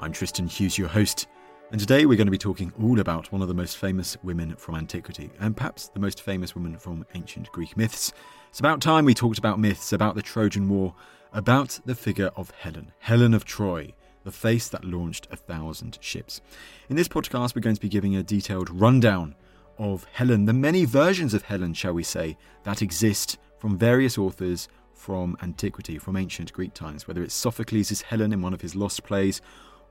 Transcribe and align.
I'm 0.00 0.12
Tristan 0.12 0.46
Hughes, 0.46 0.78
your 0.78 0.86
host, 0.86 1.26
and 1.72 1.80
today 1.80 2.06
we're 2.06 2.16
going 2.16 2.28
to 2.28 2.30
be 2.30 2.38
talking 2.38 2.72
all 2.80 3.00
about 3.00 3.32
one 3.32 3.42
of 3.42 3.48
the 3.48 3.54
most 3.54 3.78
famous 3.78 4.16
women 4.22 4.54
from 4.54 4.76
antiquity, 4.76 5.28
and 5.40 5.56
perhaps 5.56 5.88
the 5.88 5.98
most 5.98 6.22
famous 6.22 6.54
woman 6.54 6.78
from 6.78 7.04
ancient 7.16 7.50
Greek 7.50 7.76
myths. 7.76 8.12
It's 8.48 8.60
about 8.60 8.80
time 8.80 9.04
we 9.04 9.12
talked 9.12 9.38
about 9.38 9.58
myths, 9.58 9.92
about 9.92 10.14
the 10.14 10.22
Trojan 10.22 10.68
War, 10.68 10.94
about 11.32 11.80
the 11.84 11.96
figure 11.96 12.30
of 12.36 12.52
Helen, 12.52 12.92
Helen 13.00 13.34
of 13.34 13.44
Troy, 13.44 13.92
the 14.22 14.30
face 14.30 14.68
that 14.68 14.84
launched 14.84 15.26
a 15.32 15.36
thousand 15.36 15.98
ships. 16.00 16.42
In 16.88 16.94
this 16.94 17.08
podcast, 17.08 17.56
we're 17.56 17.62
going 17.62 17.74
to 17.74 17.80
be 17.80 17.88
giving 17.88 18.14
a 18.14 18.22
detailed 18.22 18.70
rundown 18.70 19.34
of 19.78 20.04
Helen, 20.12 20.44
the 20.44 20.52
many 20.52 20.84
versions 20.84 21.34
of 21.34 21.42
Helen, 21.42 21.74
shall 21.74 21.92
we 21.92 22.04
say, 22.04 22.38
that 22.62 22.82
exist 22.82 23.36
from 23.58 23.76
various 23.76 24.16
authors 24.16 24.68
from 24.94 25.36
antiquity, 25.42 25.98
from 25.98 26.16
ancient 26.16 26.52
Greek 26.52 26.72
times, 26.72 27.08
whether 27.08 27.24
it's 27.24 27.34
Sophocles' 27.34 28.02
Helen 28.02 28.32
in 28.32 28.42
one 28.42 28.54
of 28.54 28.60
his 28.60 28.76
lost 28.76 29.02
plays, 29.02 29.42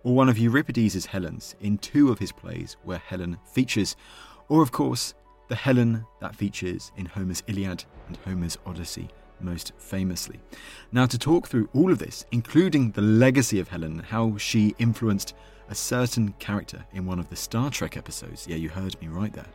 or 0.03 0.15
one 0.15 0.29
of 0.29 0.37
Euripides' 0.37 1.07
Helens 1.07 1.55
in 1.59 1.77
two 1.77 2.11
of 2.11 2.19
his 2.19 2.31
plays 2.31 2.77
where 2.83 2.97
Helen 2.97 3.37
features, 3.45 3.95
or 4.49 4.61
of 4.61 4.71
course, 4.71 5.13
the 5.47 5.55
Helen 5.55 6.05
that 6.21 6.35
features 6.35 6.91
in 6.97 7.05
Homer's 7.05 7.43
Iliad 7.47 7.85
and 8.07 8.17
Homer's 8.25 8.57
Odyssey 8.65 9.09
most 9.39 9.71
famously. 9.77 10.39
Now, 10.91 11.05
to 11.05 11.17
talk 11.17 11.47
through 11.47 11.69
all 11.73 11.91
of 11.91 11.99
this, 11.99 12.25
including 12.31 12.91
the 12.91 13.01
legacy 13.01 13.59
of 13.59 13.67
Helen, 13.67 13.99
how 13.99 14.37
she 14.37 14.75
influenced 14.79 15.33
a 15.69 15.75
certain 15.75 16.33
character 16.39 16.85
in 16.93 17.05
one 17.05 17.19
of 17.19 17.29
the 17.29 17.35
Star 17.35 17.69
Trek 17.69 17.97
episodes, 17.97 18.47
yeah, 18.47 18.55
you 18.55 18.69
heard 18.69 18.99
me 19.01 19.07
right 19.07 19.33
there, 19.33 19.47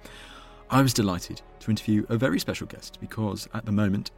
I 0.71 0.83
was 0.83 0.95
delighted 0.95 1.43
to 1.61 1.71
interview 1.71 2.07
a 2.09 2.17
very 2.17 2.39
special 2.39 2.67
guest 2.67 2.99
because 3.01 3.49
at 3.53 3.67
the 3.67 3.73
moment, 3.73 4.11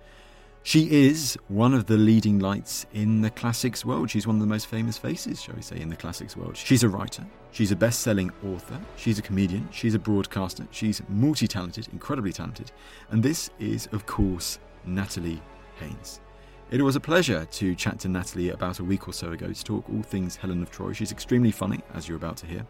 she 0.66 0.91
is 0.91 1.38
one 1.48 1.75
of 1.75 1.84
the 1.84 1.98
leading 1.98 2.38
lights 2.38 2.86
in 2.94 3.20
the 3.20 3.28
classics 3.28 3.84
world. 3.84 4.08
She's 4.08 4.26
one 4.26 4.36
of 4.36 4.41
the 4.41 4.47
most 4.47 4.66
famous 4.66 4.97
faces, 4.97 5.42
shall 5.42 5.54
we 5.54 5.60
say, 5.60 5.78
in 5.78 5.91
the 5.91 5.94
classics 5.94 6.38
world. 6.38 6.56
She's 6.56 6.82
a 6.82 6.88
writer, 6.88 7.26
she's 7.52 7.70
a 7.70 7.76
best 7.76 8.00
selling 8.00 8.32
author, 8.42 8.80
she's 8.97 9.19
a 9.19 9.22
comedian, 9.22 9.69
she's 9.70 9.94
a 9.94 9.98
broadcaster, 9.98 10.66
she's 10.70 11.02
multi 11.10 11.47
talented, 11.47 11.88
incredibly 11.92 12.32
talented. 12.32 12.72
And 13.10 13.22
this 13.22 13.50
is, 13.58 13.91
of 13.92 14.06
course, 14.06 14.58
Natalie 14.86 15.42
Haynes. 15.80 16.22
It 16.70 16.81
was 16.81 16.96
a 16.96 17.00
pleasure 17.00 17.44
to 17.44 17.75
chat 17.75 18.00
to 18.00 18.08
Natalie 18.08 18.48
about 18.48 18.78
a 18.78 18.84
week 18.84 19.06
or 19.06 19.12
so 19.12 19.32
ago 19.32 19.52
to 19.52 19.64
talk 19.64 19.86
all 19.91 20.02
things 20.02 20.34
Helen 20.34 20.62
of 20.62 20.70
Troy. 20.70 20.94
She's 20.94 21.12
extremely 21.12 21.50
funny, 21.50 21.81
as 21.92 22.08
you're 22.08 22.16
about 22.16 22.38
to 22.38 22.46
hear. 22.46 22.66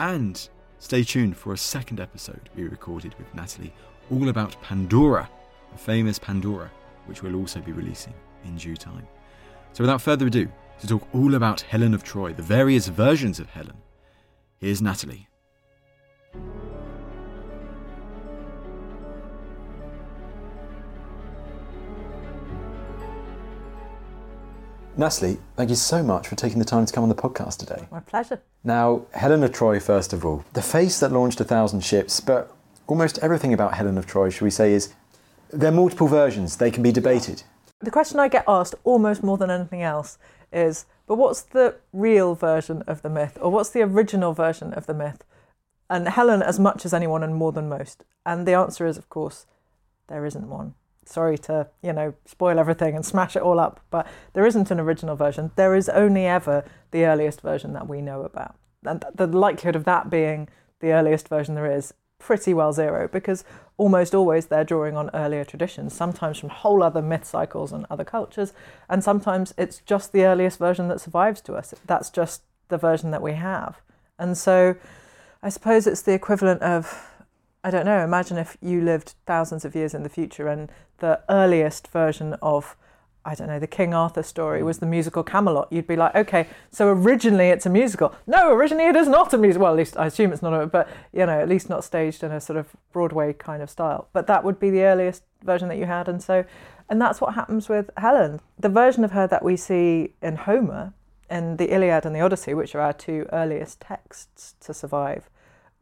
And 0.00 0.48
stay 0.80 1.04
tuned 1.04 1.36
for 1.36 1.52
a 1.52 1.56
second 1.56 2.00
episode 2.00 2.50
we 2.56 2.64
recorded 2.64 3.14
with 3.16 3.32
Natalie 3.32 3.72
all 4.10 4.28
about 4.28 4.60
Pandora, 4.60 5.30
the 5.70 5.78
famous 5.78 6.18
Pandora 6.18 6.72
which 7.08 7.22
we'll 7.22 7.36
also 7.36 7.60
be 7.60 7.72
releasing 7.72 8.14
in 8.44 8.56
due 8.56 8.76
time. 8.76 9.06
So, 9.72 9.82
without 9.82 10.00
further 10.00 10.26
ado, 10.26 10.48
to 10.80 10.86
talk 10.86 11.08
all 11.12 11.34
about 11.34 11.62
Helen 11.62 11.94
of 11.94 12.04
Troy, 12.04 12.32
the 12.32 12.42
various 12.42 12.88
versions 12.88 13.40
of 13.40 13.48
Helen, 13.50 13.76
here's 14.58 14.80
Natalie. 14.80 15.28
Natalie, 24.96 25.38
thank 25.56 25.70
you 25.70 25.76
so 25.76 26.02
much 26.02 26.26
for 26.26 26.34
taking 26.34 26.58
the 26.58 26.64
time 26.64 26.84
to 26.84 26.92
come 26.92 27.04
on 27.04 27.08
the 27.08 27.14
podcast 27.14 27.58
today. 27.58 27.86
My 27.92 28.00
pleasure. 28.00 28.40
Now, 28.64 29.06
Helen 29.12 29.44
of 29.44 29.52
Troy, 29.52 29.78
first 29.78 30.12
of 30.12 30.24
all, 30.24 30.44
the 30.54 30.62
face 30.62 30.98
that 30.98 31.12
launched 31.12 31.40
a 31.40 31.44
thousand 31.44 31.84
ships, 31.84 32.20
but 32.20 32.52
almost 32.88 33.18
everything 33.20 33.52
about 33.52 33.74
Helen 33.74 33.96
of 33.96 34.06
Troy, 34.06 34.28
should 34.28 34.42
we 34.42 34.50
say, 34.50 34.72
is 34.72 34.92
there 35.50 35.70
are 35.70 35.74
multiple 35.74 36.08
versions, 36.08 36.56
they 36.56 36.70
can 36.70 36.82
be 36.82 36.92
debated. 36.92 37.42
The 37.80 37.90
question 37.90 38.18
I 38.18 38.28
get 38.28 38.44
asked 38.48 38.74
almost 38.84 39.22
more 39.22 39.38
than 39.38 39.50
anything 39.50 39.82
else 39.82 40.18
is 40.52 40.86
but 41.08 41.16
what's 41.16 41.40
the 41.40 41.76
real 41.92 42.34
version 42.34 42.82
of 42.86 43.00
the 43.00 43.08
myth, 43.08 43.38
or 43.40 43.50
what's 43.50 43.70
the 43.70 43.80
original 43.80 44.34
version 44.34 44.74
of 44.74 44.86
the 44.86 44.94
myth? 44.94 45.24
And 45.88 46.06
Helen, 46.06 46.42
as 46.42 46.60
much 46.60 46.84
as 46.84 46.92
anyone 46.92 47.22
and 47.22 47.34
more 47.34 47.50
than 47.50 47.68
most. 47.68 48.04
And 48.26 48.46
the 48.46 48.52
answer 48.52 48.86
is, 48.86 48.98
of 48.98 49.08
course, 49.08 49.46
there 50.08 50.26
isn't 50.26 50.50
one. 50.50 50.74
Sorry 51.06 51.38
to, 51.38 51.68
you 51.82 51.94
know, 51.94 52.12
spoil 52.26 52.58
everything 52.58 52.94
and 52.94 53.06
smash 53.06 53.36
it 53.36 53.42
all 53.42 53.58
up, 53.58 53.80
but 53.88 54.06
there 54.34 54.44
isn't 54.44 54.70
an 54.70 54.78
original 54.78 55.16
version. 55.16 55.50
There 55.56 55.74
is 55.74 55.88
only 55.88 56.26
ever 56.26 56.62
the 56.90 57.06
earliest 57.06 57.40
version 57.40 57.72
that 57.72 57.88
we 57.88 58.02
know 58.02 58.22
about. 58.22 58.54
And 58.84 59.02
the 59.14 59.26
likelihood 59.26 59.76
of 59.76 59.84
that 59.84 60.10
being 60.10 60.48
the 60.80 60.92
earliest 60.92 61.28
version 61.28 61.54
there 61.54 61.72
is 61.72 61.94
pretty 62.18 62.52
well 62.52 62.72
zero 62.72 63.08
because 63.08 63.44
almost 63.76 64.14
always 64.14 64.46
they're 64.46 64.64
drawing 64.64 64.96
on 64.96 65.10
earlier 65.14 65.44
traditions, 65.44 65.94
sometimes 65.94 66.38
from 66.38 66.48
whole 66.48 66.82
other 66.82 67.02
myth 67.02 67.24
cycles 67.24 67.72
and 67.72 67.86
other 67.88 68.04
cultures, 68.04 68.52
and 68.88 69.02
sometimes 69.02 69.54
it's 69.56 69.78
just 69.78 70.12
the 70.12 70.24
earliest 70.24 70.58
version 70.58 70.88
that 70.88 71.00
survives 71.00 71.40
to 71.42 71.54
us. 71.54 71.74
That's 71.86 72.10
just 72.10 72.42
the 72.68 72.78
version 72.78 73.10
that 73.12 73.22
we 73.22 73.32
have. 73.34 73.80
And 74.18 74.36
so 74.36 74.76
I 75.42 75.48
suppose 75.48 75.86
it's 75.86 76.02
the 76.02 76.14
equivalent 76.14 76.62
of 76.62 77.06
I 77.64 77.70
don't 77.70 77.86
know, 77.86 78.04
imagine 78.04 78.38
if 78.38 78.56
you 78.60 78.80
lived 78.80 79.14
thousands 79.26 79.64
of 79.64 79.74
years 79.74 79.92
in 79.92 80.04
the 80.04 80.08
future 80.08 80.46
and 80.46 80.70
the 80.98 81.20
earliest 81.28 81.88
version 81.88 82.34
of 82.40 82.76
I 83.28 83.34
don't 83.34 83.48
know, 83.48 83.58
the 83.58 83.66
King 83.66 83.92
Arthur 83.92 84.22
story 84.22 84.62
was 84.62 84.78
the 84.78 84.86
musical 84.86 85.22
Camelot, 85.22 85.70
you'd 85.70 85.86
be 85.86 85.96
like, 85.96 86.14
okay, 86.14 86.46
so 86.70 86.88
originally 86.88 87.48
it's 87.48 87.66
a 87.66 87.68
musical. 87.68 88.14
No, 88.26 88.50
originally 88.50 88.86
it 88.86 88.96
is 88.96 89.06
not 89.06 89.34
a 89.34 89.38
musical. 89.38 89.64
Well, 89.64 89.74
at 89.74 89.76
least 89.76 89.98
I 89.98 90.06
assume 90.06 90.32
it's 90.32 90.40
not, 90.40 90.54
a, 90.54 90.66
but 90.66 90.88
you 91.12 91.26
know, 91.26 91.38
at 91.38 91.46
least 91.46 91.68
not 91.68 91.84
staged 91.84 92.22
in 92.24 92.32
a 92.32 92.40
sort 92.40 92.58
of 92.58 92.68
Broadway 92.90 93.34
kind 93.34 93.62
of 93.62 93.68
style. 93.68 94.08
But 94.14 94.28
that 94.28 94.44
would 94.44 94.58
be 94.58 94.70
the 94.70 94.80
earliest 94.80 95.24
version 95.42 95.68
that 95.68 95.76
you 95.76 95.84
had, 95.84 96.08
and 96.08 96.22
so, 96.22 96.46
and 96.88 96.98
that's 97.02 97.20
what 97.20 97.34
happens 97.34 97.68
with 97.68 97.90
Helen. 97.98 98.40
The 98.58 98.70
version 98.70 99.04
of 99.04 99.10
her 99.10 99.26
that 99.26 99.44
we 99.44 99.58
see 99.58 100.14
in 100.22 100.36
Homer, 100.36 100.94
in 101.30 101.58
the 101.58 101.70
Iliad 101.70 102.06
and 102.06 102.16
the 102.16 102.22
Odyssey, 102.22 102.54
which 102.54 102.74
are 102.74 102.80
our 102.80 102.94
two 102.94 103.26
earliest 103.30 103.82
texts 103.82 104.54
to 104.60 104.72
survive, 104.72 105.28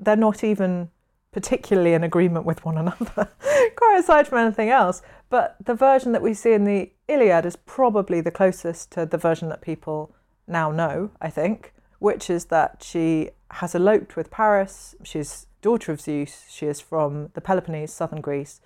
they're 0.01 0.17
not 0.17 0.43
even 0.43 0.91
particularly 1.31 1.93
in 1.93 2.03
agreement 2.03 2.45
with 2.45 2.65
one 2.65 2.77
another, 2.77 3.29
quite 3.77 3.99
aside 3.99 4.27
from 4.27 4.39
anything 4.39 4.71
else. 4.71 5.03
But 5.29 5.57
the 5.65 5.75
version 5.75 6.11
that 6.11 6.23
we 6.23 6.35
see 6.35 6.53
in 6.53 6.65
the 6.65 6.91
Iliad 7.09 7.47
is 7.47 7.57
probably 7.57 8.21
the 8.21 8.31
closest 8.31 8.91
to 8.93 9.07
the 9.07 9.19
version 9.19 9.49
that 9.49 9.61
people 9.61 10.15
now 10.47 10.71
know, 10.71 11.11
I 11.21 11.31
think, 11.31 11.73
which 11.99 12.29
is 12.29 12.47
that 12.47 12.83
she 12.83 13.31
has 13.53 13.75
eloped 13.75 14.17
with 14.17 14.31
Paris. 14.31 14.95
She's 15.03 15.47
daughter 15.63 15.93
of 15.93 16.01
Zeus. 16.01 16.45
She 16.51 16.67
is 16.67 16.81
from 16.81 17.31
the 17.35 17.41
Peloponnese, 17.41 17.93
southern 17.93 18.21
Greece. 18.21 18.61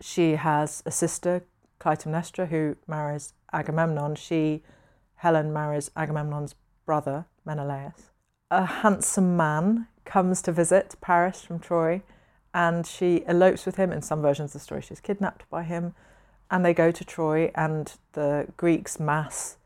She 0.00 0.32
has 0.32 0.82
a 0.84 0.90
sister, 0.90 1.44
Clytemnestra, 1.80 2.48
who 2.48 2.76
marries 2.86 3.32
Agamemnon. 3.52 4.16
She, 4.16 4.62
Helen, 5.16 5.52
marries 5.52 5.90
Agamemnon's 5.96 6.54
brother, 6.84 7.26
Menelaus. 7.44 8.10
A 8.50 8.64
handsome 8.66 9.36
man 9.36 9.86
comes 10.04 10.42
to 10.42 10.52
visit 10.52 10.96
Paris 11.00 11.42
from 11.42 11.58
Troy 11.58 12.02
and 12.52 12.86
she 12.86 13.24
elopes 13.26 13.66
with 13.66 13.76
him. 13.76 13.90
In 13.90 14.02
some 14.02 14.22
versions 14.22 14.50
of 14.50 14.60
the 14.60 14.64
story, 14.64 14.82
she's 14.82 15.00
kidnapped 15.00 15.48
by 15.50 15.64
him, 15.64 15.94
and 16.50 16.64
they 16.64 16.74
go 16.74 16.90
to 16.90 17.04
Troy, 17.04 17.50
and 17.54 17.92
the 18.12 18.48
Greeks 18.56 19.00
mass 19.00 19.56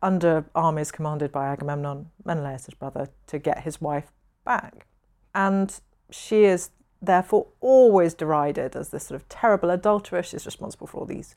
under 0.00 0.44
armies 0.54 0.90
commanded 0.90 1.30
by 1.30 1.46
Agamemnon, 1.46 2.10
Menelaus' 2.24 2.74
brother, 2.78 3.08
to 3.28 3.38
get 3.38 3.62
his 3.62 3.80
wife 3.80 4.10
back. 4.44 4.86
And 5.34 5.78
she 6.10 6.44
is 6.44 6.70
therefore 7.00 7.46
always 7.60 8.14
derided 8.14 8.76
as 8.76 8.90
this 8.90 9.04
sort 9.04 9.20
of 9.20 9.28
terrible 9.28 9.70
adulteress. 9.70 10.28
She's 10.28 10.46
responsible 10.46 10.86
for 10.86 10.98
all 10.98 11.06
these 11.06 11.34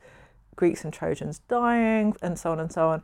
Greeks 0.54 0.84
and 0.84 0.92
Trojans 0.92 1.40
dying, 1.48 2.16
and 2.22 2.38
so 2.38 2.52
on 2.52 2.60
and 2.60 2.72
so 2.72 2.88
on. 2.88 3.02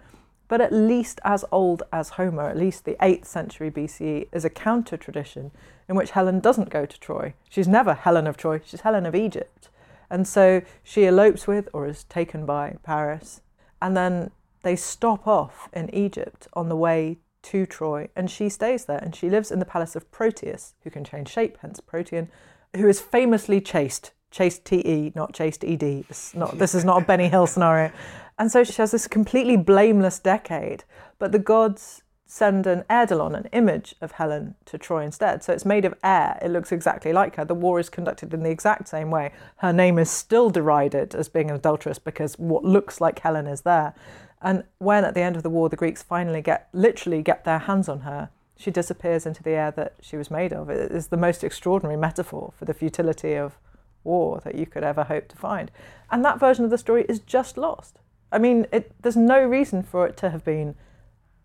But 0.49 0.61
at 0.61 0.73
least 0.73 1.21
as 1.25 1.45
old 1.51 1.83
as 1.93 2.11
Homer, 2.11 2.49
at 2.49 2.57
least 2.57 2.85
the 2.85 2.97
8th 3.01 3.25
century 3.25 3.71
BCE, 3.71 4.29
is 4.33 4.45
a 4.45 4.51
counter 4.51 4.97
tradition 4.97 5.51
in 5.89 5.97
which 5.97 6.11
Helen 6.11 6.41
doesn't 6.41 6.71
go 6.71 6.87
to 6.87 7.01
Troy. 7.01 7.35
She's 7.49 7.69
never 7.69 7.95
Helen 7.95 8.27
of 8.27 8.37
Troy, 8.37 8.61
she's 8.65 8.83
Helen 8.83 9.07
of 9.07 9.15
Egypt. 9.15 9.69
And 10.13 10.29
so 10.29 10.61
she 10.85 11.07
elopes 11.07 11.47
with 11.47 11.71
or 11.73 11.89
is 11.89 12.05
taken 12.05 12.45
by 12.45 12.77
Paris. 12.83 13.41
And 13.81 13.97
then 13.97 14.31
they 14.63 14.77
stop 14.77 15.27
off 15.27 15.71
in 15.73 15.93
Egypt 15.93 16.47
on 16.53 16.69
the 16.69 16.77
way 16.77 17.19
to 17.45 17.67
Troy, 17.67 18.09
and 18.15 18.31
she 18.31 18.49
stays 18.49 18.85
there. 18.85 18.99
And 18.99 19.17
she 19.17 19.29
lives 19.29 19.51
in 19.51 19.59
the 19.59 19.65
palace 19.65 19.97
of 19.97 20.09
Proteus, 20.13 20.75
who 20.85 20.91
can 20.91 21.03
change 21.03 21.29
shape, 21.29 21.59
hence 21.63 21.81
Protean, 21.81 22.29
who 22.77 22.87
is 22.87 23.01
famously 23.01 23.61
chaste. 23.61 24.13
Chaste 24.31 24.65
TE, 24.65 25.13
not 25.15 25.35
chaste 25.35 25.65
ED. 25.65 26.05
Not, 26.35 26.59
this 26.59 26.75
is 26.75 26.85
not 26.85 27.03
a 27.03 27.05
Benny 27.05 27.29
Hill 27.29 27.47
scenario. 27.47 27.91
And 28.39 28.53
so 28.53 28.65
she 28.65 28.75
has 28.75 28.93
this 28.93 29.07
completely 29.07 29.57
blameless 29.57 30.19
decade, 30.19 30.85
but 31.19 31.33
the 31.33 31.39
gods 31.39 32.02
send 32.33 32.67
an 32.67 32.83
eidolon, 32.91 33.35
an 33.35 33.47
image 33.53 33.95
of 34.01 34.13
Helen, 34.13 34.55
to 34.65 34.79
Troy 34.79 35.05
instead. 35.05 35.45
So 35.45 35.53
it's 35.53 35.67
made 35.67 35.85
of 35.85 35.93
air. 36.03 36.39
It 36.41 36.49
looks 36.49 36.73
exactly 36.73 37.13
like 37.13 37.37
her. 37.37 37.45
The 37.45 37.53
war 37.53 37.79
is 37.79 37.91
conducted 37.91 38.33
in 38.33 38.43
the 38.43 38.49
exact 38.49 38.89
same 38.89 39.11
way. 39.11 39.33
Her 39.59 39.71
name 39.71 39.99
is 39.99 40.11
still 40.11 40.49
derided 40.49 41.15
as 41.15 41.29
being 41.29 41.51
an 41.51 41.57
adulteress 41.57 41.99
because 41.99 42.39
what 42.39 42.65
looks 42.65 43.03
like 43.03 43.19
Helen 43.19 43.47
is 43.47 43.61
there. 43.61 43.93
And 44.41 44.65
when 44.79 45.05
at 45.05 45.13
the 45.13 45.21
end 45.21 45.37
of 45.37 45.43
the 45.43 45.51
war 45.51 45.69
the 45.69 45.77
Greeks 45.77 46.03
finally 46.03 46.41
get 46.41 46.71
literally 46.73 47.21
get 47.21 47.45
their 47.45 47.59
hands 47.59 47.87
on 47.87 48.01
her, 48.01 48.31
she 48.57 48.71
disappears 48.71 49.27
into 49.27 49.43
the 49.43 49.51
air 49.51 49.71
that 49.73 49.97
she 50.01 50.17
was 50.17 50.31
made 50.31 50.55
of. 50.55 50.71
It 50.71 50.91
is 50.91 51.09
the 51.09 51.19
most 51.19 51.45
extraordinary 51.45 51.99
metaphor 51.99 52.55
for 52.57 52.65
the 52.65 52.73
futility 52.73 53.35
of 53.35 53.59
war 54.05 54.41
that 54.43 54.55
you 54.55 54.65
could 54.65 54.85
ever 54.85 55.05
hope 55.05 55.29
to 55.29 55.37
find. 55.37 55.71
And 56.11 56.25
that 56.25 56.41
version 56.41 56.65
of 56.65 56.71
the 56.71 56.79
story 56.79 57.05
is 57.11 57.19
just 57.19 57.59
lost. 57.59 57.99
I 58.33 58.39
mean, 58.39 58.67
it, 58.73 58.91
there's 59.03 59.19
no 59.19 59.45
reason 59.45 59.83
for 59.83 60.07
it 60.07 60.17
to 60.17 60.31
have 60.31 60.47
been 60.47 60.77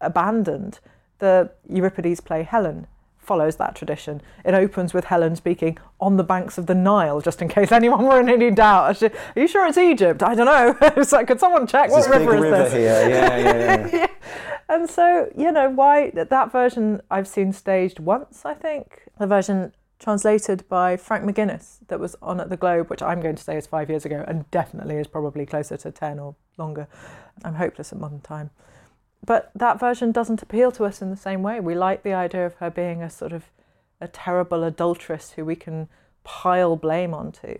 abandoned. 0.01 0.79
The 1.19 1.51
Euripides 1.67 2.19
play 2.19 2.43
Helen 2.43 2.87
follows 3.27 3.57
that 3.57 3.75
tradition. 3.75 4.21
It 4.45 4.53
opens 4.53 4.93
with 4.93 5.05
Helen 5.05 5.35
speaking 5.35 5.77
on 5.99 6.15
the 6.15 6.23
banks 6.23 6.57
of 6.57 6.65
the 6.65 6.73
Nile, 6.73 7.19
just 7.21 7.41
in 7.41 7.49
case 7.49 7.71
anyone 7.81 8.05
were 8.05 8.19
in 8.19 8.29
any 8.29 8.49
doubt. 8.49 9.03
Are 9.03 9.11
you 9.35 9.47
sure 9.47 9.67
it's 9.67 9.77
Egypt? 9.77 10.23
I 10.23 10.33
don't 10.33 10.45
know. 10.45 10.75
it's 10.95 11.11
like, 11.11 11.27
could 11.27 11.39
someone 11.39 11.67
check 11.67 11.91
what 11.91 12.09
river 12.09 12.35
is 12.35 12.41
river 12.41 12.63
this? 12.63 12.73
Here. 12.73 13.09
Yeah, 13.09 13.37
yeah, 13.37 13.89
yeah. 13.93 14.07
And 14.69 14.89
so, 14.89 15.31
you 15.37 15.49
know, 15.53 15.69
why 15.69 16.09
that 16.09 16.51
version 16.51 17.01
I've 17.09 17.27
seen 17.27 17.53
staged 17.53 17.99
once, 17.99 18.43
I 18.43 18.53
think. 18.53 19.03
The 19.17 19.25
version 19.25 19.71
translated 19.97 20.67
by 20.67 20.97
Frank 20.97 21.23
McGuinness 21.23 21.77
that 21.87 22.01
was 22.01 22.17
on 22.21 22.41
at 22.41 22.49
the 22.49 22.57
Globe, 22.57 22.89
which 22.89 23.01
I'm 23.01 23.21
going 23.21 23.37
to 23.37 23.43
say 23.43 23.57
is 23.57 23.65
five 23.65 23.89
years 23.89 24.03
ago 24.03 24.25
and 24.27 24.49
definitely 24.51 24.97
is 24.97 25.07
probably 25.07 25.45
closer 25.45 25.77
to 25.77 25.91
10 25.91 26.19
or 26.19 26.35
longer. 26.57 26.87
I'm 27.45 27.55
hopeless 27.55 27.93
at 27.93 27.99
modern 27.99 28.19
time. 28.19 28.49
But 29.25 29.51
that 29.55 29.79
version 29.79 30.11
doesn't 30.11 30.41
appeal 30.41 30.71
to 30.73 30.85
us 30.85 31.01
in 31.01 31.09
the 31.09 31.17
same 31.17 31.43
way. 31.43 31.59
We 31.59 31.75
like 31.75 32.03
the 32.03 32.13
idea 32.13 32.45
of 32.45 32.55
her 32.55 32.69
being 32.69 33.01
a 33.01 33.09
sort 33.09 33.33
of 33.33 33.45
a 33.99 34.07
terrible 34.07 34.63
adulteress 34.63 35.31
who 35.31 35.43
we 35.43 35.55
can 35.55 35.89
pile 36.23 36.75
blame 36.75 37.13
onto. 37.13 37.57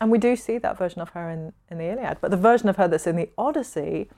And 0.00 0.10
we 0.10 0.18
do 0.18 0.36
see 0.36 0.58
that 0.58 0.78
version 0.78 1.00
of 1.00 1.10
her 1.10 1.28
in, 1.28 1.52
in 1.70 1.78
the 1.78 1.90
Iliad. 1.90 2.18
But 2.20 2.30
the 2.30 2.36
version 2.36 2.68
of 2.68 2.76
her 2.76 2.88
that's 2.88 3.06
in 3.06 3.16
the 3.16 3.28
Odyssey, 3.36 4.08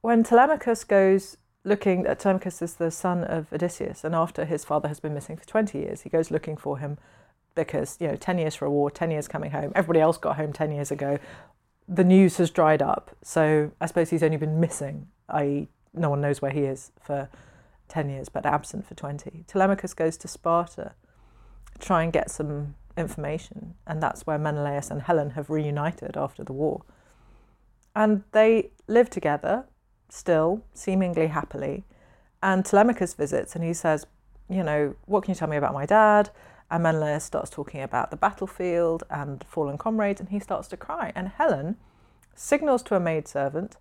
when 0.00 0.22
Telemachus 0.22 0.84
goes 0.84 1.36
looking, 1.64 2.06
uh, 2.06 2.14
Telemachus 2.14 2.62
is 2.62 2.74
the 2.74 2.90
son 2.90 3.24
of 3.24 3.52
Odysseus, 3.52 4.04
and 4.04 4.14
after 4.14 4.44
his 4.44 4.64
father 4.64 4.88
has 4.88 5.00
been 5.00 5.12
missing 5.12 5.36
for 5.36 5.44
20 5.44 5.78
years, 5.78 6.02
he 6.02 6.08
goes 6.08 6.30
looking 6.30 6.56
for 6.56 6.78
him 6.78 6.96
because, 7.54 7.98
you 8.00 8.08
know, 8.08 8.16
10 8.16 8.38
years 8.38 8.54
for 8.54 8.64
a 8.64 8.70
war, 8.70 8.90
10 8.90 9.10
years 9.10 9.28
coming 9.28 9.50
home. 9.50 9.72
Everybody 9.74 10.00
else 10.00 10.16
got 10.16 10.36
home 10.36 10.52
10 10.52 10.72
years 10.72 10.90
ago. 10.90 11.18
The 11.92 12.04
news 12.04 12.36
has 12.36 12.50
dried 12.50 12.80
up. 12.80 13.16
So 13.22 13.72
I 13.80 13.86
suppose 13.86 14.10
he's 14.10 14.22
only 14.22 14.36
been 14.36 14.60
missing, 14.60 15.08
i.e., 15.28 15.68
no 15.92 16.08
one 16.08 16.20
knows 16.20 16.40
where 16.40 16.52
he 16.52 16.60
is 16.60 16.92
for 17.02 17.28
10 17.88 18.08
years, 18.08 18.28
but 18.28 18.46
absent 18.46 18.86
for 18.86 18.94
20. 18.94 19.44
Telemachus 19.48 19.92
goes 19.92 20.16
to 20.18 20.28
Sparta 20.28 20.94
to 21.72 21.78
try 21.80 22.04
and 22.04 22.12
get 22.12 22.30
some 22.30 22.76
information, 22.96 23.74
and 23.88 24.00
that's 24.00 24.24
where 24.24 24.38
Menelaus 24.38 24.88
and 24.88 25.02
Helen 25.02 25.30
have 25.30 25.50
reunited 25.50 26.16
after 26.16 26.44
the 26.44 26.52
war. 26.52 26.82
And 27.96 28.22
they 28.30 28.70
live 28.86 29.10
together 29.10 29.64
still, 30.08 30.62
seemingly 30.72 31.26
happily. 31.26 31.84
And 32.40 32.64
Telemachus 32.64 33.14
visits 33.14 33.56
and 33.56 33.64
he 33.64 33.74
says, 33.74 34.06
You 34.48 34.62
know, 34.62 34.94
what 35.06 35.24
can 35.24 35.32
you 35.32 35.34
tell 35.34 35.48
me 35.48 35.56
about 35.56 35.74
my 35.74 35.86
dad? 35.86 36.30
And 36.70 36.84
Menelaus 36.84 37.24
starts 37.24 37.50
talking 37.50 37.82
about 37.82 38.10
the 38.10 38.16
battlefield 38.16 39.02
and 39.10 39.44
fallen 39.48 39.76
comrades, 39.76 40.20
and 40.20 40.28
he 40.28 40.38
starts 40.38 40.68
to 40.68 40.76
cry. 40.76 41.12
And 41.16 41.28
Helen 41.28 41.76
signals 42.34 42.82
to 42.84 42.94
a 42.94 43.00
maidservant 43.00 43.76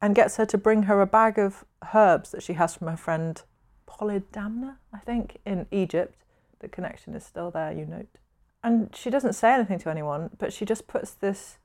and 0.00 0.14
gets 0.14 0.36
her 0.36 0.46
to 0.46 0.58
bring 0.58 0.84
her 0.84 1.00
a 1.00 1.06
bag 1.06 1.38
of 1.38 1.64
herbs 1.94 2.32
that 2.32 2.42
she 2.42 2.54
has 2.54 2.74
from 2.74 2.88
her 2.88 2.96
friend 2.96 3.42
Polydamna, 3.86 4.76
I 4.92 4.98
think, 4.98 5.38
in 5.46 5.66
Egypt. 5.70 6.16
The 6.58 6.68
connection 6.68 7.14
is 7.14 7.24
still 7.24 7.50
there, 7.50 7.72
you 7.72 7.86
note. 7.86 8.08
And 8.64 8.94
she 8.94 9.10
doesn't 9.10 9.34
say 9.34 9.52
anything 9.52 9.78
to 9.80 9.90
anyone, 9.90 10.30
but 10.38 10.52
she 10.52 10.64
just 10.64 10.88
puts 10.88 11.12
this 11.12 11.58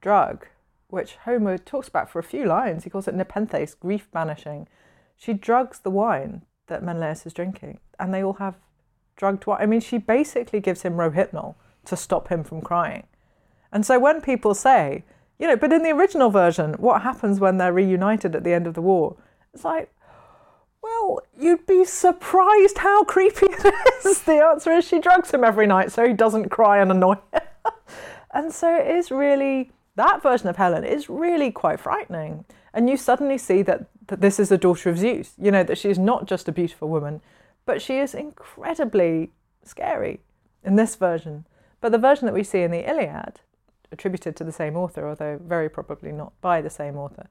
drug, 0.00 0.46
which 0.88 1.16
Homer 1.24 1.58
talks 1.58 1.88
about 1.88 2.10
for 2.10 2.18
a 2.18 2.24
few 2.24 2.46
lines. 2.46 2.84
He 2.84 2.90
calls 2.90 3.06
it 3.06 3.14
nepenthes, 3.14 3.74
grief 3.74 4.08
banishing. 4.12 4.66
She 5.16 5.34
drugs 5.34 5.80
the 5.80 5.90
wine 5.90 6.42
that 6.66 6.82
Menelaus 6.82 7.26
is 7.26 7.32
drinking, 7.32 7.78
and 7.98 8.12
they 8.12 8.22
all 8.22 8.34
have 8.34 8.56
drugged 9.20 9.46
wine. 9.46 9.58
I 9.60 9.66
mean, 9.66 9.80
she 9.80 9.98
basically 9.98 10.60
gives 10.60 10.82
him 10.82 10.94
rohypnol 10.94 11.54
to 11.84 11.96
stop 11.96 12.28
him 12.28 12.42
from 12.42 12.62
crying. 12.62 13.04
And 13.70 13.84
so 13.84 13.98
when 13.98 14.22
people 14.22 14.54
say, 14.54 15.04
you 15.38 15.46
know, 15.46 15.56
but 15.56 15.72
in 15.72 15.82
the 15.82 15.90
original 15.90 16.30
version, 16.30 16.72
what 16.74 17.02
happens 17.02 17.38
when 17.38 17.58
they're 17.58 17.72
reunited 17.72 18.34
at 18.34 18.44
the 18.44 18.54
end 18.54 18.66
of 18.66 18.74
the 18.74 18.80
war? 18.80 19.16
It's 19.52 19.64
like, 19.64 19.92
well, 20.82 21.20
you'd 21.38 21.66
be 21.66 21.84
surprised 21.84 22.78
how 22.78 23.04
creepy 23.04 23.46
it 23.50 23.74
is. 24.04 24.22
The 24.22 24.42
answer 24.42 24.72
is 24.72 24.86
she 24.86 24.98
drugs 24.98 25.30
him 25.30 25.44
every 25.44 25.66
night 25.66 25.92
so 25.92 26.06
he 26.06 26.14
doesn't 26.14 26.48
cry 26.48 26.80
and 26.80 26.90
annoy 26.90 27.16
her. 27.34 27.42
and 28.32 28.50
so 28.52 28.74
it 28.74 28.86
is 28.86 29.10
really, 29.10 29.70
that 29.96 30.22
version 30.22 30.48
of 30.48 30.56
Helen 30.56 30.84
is 30.84 31.10
really 31.10 31.50
quite 31.50 31.78
frightening. 31.78 32.46
And 32.72 32.88
you 32.88 32.96
suddenly 32.96 33.36
see 33.36 33.60
that, 33.62 33.84
that 34.06 34.22
this 34.22 34.40
is 34.40 34.50
a 34.50 34.56
daughter 34.56 34.88
of 34.88 34.96
Zeus, 34.96 35.34
you 35.38 35.50
know, 35.50 35.62
that 35.62 35.76
she's 35.76 35.98
not 35.98 36.26
just 36.26 36.48
a 36.48 36.52
beautiful 36.52 36.88
woman, 36.88 37.20
but 37.70 37.80
she 37.80 37.98
is 37.98 38.14
incredibly 38.14 39.30
scary 39.62 40.18
in 40.64 40.74
this 40.74 40.96
version. 40.96 41.46
But 41.80 41.92
the 41.92 41.98
version 41.98 42.26
that 42.26 42.34
we 42.34 42.42
see 42.42 42.62
in 42.62 42.72
the 42.72 42.90
Iliad, 42.90 43.42
attributed 43.92 44.34
to 44.34 44.42
the 44.42 44.50
same 44.50 44.74
author, 44.74 45.08
although 45.08 45.38
very 45.40 45.68
probably 45.68 46.10
not 46.10 46.32
by 46.40 46.60
the 46.62 46.68
same 46.68 46.96
author, 46.96 47.28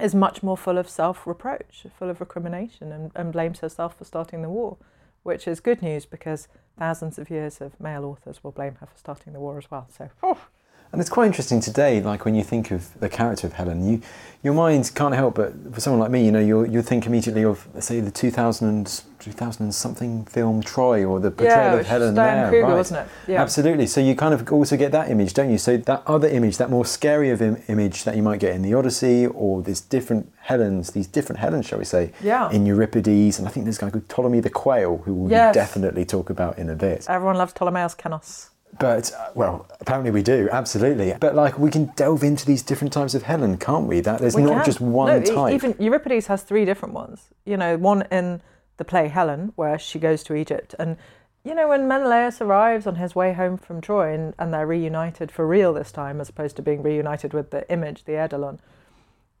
is 0.00 0.14
much 0.14 0.40
more 0.40 0.56
full 0.56 0.78
of 0.78 0.88
self 0.88 1.26
reproach, 1.26 1.84
full 1.98 2.08
of 2.08 2.20
recrimination, 2.20 2.92
and, 2.92 3.10
and, 3.16 3.32
blames 3.32 3.58
herself 3.58 3.98
for 3.98 4.04
starting 4.04 4.42
the 4.42 4.48
war, 4.48 4.76
which 5.24 5.48
is 5.48 5.58
good 5.58 5.82
news 5.82 6.06
because 6.06 6.46
thousands 6.78 7.18
of 7.18 7.28
years 7.28 7.60
of 7.60 7.80
male 7.80 8.04
authors 8.04 8.44
will 8.44 8.52
blame 8.52 8.76
her 8.76 8.86
for 8.86 8.96
starting 8.96 9.32
the 9.32 9.40
war 9.40 9.58
as 9.58 9.68
well. 9.68 9.88
So, 9.90 10.10
oh. 10.22 10.46
And 10.92 11.00
it's 11.00 11.08
quite 11.08 11.24
interesting 11.26 11.60
today, 11.60 12.02
like 12.02 12.26
when 12.26 12.34
you 12.34 12.44
think 12.44 12.70
of 12.70 12.98
the 13.00 13.08
character 13.08 13.46
of 13.46 13.54
Helen, 13.54 13.88
you, 13.88 14.02
your 14.42 14.52
mind 14.52 14.90
can't 14.94 15.14
help 15.14 15.36
but, 15.36 15.54
for 15.72 15.80
someone 15.80 16.00
like 16.00 16.10
me, 16.10 16.22
you 16.22 16.30
know, 16.30 16.38
you 16.38 16.82
think 16.82 17.06
immediately 17.06 17.44
of, 17.44 17.66
say, 17.80 18.00
the 18.00 18.10
2000, 18.10 19.02
2000 19.18 19.72
something 19.72 20.26
film 20.26 20.62
Troy 20.62 21.02
or 21.02 21.18
the 21.18 21.30
portrayal 21.30 21.74
yeah, 21.76 21.80
of 21.80 21.86
Helen 21.86 22.14
Diane 22.14 22.36
there. 22.42 22.50
Kruger, 22.50 22.66
right. 22.66 22.76
wasn't 22.76 23.00
it? 23.00 23.30
Yeah. 23.32 23.40
Absolutely. 23.40 23.86
So 23.86 24.02
you 24.02 24.14
kind 24.14 24.34
of 24.34 24.52
also 24.52 24.76
get 24.76 24.92
that 24.92 25.10
image, 25.10 25.32
don't 25.32 25.50
you? 25.50 25.56
So 25.56 25.78
that 25.78 26.02
other 26.06 26.28
image, 26.28 26.58
that 26.58 26.68
more 26.68 26.84
scary 26.84 27.30
of 27.30 27.40
Im- 27.40 27.62
image 27.68 28.04
that 28.04 28.14
you 28.14 28.22
might 28.22 28.40
get 28.40 28.54
in 28.54 28.60
the 28.60 28.74
Odyssey 28.74 29.26
or 29.28 29.62
these 29.62 29.80
different 29.80 30.30
Helens, 30.40 30.90
these 30.90 31.06
different 31.06 31.38
Helens, 31.40 31.64
shall 31.64 31.78
we 31.78 31.86
say, 31.86 32.12
Yeah. 32.22 32.50
in 32.50 32.66
Euripides. 32.66 33.38
And 33.38 33.48
I 33.48 33.50
think 33.50 33.64
there's 33.64 33.78
a 33.78 33.80
guy 33.80 33.90
called 33.90 34.10
Ptolemy 34.10 34.40
the 34.40 34.50
Quail 34.50 34.98
who 35.06 35.14
we'll 35.14 35.30
Yes. 35.30 35.54
definitely 35.54 36.04
talk 36.04 36.28
about 36.28 36.58
in 36.58 36.68
a 36.68 36.74
bit. 36.74 37.06
Everyone 37.08 37.36
loves 37.38 37.54
Ptolemaeus 37.54 37.94
Chennus. 37.94 38.50
But 38.78 39.12
uh, 39.12 39.30
well, 39.34 39.66
apparently 39.80 40.10
we 40.10 40.22
do 40.22 40.48
absolutely. 40.50 41.14
But 41.20 41.34
like 41.34 41.58
we 41.58 41.70
can 41.70 41.86
delve 41.96 42.22
into 42.22 42.46
these 42.46 42.62
different 42.62 42.92
types 42.92 43.14
of 43.14 43.22
Helen, 43.22 43.58
can't 43.58 43.86
we? 43.86 44.00
That 44.00 44.20
there's 44.20 44.34
We 44.34 44.42
not 44.42 44.54
can. 44.54 44.64
just 44.64 44.80
one 44.80 45.08
no, 45.08 45.34
type. 45.34 45.54
Even 45.54 45.76
Euripides 45.78 46.26
has 46.26 46.42
three 46.42 46.64
different 46.64 46.94
ones. 46.94 47.28
You 47.44 47.56
know, 47.56 47.76
one 47.76 48.02
in 48.10 48.40
the 48.78 48.84
play 48.84 49.08
Helen, 49.08 49.52
where 49.56 49.78
she 49.78 49.98
goes 49.98 50.22
to 50.24 50.34
Egypt, 50.34 50.74
and 50.78 50.96
you 51.44 51.54
know 51.54 51.68
when 51.68 51.86
Menelaus 51.86 52.40
arrives 52.40 52.86
on 52.86 52.96
his 52.96 53.14
way 53.14 53.34
home 53.34 53.58
from 53.58 53.80
Troy, 53.80 54.14
and, 54.14 54.34
and 54.38 54.54
they're 54.54 54.66
reunited 54.66 55.30
for 55.30 55.46
real 55.46 55.74
this 55.74 55.92
time, 55.92 56.20
as 56.20 56.28
opposed 56.30 56.56
to 56.56 56.62
being 56.62 56.82
reunited 56.82 57.34
with 57.34 57.50
the 57.50 57.70
image, 57.70 58.04
the 58.04 58.12
Eidolon. 58.12 58.58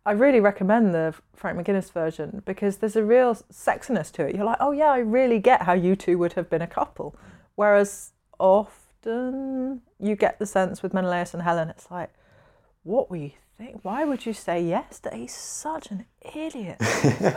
I 0.04 0.12
really 0.12 0.40
recommend 0.40 0.92
the 0.94 1.14
Frank 1.34 1.58
McGuinness 1.58 1.92
version 1.92 2.42
because 2.44 2.78
there's 2.78 2.96
a 2.96 3.04
real 3.04 3.36
sexiness 3.52 4.10
to 4.12 4.26
it. 4.26 4.34
You're 4.34 4.44
like, 4.44 4.58
oh 4.60 4.72
yeah, 4.72 4.90
I 4.90 4.98
really 4.98 5.38
get 5.38 5.62
how 5.62 5.74
you 5.74 5.94
two 5.94 6.18
would 6.18 6.32
have 6.32 6.50
been 6.50 6.62
a 6.62 6.66
couple. 6.66 7.14
Whereas 7.54 8.12
often 9.02 9.82
you 9.98 10.16
get 10.16 10.38
the 10.38 10.46
sense 10.46 10.82
with 10.82 10.94
Menelaus 10.94 11.34
and 11.34 11.42
Helen, 11.42 11.68
it's 11.68 11.90
like, 11.90 12.12
what 12.82 13.10
were 13.10 13.16
you 13.16 13.32
think, 13.56 13.80
why 13.82 14.04
would 14.04 14.26
you 14.26 14.32
say 14.32 14.62
yes 14.62 14.98
to 15.00 15.14
He's 15.14 15.34
such 15.34 15.90
an 15.90 16.06
idiot. 16.34 16.80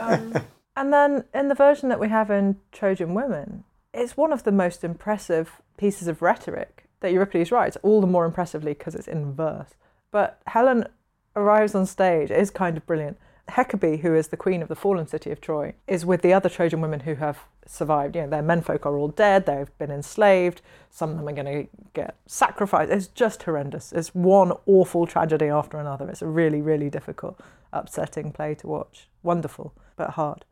um, 0.00 0.34
and 0.76 0.92
then 0.92 1.24
in 1.34 1.48
the 1.48 1.54
version 1.54 1.88
that 1.88 2.00
we 2.00 2.08
have 2.08 2.30
in 2.30 2.56
Trojan 2.72 3.14
Women, 3.14 3.64
it's 3.94 4.16
one 4.16 4.32
of 4.32 4.44
the 4.44 4.52
most 4.52 4.84
impressive 4.84 5.62
pieces 5.78 6.08
of 6.08 6.22
rhetoric 6.22 6.84
that 7.00 7.12
Euripides 7.12 7.52
writes, 7.52 7.76
all 7.82 8.00
the 8.00 8.06
more 8.06 8.24
impressively 8.24 8.72
because 8.72 8.94
it's 8.94 9.08
in 9.08 9.34
verse. 9.34 9.74
But 10.10 10.40
Helen 10.46 10.86
arrives 11.34 11.74
on 11.74 11.86
stage, 11.86 12.30
is 12.30 12.50
kind 12.50 12.76
of 12.76 12.86
brilliant. 12.86 13.18
Hecabe, 13.48 14.00
who 14.00 14.14
is 14.14 14.28
the 14.28 14.36
queen 14.36 14.60
of 14.60 14.68
the 14.68 14.74
fallen 14.74 15.06
city 15.06 15.30
of 15.30 15.40
Troy, 15.40 15.74
is 15.86 16.04
with 16.04 16.22
the 16.22 16.32
other 16.32 16.48
Trojan 16.48 16.80
women 16.80 17.00
who 17.00 17.14
have 17.14 17.38
survived. 17.64 18.16
You 18.16 18.22
know, 18.22 18.28
their 18.28 18.42
menfolk 18.42 18.84
are 18.84 18.96
all 18.96 19.08
dead, 19.08 19.46
they've 19.46 19.78
been 19.78 19.90
enslaved, 19.90 20.62
some 20.90 21.10
of 21.10 21.16
them 21.16 21.28
are 21.28 21.32
going 21.32 21.64
to 21.64 21.68
get 21.94 22.16
sacrificed. 22.26 22.90
It's 22.90 23.06
just 23.06 23.44
horrendous. 23.44 23.92
It's 23.92 24.14
one 24.14 24.52
awful 24.66 25.06
tragedy 25.06 25.46
after 25.46 25.78
another. 25.78 26.08
It's 26.08 26.22
a 26.22 26.26
really, 26.26 26.60
really 26.60 26.90
difficult, 26.90 27.40
upsetting 27.72 28.32
play 28.32 28.54
to 28.56 28.66
watch. 28.66 29.08
Wonderful, 29.22 29.74
but 29.96 30.10
hard. 30.10 30.44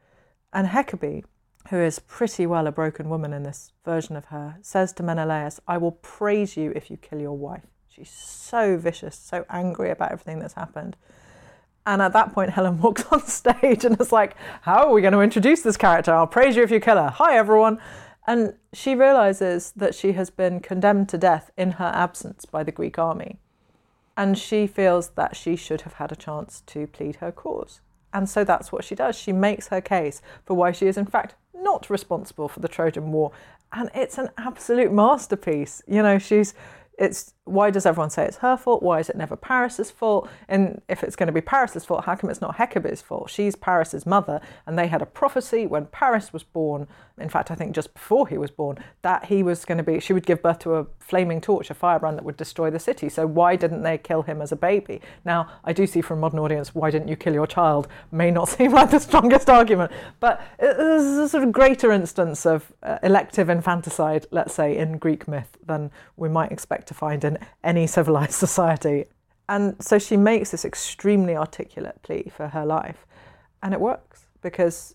And 0.53 0.69
Hecabe, 0.69 1.25
who 1.71 1.79
is 1.79 1.99
pretty 1.99 2.47
well 2.47 2.67
a 2.67 2.73
broken 2.73 3.09
woman 3.09 3.33
in 3.33 3.43
this 3.43 3.73
version 3.85 4.15
of 4.15 4.27
her, 4.27 4.59
says 4.63 4.93
to 4.95 5.03
Menelaus, 5.03 5.61
I 5.67 5.79
will 5.79 5.93
praise 5.93 6.57
you 6.57 6.73
if 6.77 6.91
you 6.91 6.97
kill 6.97 7.21
your 7.21 7.37
wife. 7.37 7.67
She's 7.89 8.11
so 8.11 8.77
vicious, 8.77 9.17
so 9.17 9.45
angry 9.49 9.91
about 9.91 10.13
everything 10.13 10.39
that's 10.39 10.55
happened. 10.55 10.97
And 11.87 12.01
at 12.01 12.13
that 12.15 12.33
point, 12.33 12.51
Helen 12.51 12.81
walks 12.81 13.05
on 13.11 13.27
stage 13.27 13.85
and 13.85 14.01
is 14.01 14.13
like, 14.13 14.37
How 14.63 14.87
are 14.87 14.93
we 14.93 15.03
going 15.03 15.13
to 15.13 15.21
introduce 15.21 15.63
this 15.63 15.77
character? 15.77 16.13
I'll 16.13 16.27
praise 16.27 16.57
you 16.57 16.63
if 16.63 16.71
you 16.71 16.81
kill 16.81 16.97
her. 16.97 17.11
Hi, 17.11 17.37
everyone. 17.37 17.79
And 18.27 18.55
she 18.73 18.95
realizes 18.95 19.73
that 19.77 19.95
she 19.95 20.13
has 20.13 20.31
been 20.31 20.61
condemned 20.61 21.11
to 21.11 21.19
death 21.19 21.51
in 21.59 21.73
her 21.73 21.93
absence 21.95 22.47
by 22.47 22.63
the 22.63 22.73
Greek 22.73 22.99
army. 22.99 23.39
And 24.17 24.39
she 24.39 24.67
feels 24.67 25.11
that 25.11 25.37
she 25.37 25.57
should 25.57 25.83
have 25.83 25.95
had 25.95 26.11
a 26.11 26.17
chance 26.17 26.63
to 26.69 26.87
plead 26.87 27.17
her 27.17 27.31
cause. 27.31 27.81
And 28.15 28.29
so 28.29 28.45
that's 28.45 28.73
what 28.73 28.85
she 28.85 28.95
does. 28.95 29.17
She 29.17 29.33
makes 29.33 29.69
her 29.69 29.81
case 29.81 30.23
for 30.47 30.55
why 30.55 30.73
she 30.73 30.87
is, 30.87 30.97
in 30.97 31.05
fact, 31.05 31.35
not 31.53 31.91
responsible 31.91 32.49
for 32.49 32.61
the 32.61 32.69
Trojan 32.69 33.11
War. 33.13 33.33
And 33.73 33.91
it's 33.95 34.19
an 34.19 34.31
absolute 34.39 34.93
masterpiece. 34.93 35.83
You 35.87 36.03
know, 36.03 36.19
she's 36.19 36.55
it's 36.97 37.35
why 37.45 37.71
does 37.71 37.85
everyone 37.85 38.09
say 38.09 38.25
it's 38.25 38.39
her 38.39 38.57
fault? 38.57 38.83
Why 38.83 39.01
is 39.01 39.11
it 39.11 39.17
never 39.17 39.37
Paris's 39.37 39.91
fault? 39.91 40.31
And 40.49 40.81
if 40.89 41.03
it's 41.03 41.15
going 41.15 41.27
to 41.27 41.33
be 41.33 41.43
Paris's 41.43 41.85
fault, 41.85 42.05
how 42.07 42.15
come 42.15 42.31
it's 42.31 42.41
not 42.41 42.57
Hecabe's 42.57 43.03
fault? 43.03 43.29
She's 43.29 43.55
Paris's 43.55 44.07
mother, 44.07 44.41
and 44.67 44.79
they 44.79 44.87
had 44.87 45.03
a 45.03 45.07
prophecy 45.07 45.67
when 45.67 45.87
Paris 45.87 46.33
was 46.33 46.43
born. 46.43 46.89
In 47.19 47.29
fact, 47.29 47.51
I 47.51 47.55
think 47.55 47.75
just 47.75 47.93
before 47.93 48.29
he 48.29 48.39
was 48.39 48.51
born, 48.51 48.79
that 49.03 49.27
he 49.27 49.43
was 49.43 49.67
going 49.67 49.79
to 49.79 49.85
be, 49.85 50.01
she 50.01 50.15
would 50.15 50.25
give 50.25 50.43
birth 50.43 50.59
to 50.61 50.77
a 50.77 50.87
flaming 50.99 51.41
torch, 51.41 51.71
a 51.71 51.75
firebrand 51.75 52.17
that 52.17 52.25
would 52.25 52.39
destroy 52.39 52.71
the 52.71 52.79
city. 52.79 53.11
So 53.11 53.27
why 53.27 53.57
didn't 53.57 53.83
they 53.83 53.99
kill 53.99 54.23
him 54.23 54.41
as 54.41 54.51
a 54.51 54.57
baby? 54.57 55.03
Now, 55.25 55.49
I 55.65 55.75
do 55.75 55.87
see 55.87 56.01
from 56.01 56.19
a 56.19 56.21
modern 56.23 56.39
audience, 56.39 56.75
why 56.75 56.91
didn't 56.91 57.09
you 57.09 57.17
kill 57.17 57.35
your 57.35 57.47
child? 57.47 57.89
May 58.11 58.31
not 58.31 58.49
seem 58.49 58.73
like 58.73 58.91
the 58.91 58.99
strongest 58.99 59.51
argument, 59.51 59.93
but 60.19 60.41
this 60.59 61.05
is 61.05 61.19
a 61.19 61.29
sort 61.29 61.45
of 61.45 61.53
greater 61.53 61.93
instance 61.93 62.47
of 62.47 62.73
uh, 62.83 62.99
elective 63.03 63.51
infanticide, 63.51 64.27
let's 64.31 64.55
say, 64.55 64.77
in 64.77 64.97
Greek 64.97 65.29
myth 65.29 65.59
than 65.67 65.91
we 66.17 66.29
might 66.29 66.51
expect 66.51 66.89
to 66.89 66.95
find 66.95 67.23
in 67.23 67.34
any 67.63 67.87
civilized 67.99 68.33
society. 68.33 69.07
And 69.49 69.77
so 69.83 69.99
she 69.99 70.17
makes 70.17 70.51
this 70.51 70.65
extremely 70.65 71.37
articulate 71.37 72.03
plea 72.03 72.33
for 72.35 72.49
her 72.49 72.65
life, 72.65 73.07
and 73.63 73.75
it 73.75 73.81
works 73.81 74.27
because 74.41 74.95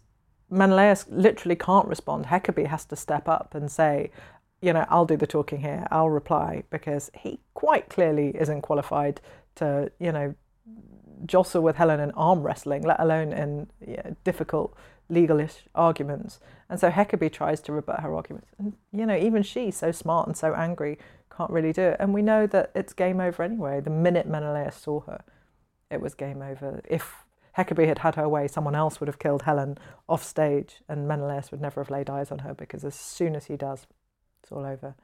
Menelaus 0.49 1.05
literally 1.09 1.55
can't 1.55 1.87
respond. 1.87 2.25
Hecabe 2.25 2.65
has 2.65 2.85
to 2.85 2.95
step 2.95 3.27
up 3.27 3.53
and 3.53 3.71
say, 3.71 4.11
you 4.61 4.73
know, 4.73 4.85
I'll 4.89 5.05
do 5.05 5.17
the 5.17 5.27
talking 5.27 5.59
here, 5.61 5.87
I'll 5.91 6.09
reply, 6.09 6.63
because 6.69 7.11
he 7.13 7.39
quite 7.53 7.89
clearly 7.89 8.35
isn't 8.35 8.61
qualified 8.61 9.21
to, 9.55 9.91
you 9.99 10.11
know, 10.11 10.35
jostle 11.25 11.61
with 11.61 11.75
Helen 11.75 11.99
in 11.99 12.11
arm 12.11 12.43
wrestling, 12.43 12.83
let 12.83 12.99
alone 12.99 13.33
in 13.33 13.67
you 13.85 13.97
know, 13.97 14.15
difficult 14.23 14.75
legalish 15.11 15.63
arguments. 15.75 16.39
And 16.69 16.79
so 16.79 16.89
Hecabe 16.89 17.31
tries 17.31 17.61
to 17.61 17.71
rebut 17.71 18.01
her 18.01 18.13
arguments. 18.15 18.49
And, 18.57 18.73
you 18.91 19.05
know, 19.05 19.15
even 19.15 19.43
she, 19.43 19.71
so 19.71 19.91
smart 19.91 20.27
and 20.27 20.37
so 20.37 20.53
angry, 20.53 20.97
can't 21.39 21.51
really 21.51 21.71
do 21.71 21.83
it. 21.83 21.97
And 21.99 22.13
we 22.13 22.21
know 22.21 22.45
that 22.47 22.69
it's 22.75 22.91
game 22.91 23.21
over 23.21 23.43
anyway. 23.43 23.79
The 23.79 23.89
minute 23.89 24.27
Menelaus 24.27 24.75
saw 24.75 24.99
her, 25.01 25.23
it 25.89 26.01
was 26.01 26.13
game 26.13 26.41
over. 26.41 26.81
If 26.89 27.23
Hecabe 27.57 27.87
had 27.87 27.99
had 27.99 28.15
her 28.15 28.27
way, 28.27 28.49
someone 28.49 28.75
else 28.75 28.99
would 28.99 29.07
have 29.07 29.19
killed 29.19 29.43
Helen 29.43 29.77
off 30.09 30.21
stage, 30.21 30.81
and 30.89 31.07
Menelaus 31.07 31.49
would 31.51 31.61
never 31.61 31.79
have 31.79 31.89
laid 31.89 32.09
eyes 32.09 32.29
on 32.29 32.39
her 32.39 32.53
because 32.53 32.83
as 32.83 32.93
soon 32.93 33.37
as 33.37 33.45
he 33.45 33.55
does, 33.55 33.87
it's 34.43 34.51
all 34.51 34.65
over. 34.65 34.95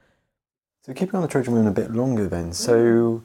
So 0.81 0.91
we're 0.91 0.95
keeping 0.95 1.15
on 1.15 1.21
the 1.21 1.29
Trojan 1.29 1.53
women 1.53 1.67
a 1.67 1.71
bit 1.71 1.91
longer 1.91 2.27
then. 2.27 2.51
So 2.51 3.23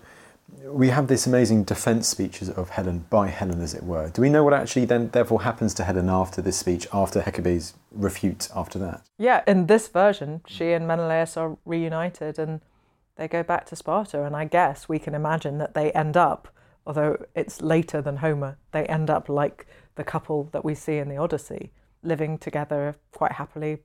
we 0.64 0.88
have 0.90 1.08
this 1.08 1.26
amazing 1.26 1.64
defence 1.64 2.06
speeches 2.06 2.48
of 2.48 2.70
Helen 2.70 3.06
by 3.10 3.26
Helen, 3.26 3.60
as 3.60 3.74
it 3.74 3.82
were. 3.82 4.08
Do 4.10 4.22
we 4.22 4.30
know 4.30 4.44
what 4.44 4.54
actually 4.54 4.84
then 4.84 5.10
therefore 5.10 5.42
happens 5.42 5.74
to 5.74 5.84
Helen 5.84 6.08
after 6.08 6.40
this 6.40 6.56
speech, 6.56 6.86
after 6.92 7.22
Hecabe's 7.22 7.74
refute 7.90 8.48
after 8.54 8.78
that? 8.78 9.02
Yeah, 9.18 9.42
in 9.48 9.66
this 9.66 9.88
version, 9.88 10.42
she 10.46 10.72
and 10.72 10.86
Menelaus 10.86 11.36
are 11.36 11.56
reunited 11.64 12.38
and 12.38 12.60
they 13.20 13.28
go 13.28 13.42
back 13.42 13.66
to 13.66 13.76
Sparta. 13.76 14.24
And 14.24 14.34
I 14.34 14.46
guess 14.46 14.88
we 14.88 14.98
can 14.98 15.14
imagine 15.14 15.58
that 15.58 15.74
they 15.74 15.92
end 15.92 16.16
up, 16.16 16.48
although 16.86 17.22
it's 17.34 17.60
later 17.60 18.00
than 18.00 18.16
Homer, 18.16 18.56
they 18.72 18.86
end 18.86 19.10
up 19.10 19.28
like 19.28 19.66
the 19.96 20.04
couple 20.04 20.48
that 20.52 20.64
we 20.64 20.74
see 20.74 20.96
in 20.96 21.10
the 21.10 21.18
Odyssey, 21.18 21.70
living 22.02 22.38
together 22.38 22.96
quite 23.12 23.32
happily, 23.32 23.80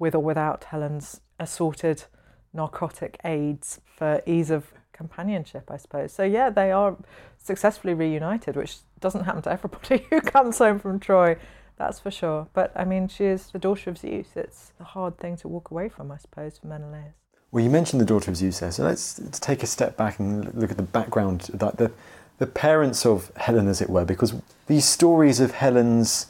with 0.00 0.16
or 0.16 0.18
without 0.18 0.64
Helen's 0.64 1.20
assorted 1.38 2.04
narcotic 2.52 3.20
aids 3.24 3.80
for 3.96 4.20
ease 4.26 4.50
of 4.50 4.72
companionship, 4.92 5.70
I 5.70 5.76
suppose. 5.76 6.12
So, 6.12 6.24
yeah, 6.24 6.50
they 6.50 6.72
are 6.72 6.96
successfully 7.38 7.94
reunited, 7.94 8.56
which 8.56 8.78
doesn't 8.98 9.24
happen 9.24 9.42
to 9.42 9.52
everybody 9.52 10.04
who 10.10 10.20
comes 10.20 10.58
home 10.58 10.80
from 10.80 10.98
Troy, 10.98 11.36
that's 11.76 12.00
for 12.00 12.10
sure. 12.10 12.48
But 12.52 12.72
I 12.74 12.84
mean, 12.84 13.06
she 13.06 13.26
is 13.26 13.46
the 13.46 13.60
daughter 13.60 13.90
of 13.90 13.98
Zeus. 13.98 14.30
It's 14.34 14.72
a 14.80 14.84
hard 14.84 15.18
thing 15.18 15.36
to 15.36 15.48
walk 15.48 15.70
away 15.70 15.88
from, 15.88 16.10
I 16.10 16.16
suppose, 16.16 16.58
for 16.58 16.66
Menelaus. 16.66 17.25
Well, 17.52 17.62
you 17.64 17.70
mentioned 17.70 18.00
the 18.00 18.06
daughter 18.06 18.30
of 18.30 18.36
Zeus 18.36 18.60
there, 18.60 18.70
so 18.70 18.84
let's, 18.84 19.18
let's 19.20 19.38
take 19.38 19.62
a 19.62 19.66
step 19.66 19.96
back 19.96 20.18
and 20.18 20.52
look 20.54 20.70
at 20.70 20.76
the 20.76 20.82
background, 20.82 21.42
the, 21.52 21.90
the 22.38 22.46
parents 22.46 23.06
of 23.06 23.32
Helen, 23.36 23.68
as 23.68 23.80
it 23.80 23.88
were, 23.88 24.04
because 24.04 24.34
these 24.66 24.84
stories 24.84 25.40
of 25.40 25.52
Helen's 25.52 26.26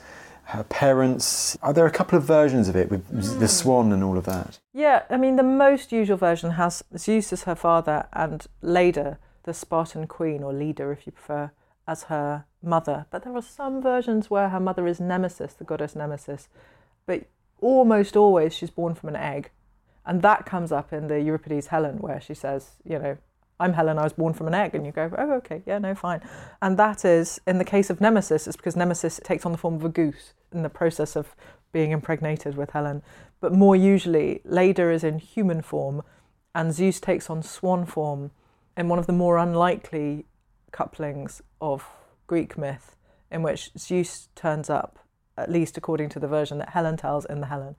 her 0.46 0.62
parents. 0.64 1.58
Are 1.60 1.72
there 1.72 1.86
a 1.86 1.90
couple 1.90 2.16
of 2.16 2.24
versions 2.24 2.68
of 2.68 2.76
it 2.76 2.88
with 2.88 3.10
mm. 3.10 3.38
the 3.40 3.48
swan 3.48 3.92
and 3.92 4.04
all 4.04 4.16
of 4.16 4.26
that? 4.26 4.60
Yeah, 4.72 5.02
I 5.10 5.16
mean, 5.16 5.36
the 5.36 5.42
most 5.42 5.90
usual 5.90 6.16
version 6.16 6.52
has 6.52 6.84
Zeus 6.96 7.32
as 7.32 7.42
her 7.44 7.56
father 7.56 8.06
and 8.12 8.46
Leda, 8.62 9.18
the 9.42 9.52
Spartan 9.52 10.06
queen, 10.06 10.44
or 10.44 10.52
leader 10.52 10.92
if 10.92 11.04
you 11.04 11.12
prefer, 11.12 11.50
as 11.88 12.04
her 12.04 12.44
mother. 12.62 13.06
But 13.10 13.24
there 13.24 13.34
are 13.34 13.42
some 13.42 13.82
versions 13.82 14.30
where 14.30 14.50
her 14.50 14.60
mother 14.60 14.86
is 14.86 15.00
Nemesis, 15.00 15.54
the 15.54 15.64
goddess 15.64 15.96
Nemesis. 15.96 16.48
But 17.06 17.24
almost 17.60 18.16
always 18.16 18.54
she's 18.54 18.70
born 18.70 18.94
from 18.94 19.08
an 19.08 19.16
egg. 19.16 19.50
And 20.06 20.22
that 20.22 20.46
comes 20.46 20.72
up 20.72 20.92
in 20.92 21.08
the 21.08 21.20
Euripides 21.20 21.66
Helen, 21.66 21.98
where 21.98 22.20
she 22.20 22.32
says, 22.32 22.76
you 22.84 22.98
know, 22.98 23.18
I'm 23.58 23.72
Helen, 23.72 23.98
I 23.98 24.04
was 24.04 24.12
born 24.12 24.34
from 24.34 24.46
an 24.46 24.54
egg. 24.54 24.74
And 24.74 24.86
you 24.86 24.92
go, 24.92 25.10
oh, 25.18 25.32
okay, 25.34 25.62
yeah, 25.66 25.78
no, 25.78 25.94
fine. 25.94 26.20
And 26.62 26.78
that 26.78 27.04
is, 27.04 27.40
in 27.46 27.58
the 27.58 27.64
case 27.64 27.90
of 27.90 28.00
Nemesis, 28.00 28.46
it's 28.46 28.56
because 28.56 28.76
Nemesis 28.76 29.20
takes 29.24 29.44
on 29.44 29.52
the 29.52 29.58
form 29.58 29.74
of 29.74 29.84
a 29.84 29.88
goose 29.88 30.34
in 30.52 30.62
the 30.62 30.70
process 30.70 31.16
of 31.16 31.34
being 31.72 31.90
impregnated 31.90 32.56
with 32.56 32.70
Helen. 32.70 33.02
But 33.40 33.52
more 33.52 33.74
usually, 33.74 34.40
Leda 34.44 34.90
is 34.90 35.04
in 35.04 35.18
human 35.18 35.60
form, 35.60 36.02
and 36.54 36.72
Zeus 36.72 37.00
takes 37.00 37.28
on 37.28 37.42
swan 37.42 37.84
form 37.84 38.30
in 38.76 38.88
one 38.88 38.98
of 38.98 39.06
the 39.06 39.12
more 39.12 39.38
unlikely 39.38 40.26
couplings 40.70 41.42
of 41.60 41.84
Greek 42.26 42.56
myth, 42.56 42.96
in 43.30 43.42
which 43.42 43.70
Zeus 43.76 44.28
turns 44.34 44.70
up, 44.70 44.98
at 45.36 45.50
least 45.50 45.76
according 45.76 46.10
to 46.10 46.20
the 46.20 46.28
version 46.28 46.58
that 46.58 46.70
Helen 46.70 46.96
tells 46.96 47.24
in 47.24 47.40
the 47.40 47.46
Helen, 47.46 47.76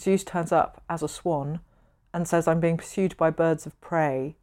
Zeus 0.00 0.24
turns 0.24 0.52
up 0.52 0.82
as 0.88 1.02
a 1.02 1.08
swan 1.08 1.60
and 2.12 2.26
says, 2.26 2.48
I'm 2.48 2.60
being 2.60 2.76
pursued 2.76 3.16
by 3.16 3.30
birds 3.30 3.66
of 3.66 3.80
prey. 3.80 4.36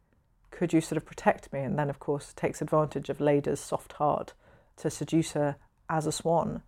Could 0.50 0.72
you 0.72 0.80
sort 0.80 0.96
of 0.96 1.06
protect 1.06 1.52
me? 1.52 1.60
And 1.60 1.78
then, 1.78 1.90
of 1.90 1.98
course, 1.98 2.32
takes 2.34 2.62
advantage 2.62 3.08
of 3.08 3.20
Leda's 3.20 3.60
soft 3.60 3.94
heart 3.94 4.32
to 4.78 4.90
seduce 4.90 5.32
her 5.32 5.56
as 5.88 6.06
a 6.06 6.12
swan. 6.12 6.62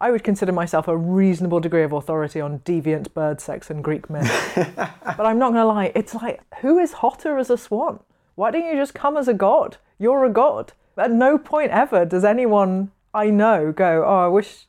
I 0.00 0.10
would 0.10 0.22
consider 0.22 0.52
myself 0.52 0.86
a 0.86 0.96
reasonable 0.96 1.58
degree 1.58 1.82
of 1.82 1.92
authority 1.92 2.40
on 2.40 2.60
deviant 2.60 3.12
bird 3.14 3.40
sex 3.40 3.68
and 3.68 3.82
Greek 3.82 4.08
myth. 4.08 4.52
but 4.76 5.26
I'm 5.26 5.38
not 5.38 5.52
going 5.52 5.62
to 5.62 5.64
lie, 5.64 5.92
it's 5.94 6.14
like, 6.14 6.40
who 6.60 6.78
is 6.78 6.92
hotter 6.94 7.36
as 7.36 7.50
a 7.50 7.58
swan? 7.58 8.00
Why 8.36 8.52
don't 8.52 8.64
you 8.64 8.76
just 8.76 8.94
come 8.94 9.16
as 9.16 9.26
a 9.26 9.34
god? 9.34 9.78
You're 9.98 10.24
a 10.24 10.30
god. 10.30 10.72
At 10.96 11.10
no 11.10 11.36
point 11.36 11.72
ever 11.72 12.04
does 12.04 12.24
anyone 12.24 12.92
I 13.12 13.30
know 13.30 13.72
go, 13.72 14.04
oh, 14.06 14.24
I 14.24 14.28
wish 14.28 14.66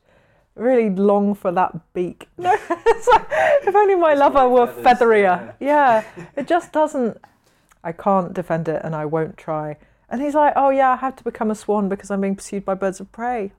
really 0.54 0.90
long 0.90 1.34
for 1.34 1.52
that 1.52 1.92
beak. 1.92 2.28
No, 2.38 2.50
like, 2.50 3.26
if 3.62 3.74
only 3.74 3.96
my 3.96 4.12
it's 4.12 4.20
lover 4.20 4.48
were 4.48 4.66
feathers, 4.66 4.84
featherier. 4.84 5.54
Yeah. 5.60 6.04
yeah, 6.16 6.26
it 6.36 6.46
just 6.46 6.72
doesn't. 6.72 7.18
I 7.82 7.92
can't 7.92 8.32
defend 8.34 8.68
it, 8.68 8.80
and 8.84 8.94
I 8.94 9.06
won't 9.06 9.36
try. 9.36 9.76
And 10.08 10.20
he's 10.20 10.34
like, 10.34 10.52
"Oh 10.56 10.70
yeah, 10.70 10.90
I 10.90 10.96
have 10.96 11.16
to 11.16 11.24
become 11.24 11.50
a 11.50 11.54
swan 11.54 11.88
because 11.88 12.10
I'm 12.10 12.20
being 12.20 12.36
pursued 12.36 12.64
by 12.64 12.74
birds 12.74 13.00
of 13.00 13.10
prey." 13.12 13.52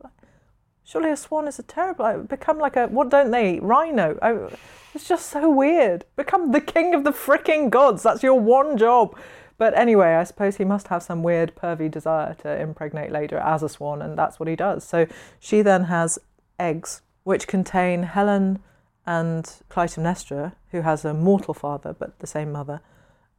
Surely 0.84 1.12
a 1.12 1.18
swan 1.18 1.48
is 1.48 1.60
a 1.60 1.64
terrible. 1.64 2.04
Like, 2.06 2.28
become 2.28 2.60
like 2.60 2.76
a 2.76 2.88
what 2.88 3.10
don't 3.10 3.32
they 3.32 3.56
eat? 3.56 3.64
Rhino. 3.64 4.18
I, 4.22 4.56
it's 4.94 5.08
just 5.08 5.30
so 5.30 5.50
weird. 5.50 6.06
Become 6.16 6.52
the 6.52 6.62
king 6.62 6.94
of 6.94 7.04
the 7.04 7.12
freaking 7.12 7.70
gods. 7.70 8.04
That's 8.04 8.24
your 8.24 8.40
one 8.40 8.78
job. 8.78 9.18
But 9.58 9.78
anyway, 9.78 10.16
I 10.16 10.24
suppose 10.24 10.58
he 10.58 10.66
must 10.66 10.88
have 10.88 11.04
some 11.04 11.22
weird 11.22 11.56
pervy 11.56 11.90
desire 11.90 12.34
to 12.42 12.60
impregnate 12.60 13.12
Leda 13.12 13.46
as 13.46 13.62
a 13.62 13.70
swan, 13.70 14.02
and 14.02 14.18
that's 14.18 14.40
what 14.40 14.50
he 14.50 14.56
does. 14.56 14.84
So 14.84 15.06
she 15.40 15.62
then 15.62 15.84
has 15.84 16.18
eggs 16.62 17.02
which 17.24 17.48
contain 17.48 18.04
Helen 18.04 18.60
and 19.06 19.44
Clytemnestra, 19.70 20.54
who 20.72 20.82
has 20.82 21.04
a 21.04 21.14
mortal 21.14 21.54
father 21.54 21.94
but 21.98 22.20
the 22.20 22.28
same 22.28 22.52
mother, 22.52 22.82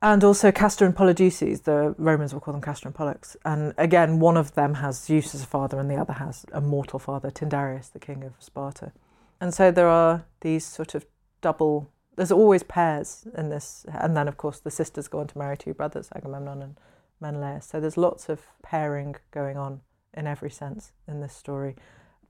and 0.00 0.25
also 0.25 0.50
Castor 0.50 0.85
and 0.85 0.97
Polydeuces. 0.97 1.62
The 1.62 1.95
Romans 1.97 2.33
will 2.33 2.41
call 2.41 2.52
them 2.52 2.61
Castor 2.62 2.88
and 2.88 2.95
Pollux. 2.95 3.37
And 3.45 3.73
again, 3.79 4.19
one 4.19 4.37
of 4.37 4.55
them 4.55 4.75
has 4.75 5.00
Zeus 5.00 5.35
as 5.35 5.45
a 5.45 5.47
father, 5.47 5.79
and 5.79 5.88
the 5.91 5.97
other 5.97 6.14
has 6.14 6.45
a 6.52 6.61
mortal 6.61 6.99
father, 6.99 7.31
Tyndareus, 7.31 7.93
the 7.93 8.00
king 8.00 8.25
of 8.25 8.33
Sparta. 8.41 8.93
And 9.41 9.55
so 9.55 9.71
there 9.71 9.88
are 9.88 10.25
these 10.41 10.64
sort 10.64 10.95
of 10.95 11.07
double. 11.41 11.91
There's 12.17 12.33
always 12.33 12.62
pairs 12.64 13.26
in 13.37 13.49
this, 13.49 13.87
and 13.88 14.17
then 14.17 14.29
of 14.29 14.37
course 14.37 14.59
the 14.59 14.71
sisters 14.71 15.09
go 15.09 15.21
on 15.21 15.29
to 15.29 15.38
marry 15.38 15.57
two 15.57 15.75
brothers, 15.75 16.09
Agamemnon 16.14 16.62
and 16.62 16.76
Menelaus. 17.21 17.67
So 17.67 17.81
there's 17.81 17.97
lots 17.97 18.29
of 18.29 18.41
pairing 18.62 19.17
going 19.31 19.57
on 19.57 19.81
in 20.12 20.26
every 20.26 20.50
sense 20.50 20.93
in 21.09 21.21
this 21.21 21.35
story. 21.35 21.76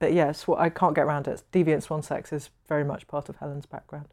But 0.03 0.11
yes, 0.11 0.49
what 0.49 0.59
I 0.59 0.67
can't 0.67 0.93
get 0.93 1.05
around 1.05 1.29
it. 1.29 1.43
Deviant 1.53 1.83
swan 1.83 2.03
sex 2.03 2.33
is 2.33 2.49
very 2.67 2.83
much 2.83 3.07
part 3.07 3.29
of 3.29 3.37
Helen's 3.37 3.65
background. 3.65 4.07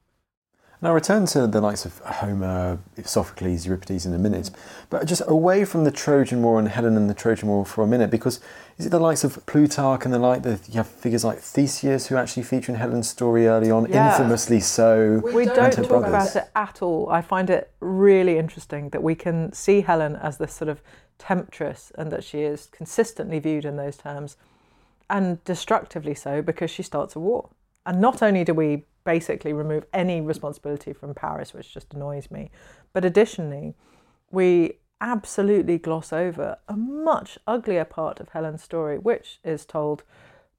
Now, 0.81 0.95
return 0.95 1.27
to 1.27 1.49
the 1.49 1.61
likes 1.61 1.85
of 1.85 1.99
Homer, 1.99 2.79
Sophocles, 3.03 3.67
Euripides 3.67 4.07
in 4.07 4.15
a 4.15 4.19
minute, 4.19 4.53
but 4.89 5.05
just 5.05 5.21
away 5.27 5.65
from 5.65 5.83
the 5.83 5.91
Trojan 5.91 6.45
War 6.45 6.61
and 6.61 6.69
Helen 6.69 6.97
and 6.97 7.11
the 7.11 7.15
Trojan 7.15 7.49
War 7.49 7.67
for 7.67 7.83
a 7.83 7.89
minute, 7.89 8.09
because 8.09 8.39
is 8.79 8.87
it 8.87 8.91
the 8.91 9.01
likes 9.01 9.25
of 9.25 9.45
Plutarch 9.47 10.05
and 10.05 10.15
the 10.15 10.21
like 10.21 10.43
that 10.45 10.69
you 10.69 10.75
have 10.75 10.87
figures 10.87 11.25
like 11.25 11.41
Theseus 11.41 12.07
who 12.07 12.15
actually 12.17 12.45
feature 12.45 12.71
in 12.71 12.79
Helen's 12.79 13.09
story 13.09 13.49
early 13.49 13.73
on, 13.73 13.87
Yeah. 13.91 14.13
infamously 14.13 14.61
so. 14.61 15.21
We 15.25 15.45
don't 15.45 15.73
talk 15.73 15.89
brothers. 15.89 16.09
about 16.09 16.37
it 16.37 16.51
at 16.55 16.83
all. 16.83 17.11
I 17.11 17.21
find 17.21 17.51
it 17.51 17.73
really 17.81 18.39
interesting 18.39 18.91
that 18.91 19.03
we 19.03 19.17
can 19.17 19.53
see 19.53 19.81
Helen 19.81 20.15
as 20.15 20.39
this 20.39 20.55
sort 20.55 20.69
of 20.69 20.83
temptress 21.19 21.91
and 21.99 22.13
that 22.13 22.23
she 22.23 22.43
is 22.43 22.67
consistently 22.67 23.41
viewed 23.41 23.65
in 23.65 23.75
those 23.75 23.97
terms 23.97 24.37
and 25.11 25.43
destructively 25.45 26.15
so 26.15 26.41
because 26.41 26.71
she 26.71 26.83
starts 26.83 27.15
a 27.15 27.19
war. 27.19 27.51
And 27.85 28.01
not 28.01 28.23
only 28.23 28.45
do 28.45 28.55
we 28.55 28.85
basically 29.05 29.53
remove 29.53 29.85
any 29.93 30.21
responsibility 30.21 30.93
from 30.93 31.15
Paris, 31.15 31.53
which 31.53 31.75
just 31.75 31.93
annoys 31.93 32.31
me, 32.31 32.51
but 32.93 33.05
additionally, 33.05 33.75
we 34.31 34.79
absolutely 35.01 35.79
gloss 35.79 36.13
over 36.13 36.59
a 36.69 36.77
much 36.77 37.39
uglier 37.47 37.85
part 37.85 38.21
of 38.21 38.29
Helen's 38.31 38.63
story, 38.63 38.99
which 38.99 39.41
is 39.43 39.65
told 39.65 40.03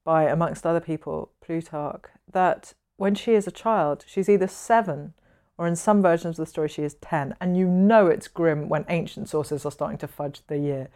by, 0.04 0.24
amongst 0.24 0.66
other 0.66 0.80
people, 0.80 1.30
Plutarch, 1.40 2.06
that 2.30 2.74
when 2.96 3.14
she 3.14 3.32
is 3.32 3.46
a 3.46 3.52
child, 3.52 4.04
she's 4.06 4.28
either 4.28 4.48
seven 4.48 5.14
or 5.56 5.66
in 5.68 5.76
some 5.76 6.02
versions 6.02 6.38
of 6.38 6.46
the 6.46 6.50
story, 6.50 6.68
she 6.68 6.82
is 6.82 6.94
10. 6.94 7.36
And 7.40 7.56
you 7.56 7.68
know 7.68 8.08
it's 8.08 8.26
grim 8.26 8.68
when 8.68 8.84
ancient 8.88 9.28
sources 9.28 9.64
are 9.64 9.70
starting 9.70 9.98
to 9.98 10.08
fudge 10.08 10.42
the 10.48 10.58
year 10.58 10.88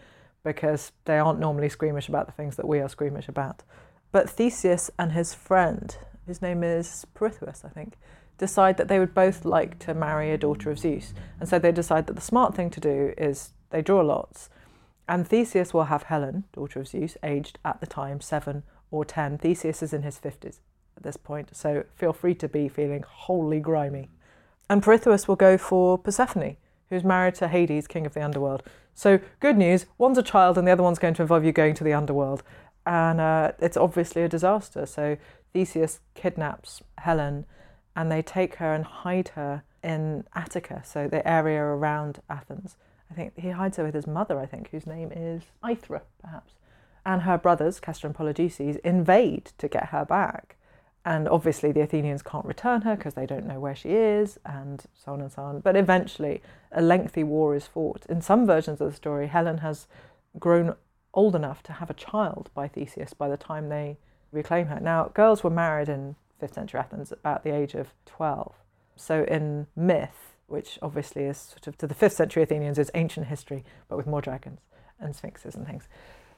because 0.46 0.92
they 1.06 1.18
aren't 1.18 1.40
normally 1.40 1.68
squeamish 1.68 2.08
about 2.08 2.26
the 2.26 2.32
things 2.32 2.54
that 2.54 2.68
we 2.68 2.78
are 2.78 2.88
squeamish 2.88 3.28
about. 3.28 3.64
But 4.12 4.30
Theseus 4.30 4.92
and 4.96 5.10
his 5.10 5.34
friend, 5.34 5.94
his 6.24 6.40
name 6.40 6.62
is 6.62 7.04
Pirithous, 7.14 7.64
I 7.64 7.68
think, 7.68 7.94
decide 8.38 8.76
that 8.76 8.86
they 8.86 9.00
would 9.00 9.12
both 9.12 9.44
like 9.44 9.80
to 9.80 9.92
marry 9.92 10.30
a 10.30 10.38
daughter 10.38 10.70
of 10.70 10.78
Zeus. 10.78 11.12
And 11.40 11.48
so 11.48 11.58
they 11.58 11.72
decide 11.72 12.06
that 12.06 12.14
the 12.14 12.22
smart 12.22 12.54
thing 12.54 12.70
to 12.70 12.80
do 12.80 13.12
is 13.18 13.50
they 13.70 13.82
draw 13.82 14.02
lots. 14.02 14.48
And 15.08 15.26
Theseus 15.26 15.74
will 15.74 15.84
have 15.84 16.04
Helen, 16.04 16.44
daughter 16.52 16.78
of 16.78 16.86
Zeus, 16.86 17.16
aged 17.24 17.58
at 17.64 17.80
the 17.80 17.86
time 17.86 18.20
seven 18.20 18.62
or 18.92 19.04
ten. 19.04 19.38
Theseus 19.38 19.82
is 19.82 19.92
in 19.92 20.02
his 20.02 20.20
50s 20.20 20.60
at 20.96 21.02
this 21.02 21.16
point, 21.16 21.56
so 21.56 21.82
feel 21.96 22.12
free 22.12 22.36
to 22.36 22.48
be 22.48 22.68
feeling 22.68 23.02
wholly 23.06 23.58
grimy. 23.58 24.10
And 24.70 24.80
Pirithous 24.80 25.26
will 25.26 25.36
go 25.36 25.58
for 25.58 25.98
Persephone, 25.98 26.56
who's 26.90 27.04
married 27.04 27.34
to 27.36 27.48
Hades, 27.48 27.86
king 27.86 28.06
of 28.06 28.14
the 28.14 28.24
underworld. 28.24 28.62
So, 28.94 29.20
good 29.40 29.58
news 29.58 29.86
one's 29.98 30.18
a 30.18 30.22
child, 30.22 30.56
and 30.56 30.66
the 30.66 30.72
other 30.72 30.82
one's 30.82 30.98
going 30.98 31.14
to 31.14 31.22
involve 31.22 31.44
you 31.44 31.52
going 31.52 31.74
to 31.74 31.84
the 31.84 31.92
underworld. 31.92 32.42
And 32.86 33.20
uh, 33.20 33.52
it's 33.58 33.76
obviously 33.76 34.22
a 34.22 34.28
disaster. 34.28 34.86
So, 34.86 35.16
Theseus 35.52 36.00
kidnaps 36.14 36.82
Helen, 36.98 37.46
and 37.94 38.10
they 38.10 38.22
take 38.22 38.56
her 38.56 38.72
and 38.72 38.84
hide 38.84 39.28
her 39.30 39.62
in 39.82 40.24
Attica, 40.34 40.82
so 40.84 41.08
the 41.08 41.26
area 41.26 41.62
around 41.62 42.20
Athens. 42.28 42.76
I 43.10 43.14
think 43.14 43.38
he 43.38 43.50
hides 43.50 43.76
her 43.76 43.84
with 43.84 43.94
his 43.94 44.06
mother, 44.06 44.38
I 44.38 44.46
think, 44.46 44.70
whose 44.70 44.86
name 44.86 45.12
is 45.12 45.42
Aethra, 45.62 46.02
perhaps. 46.20 46.54
And 47.04 47.22
her 47.22 47.38
brothers, 47.38 47.78
Castor 47.78 48.08
and 48.08 48.16
Polydeuces, 48.16 48.78
invade 48.78 49.52
to 49.58 49.68
get 49.68 49.86
her 49.90 50.04
back. 50.04 50.55
And 51.06 51.28
obviously, 51.28 51.70
the 51.70 51.82
Athenians 51.82 52.20
can't 52.20 52.44
return 52.44 52.82
her 52.82 52.96
because 52.96 53.14
they 53.14 53.26
don't 53.26 53.46
know 53.46 53.60
where 53.60 53.76
she 53.76 53.90
is, 53.90 54.40
and 54.44 54.82
so 54.92 55.12
on 55.12 55.20
and 55.20 55.30
so 55.30 55.42
on. 55.42 55.60
But 55.60 55.76
eventually, 55.76 56.42
a 56.72 56.82
lengthy 56.82 57.22
war 57.22 57.54
is 57.54 57.64
fought. 57.64 58.04
In 58.08 58.20
some 58.20 58.44
versions 58.44 58.80
of 58.80 58.90
the 58.90 58.96
story, 58.96 59.28
Helen 59.28 59.58
has 59.58 59.86
grown 60.40 60.74
old 61.14 61.36
enough 61.36 61.62
to 61.62 61.74
have 61.74 61.90
a 61.90 61.94
child 61.94 62.50
by 62.54 62.66
Theseus 62.66 63.14
by 63.14 63.28
the 63.28 63.36
time 63.36 63.68
they 63.68 63.98
reclaim 64.32 64.66
her. 64.66 64.80
Now, 64.80 65.12
girls 65.14 65.44
were 65.44 65.50
married 65.50 65.88
in 65.88 66.16
5th 66.42 66.54
century 66.54 66.80
Athens 66.80 67.12
about 67.12 67.44
the 67.44 67.54
age 67.54 67.74
of 67.74 67.94
12. 68.06 68.52
So, 68.96 69.22
in 69.28 69.68
myth, 69.76 70.34
which 70.48 70.76
obviously 70.82 71.22
is 71.22 71.38
sort 71.38 71.68
of 71.68 71.78
to 71.78 71.86
the 71.86 71.94
5th 71.94 72.14
century 72.14 72.42
Athenians, 72.42 72.80
is 72.80 72.90
ancient 72.94 73.28
history, 73.28 73.64
but 73.88 73.96
with 73.96 74.08
more 74.08 74.20
dragons 74.20 74.58
and 74.98 75.14
sphinxes 75.14 75.54
and 75.54 75.68
things. 75.68 75.84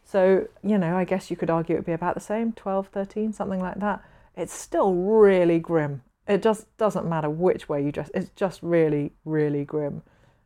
So, 0.04 0.46
you 0.62 0.76
know, 0.76 0.94
I 0.94 1.04
guess 1.04 1.30
you 1.30 1.38
could 1.38 1.48
argue 1.48 1.76
it 1.76 1.78
would 1.78 1.86
be 1.86 1.92
about 1.92 2.14
the 2.14 2.20
same 2.20 2.52
12, 2.52 2.88
13, 2.88 3.32
something 3.32 3.60
like 3.60 3.80
that 3.80 4.04
it's 4.38 4.54
still 4.54 4.94
really 4.94 5.58
grim. 5.58 6.02
It 6.26 6.42
just 6.42 6.74
doesn't 6.76 7.08
matter 7.08 7.28
which 7.28 7.68
way 7.68 7.84
you 7.84 7.90
dress. 7.90 8.10
It's 8.14 8.30
just 8.36 8.62
really, 8.62 9.12
really 9.24 9.64
grim. 9.64 10.02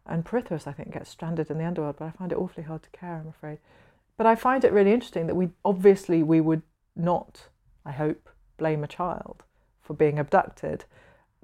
And 0.06 0.24
Pirithous, 0.24 0.66
I 0.66 0.72
think, 0.72 0.92
gets 0.92 1.10
stranded 1.10 1.50
in 1.50 1.58
the 1.58 1.64
underworld, 1.64 1.96
but 1.98 2.06
I 2.06 2.10
find 2.10 2.32
it 2.32 2.38
awfully 2.38 2.64
hard 2.64 2.82
to 2.84 2.90
care, 2.90 3.20
I'm 3.20 3.28
afraid. 3.28 3.58
But 4.16 4.26
I 4.26 4.34
find 4.34 4.64
it 4.64 4.72
really 4.72 4.92
interesting 4.92 5.26
that 5.26 5.34
we 5.34 5.50
obviously 5.64 6.22
we 6.22 6.40
would 6.40 6.62
not, 6.96 7.48
I 7.84 7.92
hope, 7.92 8.28
blame 8.56 8.82
a 8.82 8.88
child 8.88 9.42
for 9.80 9.94
being 9.94 10.18
abducted. 10.18 10.84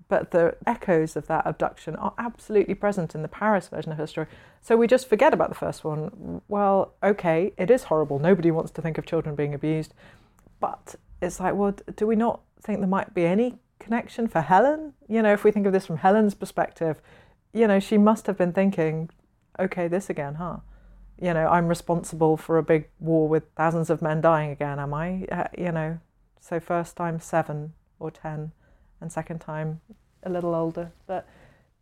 But 0.09 0.31
the 0.31 0.57
echoes 0.67 1.17
of 1.17 1.27
that 1.27 1.47
abduction 1.47 1.97
are 1.97 2.15
absolutely 2.17 2.75
present 2.75 3.15
in 3.15 3.23
the 3.23 3.29
Paris 3.29 3.69
version 3.69 3.93
of 3.93 3.99
her 3.99 4.07
story. 4.07 4.27
So 4.63 4.77
we 4.77 4.87
just 4.87 5.09
forget 5.09 5.35
about 5.35 5.51
the 5.51 5.55
first 5.55 5.85
one. 5.85 6.41
Well, 6.49 6.95
okay, 7.03 7.53
it 7.59 7.71
is 7.71 7.85
horrible. 7.85 8.19
Nobody 8.19 8.51
wants 8.51 8.71
to 8.73 8.83
think 8.83 8.97
of 8.97 9.05
children 9.05 9.35
being 9.35 9.53
abused. 9.53 9.93
But 10.61 10.95
it's 11.21 11.41
like, 11.41 11.55
well, 11.55 11.75
do 11.97 12.07
we 12.07 12.17
not 12.17 12.41
think 12.61 12.79
there 12.79 12.89
might 12.89 13.15
be 13.15 13.25
any 13.25 13.59
connection 13.79 14.29
for 14.29 14.41
Helen? 14.41 14.95
You 15.09 15.23
know, 15.23 15.33
if 15.33 15.45
we 15.45 15.51
think 15.51 15.67
of 15.67 15.73
this 15.73 15.87
from 15.87 15.99
Helen's 15.99 16.35
perspective, 16.35 17.01
you 17.53 17.67
know, 17.67 17.81
she 17.81 17.99
must 17.99 18.27
have 18.27 18.37
been 18.37 18.53
thinking, 18.53 19.11
okay, 19.59 19.89
this 19.89 20.11
again, 20.11 20.35
huh? 20.35 20.59
You 21.21 21.35
know, 21.35 21.49
I'm 21.49 21.67
responsible 21.67 22.37
for 22.37 22.59
a 22.59 22.63
big 22.63 22.89
war 23.01 23.29
with 23.29 23.45
thousands 23.57 23.91
of 23.91 24.01
men 24.01 24.21
dying 24.21 24.51
again, 24.51 24.79
am 24.79 24.95
I? 24.95 25.27
Uh, 25.31 25.49
you 25.57 25.73
know, 25.73 25.99
so 26.41 26.61
first 26.61 26.97
time 26.97 27.19
seven 27.19 27.73
or 27.99 28.11
ten, 28.11 28.53
and 29.01 29.11
second 29.11 29.41
time 29.41 29.81
a 30.23 30.31
little 30.31 30.55
older. 30.55 30.93
But 31.07 31.27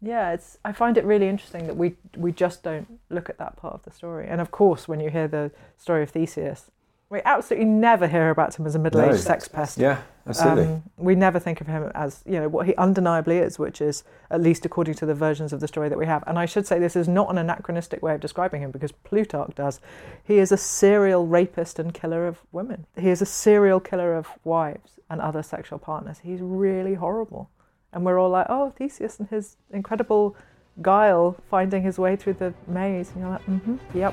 yeah, 0.01 0.33
it's 0.33 0.59
I 0.64 0.72
find 0.72 0.96
it 0.96 1.05
really 1.05 1.29
interesting 1.29 1.66
that 1.66 1.77
we 1.77 1.96
we 2.16 2.33
just 2.33 2.62
don't 2.62 2.99
look 3.11 3.29
at 3.29 3.38
that 3.38 3.57
part 3.57 3.75
of 3.75 3.83
the 3.83 3.90
story. 3.90 4.27
And 4.27 4.40
of 4.40 4.51
course, 4.51 4.88
when 4.88 5.01
you 5.01 5.11
hear 5.11 5.29
the 5.29 5.51
story 5.77 6.03
of 6.03 6.11
Theseus, 6.11 6.70
we 7.09 7.21
absolutely 7.25 7.66
never 7.66 8.09
hear 8.09 8.31
about 8.31 8.59
him 8.59 8.66
as 8.66 8.75
a 8.75 8.79
middle-aged 8.79 9.12
No. 9.12 9.16
sex 9.16 9.47
pest. 9.47 9.79
Yeah, 9.79 9.99
absolutely. 10.27 10.64
Um, 10.64 10.83
we 10.97 11.14
never 11.14 11.38
think 11.38 11.61
of 11.61 11.69
him 11.69 11.90
as 11.95 12.23
you 12.27 12.40
know 12.40 12.49
what 12.49 12.66
he 12.66 12.75
undeniably 12.75 13.38
is, 13.38 13.59
which 13.59 13.81
is 13.81 14.03
at 14.31 14.40
least 14.40 14.66
according 14.66 14.95
to 14.95 15.07
the 15.07 15.14
versions 15.14 15.53
of 15.53 15.61
the 15.61 15.69
story 15.69 15.88
that 15.88 15.99
we 15.99 16.07
have. 16.07 16.25
And 16.27 16.37
I 16.37 16.47
should 16.47 16.66
say 16.66 16.81
this 16.81 16.97
is 16.97 17.07
not 17.07 17.31
an 17.31 17.38
anachronistic 17.38 18.03
way 18.03 18.14
of 18.14 18.21
describing 18.21 18.61
him 18.61 18.73
because 18.73 18.90
Plutarch 18.90 19.55
does. 19.55 19.81
He 20.25 20.38
is 20.38 20.51
a 20.51 20.57
serial 20.57 21.27
rapist 21.29 21.79
and 21.79 21.95
killer 21.95 22.27
of 22.27 22.42
women. 22.51 22.87
He 22.97 23.11
is 23.11 23.23
a 23.23 23.27
serial 23.27 23.79
killer 23.79 24.14
of 24.14 24.29
wives 24.42 24.99
and 25.09 25.21
other 25.21 25.45
sexual 25.45 25.79
partners. 25.79 26.19
He's 26.25 26.40
really 26.40 26.95
horrible, 26.95 27.51
and 27.92 28.05
we're 28.05 28.19
all 28.19 28.31
like, 28.31 28.47
oh, 28.49 28.71
Theseus 28.71 29.21
and 29.21 29.29
his 29.29 29.57
incredible 29.71 30.35
guile 30.83 31.37
finding 31.49 31.83
his 31.83 32.01
way 32.01 32.16
through 32.16 32.35
the 32.35 32.53
maze, 32.66 33.12
and 33.12 33.21
you're 33.21 33.31
like, 33.31 33.47
mm-hmm, 33.47 33.77
yep. 33.97 34.12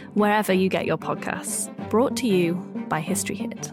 wherever 0.13 0.53
you 0.53 0.69
get 0.69 0.85
your 0.85 0.97
podcasts. 0.97 1.69
Brought 1.89 2.15
to 2.17 2.27
you 2.27 2.55
by 2.89 2.99
History 2.99 3.35
Hit. 3.35 3.71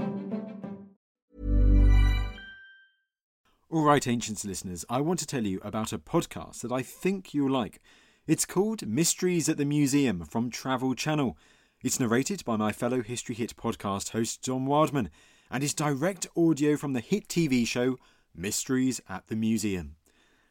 All 3.71 3.85
right, 3.85 4.09
Ancients 4.09 4.47
listeners, 4.47 4.87
I 4.89 5.03
want 5.03 5.19
to 5.19 5.27
tell 5.27 5.45
you 5.45 5.61
about 5.63 5.93
a 5.93 5.99
podcast 5.99 6.63
that 6.63 6.73
I 6.73 6.81
think 6.81 7.35
you'll 7.35 7.51
like. 7.51 7.81
It's 8.27 8.47
called 8.47 8.89
Mysteries 8.89 9.47
at 9.47 9.59
the 9.59 9.67
Museum 9.67 10.25
from 10.25 10.51
Travel 10.51 10.95
Channel. 10.95 11.37
It's 11.83 12.01
narrated 12.01 12.47
by 12.47 12.57
my 12.57 12.73
fellow 12.73 13.03
History 13.03 13.35
Hit 13.35 13.57
podcast 13.57 14.13
host 14.13 14.43
Don 14.43 14.65
Wildman 14.65 15.11
and 15.51 15.63
is 15.63 15.75
direct 15.75 16.27
audio 16.35 16.79
from 16.79 16.95
the 16.95 17.01
hit 17.01 17.29
TV 17.29 17.67
show 17.67 17.99
Mysteries 18.35 19.03
at 19.07 19.27
the 19.27 19.37
Museum. 19.37 19.98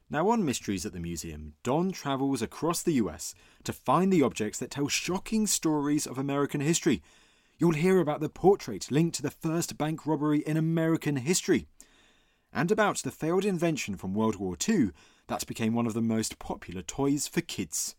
Now, 0.10 0.30
on 0.30 0.46
Mysteries 0.46 0.86
at 0.86 0.94
the 0.94 1.02
Museum, 1.02 1.56
Don 1.64 1.92
travels 1.92 2.42
across 2.42 2.82
the 2.82 2.94
US 2.94 3.36
to 3.66 3.74
find 3.74 4.12
the 4.12 4.22
objects 4.22 4.58
that 4.60 4.72
tell 4.72 4.88
shocking 4.88 5.46
stories 5.46 6.08
of 6.08 6.18
American 6.18 6.62
history. 6.62 7.04
You'll 7.58 7.74
hear 7.74 8.00
about 8.00 8.22
the 8.22 8.30
portrait 8.30 8.90
linked 8.90 9.18
to 9.18 9.22
the 9.22 9.32
first 9.32 9.78
bank 9.78 10.06
robbery 10.06 10.40
in 10.40 10.56
American 10.56 11.18
history 11.18 11.68
and 12.54 12.72
about 12.72 13.00
the 13.00 13.12
failed 13.12 13.44
invention 13.44 13.98
from 13.98 14.14
World 14.14 14.38
War 14.38 14.56
II 14.68 14.92
that 15.28 15.46
became 15.46 15.74
one 15.74 15.86
of 15.86 15.94
the 15.94 16.02
most 16.02 16.40
popular 16.40 16.82
toys 16.82 17.28
for 17.28 17.42
kids. 17.42 17.96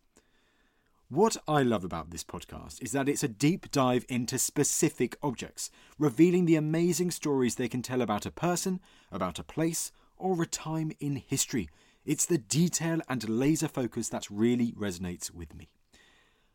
What 1.10 1.36
I 1.46 1.62
love 1.62 1.84
about 1.84 2.10
this 2.10 2.24
podcast 2.24 2.82
is 2.82 2.92
that 2.92 3.08
it's 3.08 3.22
a 3.22 3.28
deep 3.28 3.70
dive 3.70 4.06
into 4.08 4.38
specific 4.38 5.16
objects, 5.22 5.70
revealing 5.98 6.46
the 6.46 6.56
amazing 6.56 7.10
stories 7.10 7.56
they 7.56 7.68
can 7.68 7.82
tell 7.82 8.00
about 8.00 8.24
a 8.24 8.30
person, 8.30 8.80
about 9.12 9.38
a 9.38 9.44
place, 9.44 9.92
or 10.16 10.42
a 10.42 10.46
time 10.46 10.92
in 11.00 11.16
history. 11.16 11.68
It's 12.04 12.26
the 12.26 12.38
detail 12.38 13.00
and 13.08 13.28
laser 13.28 13.68
focus 13.68 14.08
that 14.08 14.30
really 14.30 14.72
resonates 14.72 15.30
with 15.30 15.54
me. 15.54 15.68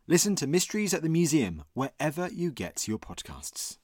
Listen 0.07 0.35
to 0.37 0.47
Mysteries 0.47 0.93
at 0.93 1.01
the 1.01 1.09
Museum 1.09 1.63
wherever 1.73 2.27
you 2.29 2.51
get 2.51 2.87
your 2.87 2.99
podcasts. 2.99 3.77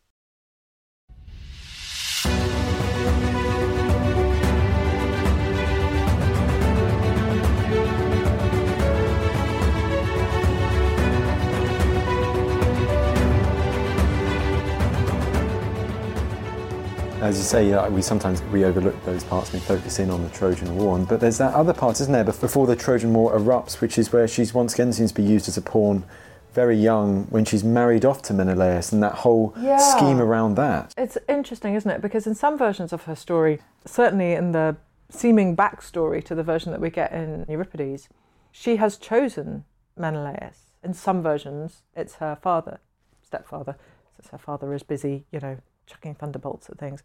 As 17.22 17.38
you 17.38 17.44
say, 17.44 17.74
uh, 17.74 17.90
we 17.90 18.02
sometimes 18.02 18.42
we 18.44 18.64
overlook 18.64 18.96
those 19.04 19.26
parts 19.26 19.52
and 19.54 19.62
we 19.62 19.66
focus 19.68 20.00
in 20.00 20.10
on 20.10 20.24
the 20.24 20.30
Trojan 20.30 20.78
War. 20.78 20.98
But 21.00 21.20
there's 21.20 21.38
that 21.40 21.54
other 21.54 21.74
part, 21.74 22.00
isn't 22.00 22.14
there, 22.14 22.24
bef- 22.24 22.40
before 22.40 22.66
the 22.66 22.78
Trojan 22.78 23.14
War 23.14 23.38
erupts, 23.38 23.82
which 23.82 23.98
is 23.98 24.14
where 24.14 24.26
she's 24.28 24.54
once 24.54 24.74
again 24.74 24.94
seems 24.94 25.12
to 25.12 25.22
be 25.22 25.28
used 25.28 25.50
as 25.50 25.58
a 25.58 25.62
pawn, 25.62 26.06
very 26.54 26.78
young, 26.78 27.26
when 27.26 27.44
she's 27.44 27.62
married 27.64 28.06
off 28.06 28.22
to 28.24 28.34
Menelaus, 28.34 28.94
and 28.94 29.04
that 29.04 29.16
whole 29.16 29.54
Yeah. 29.60 29.78
scheme 29.80 30.22
around 30.22 30.56
that. 30.56 30.94
It's 30.98 31.18
interesting, 31.28 31.76
isn't 31.76 31.92
it? 31.92 32.02
Because 32.02 32.26
in 32.26 32.36
some 32.36 32.58
versions 32.58 32.94
of 32.94 33.04
her 33.04 33.16
story, 33.16 33.60
certainly 33.86 34.32
in 34.32 34.54
the 34.54 34.78
seeming 35.10 35.58
backstory 35.58 36.24
to 36.24 36.34
the 36.34 36.44
version 36.44 36.72
that 36.72 36.80
we 36.80 36.90
get 36.90 37.12
in 37.12 37.46
Euripides, 37.50 38.08
she 38.52 38.78
has 38.78 38.96
chosen 38.96 39.66
Menelaus. 39.98 40.72
In 40.84 40.94
some 40.94 41.22
versions, 41.22 41.84
it's 41.98 42.16
her 42.16 42.38
father, 42.42 42.80
stepfather, 43.22 43.76
since 44.16 44.30
her 44.30 44.38
father 44.38 44.74
is 44.74 44.84
busy, 44.84 45.26
you 45.32 45.42
know, 45.42 45.58
chucking 45.90 46.16
thunderbolts 46.16 46.70
at 46.70 46.78
things. 46.78 47.04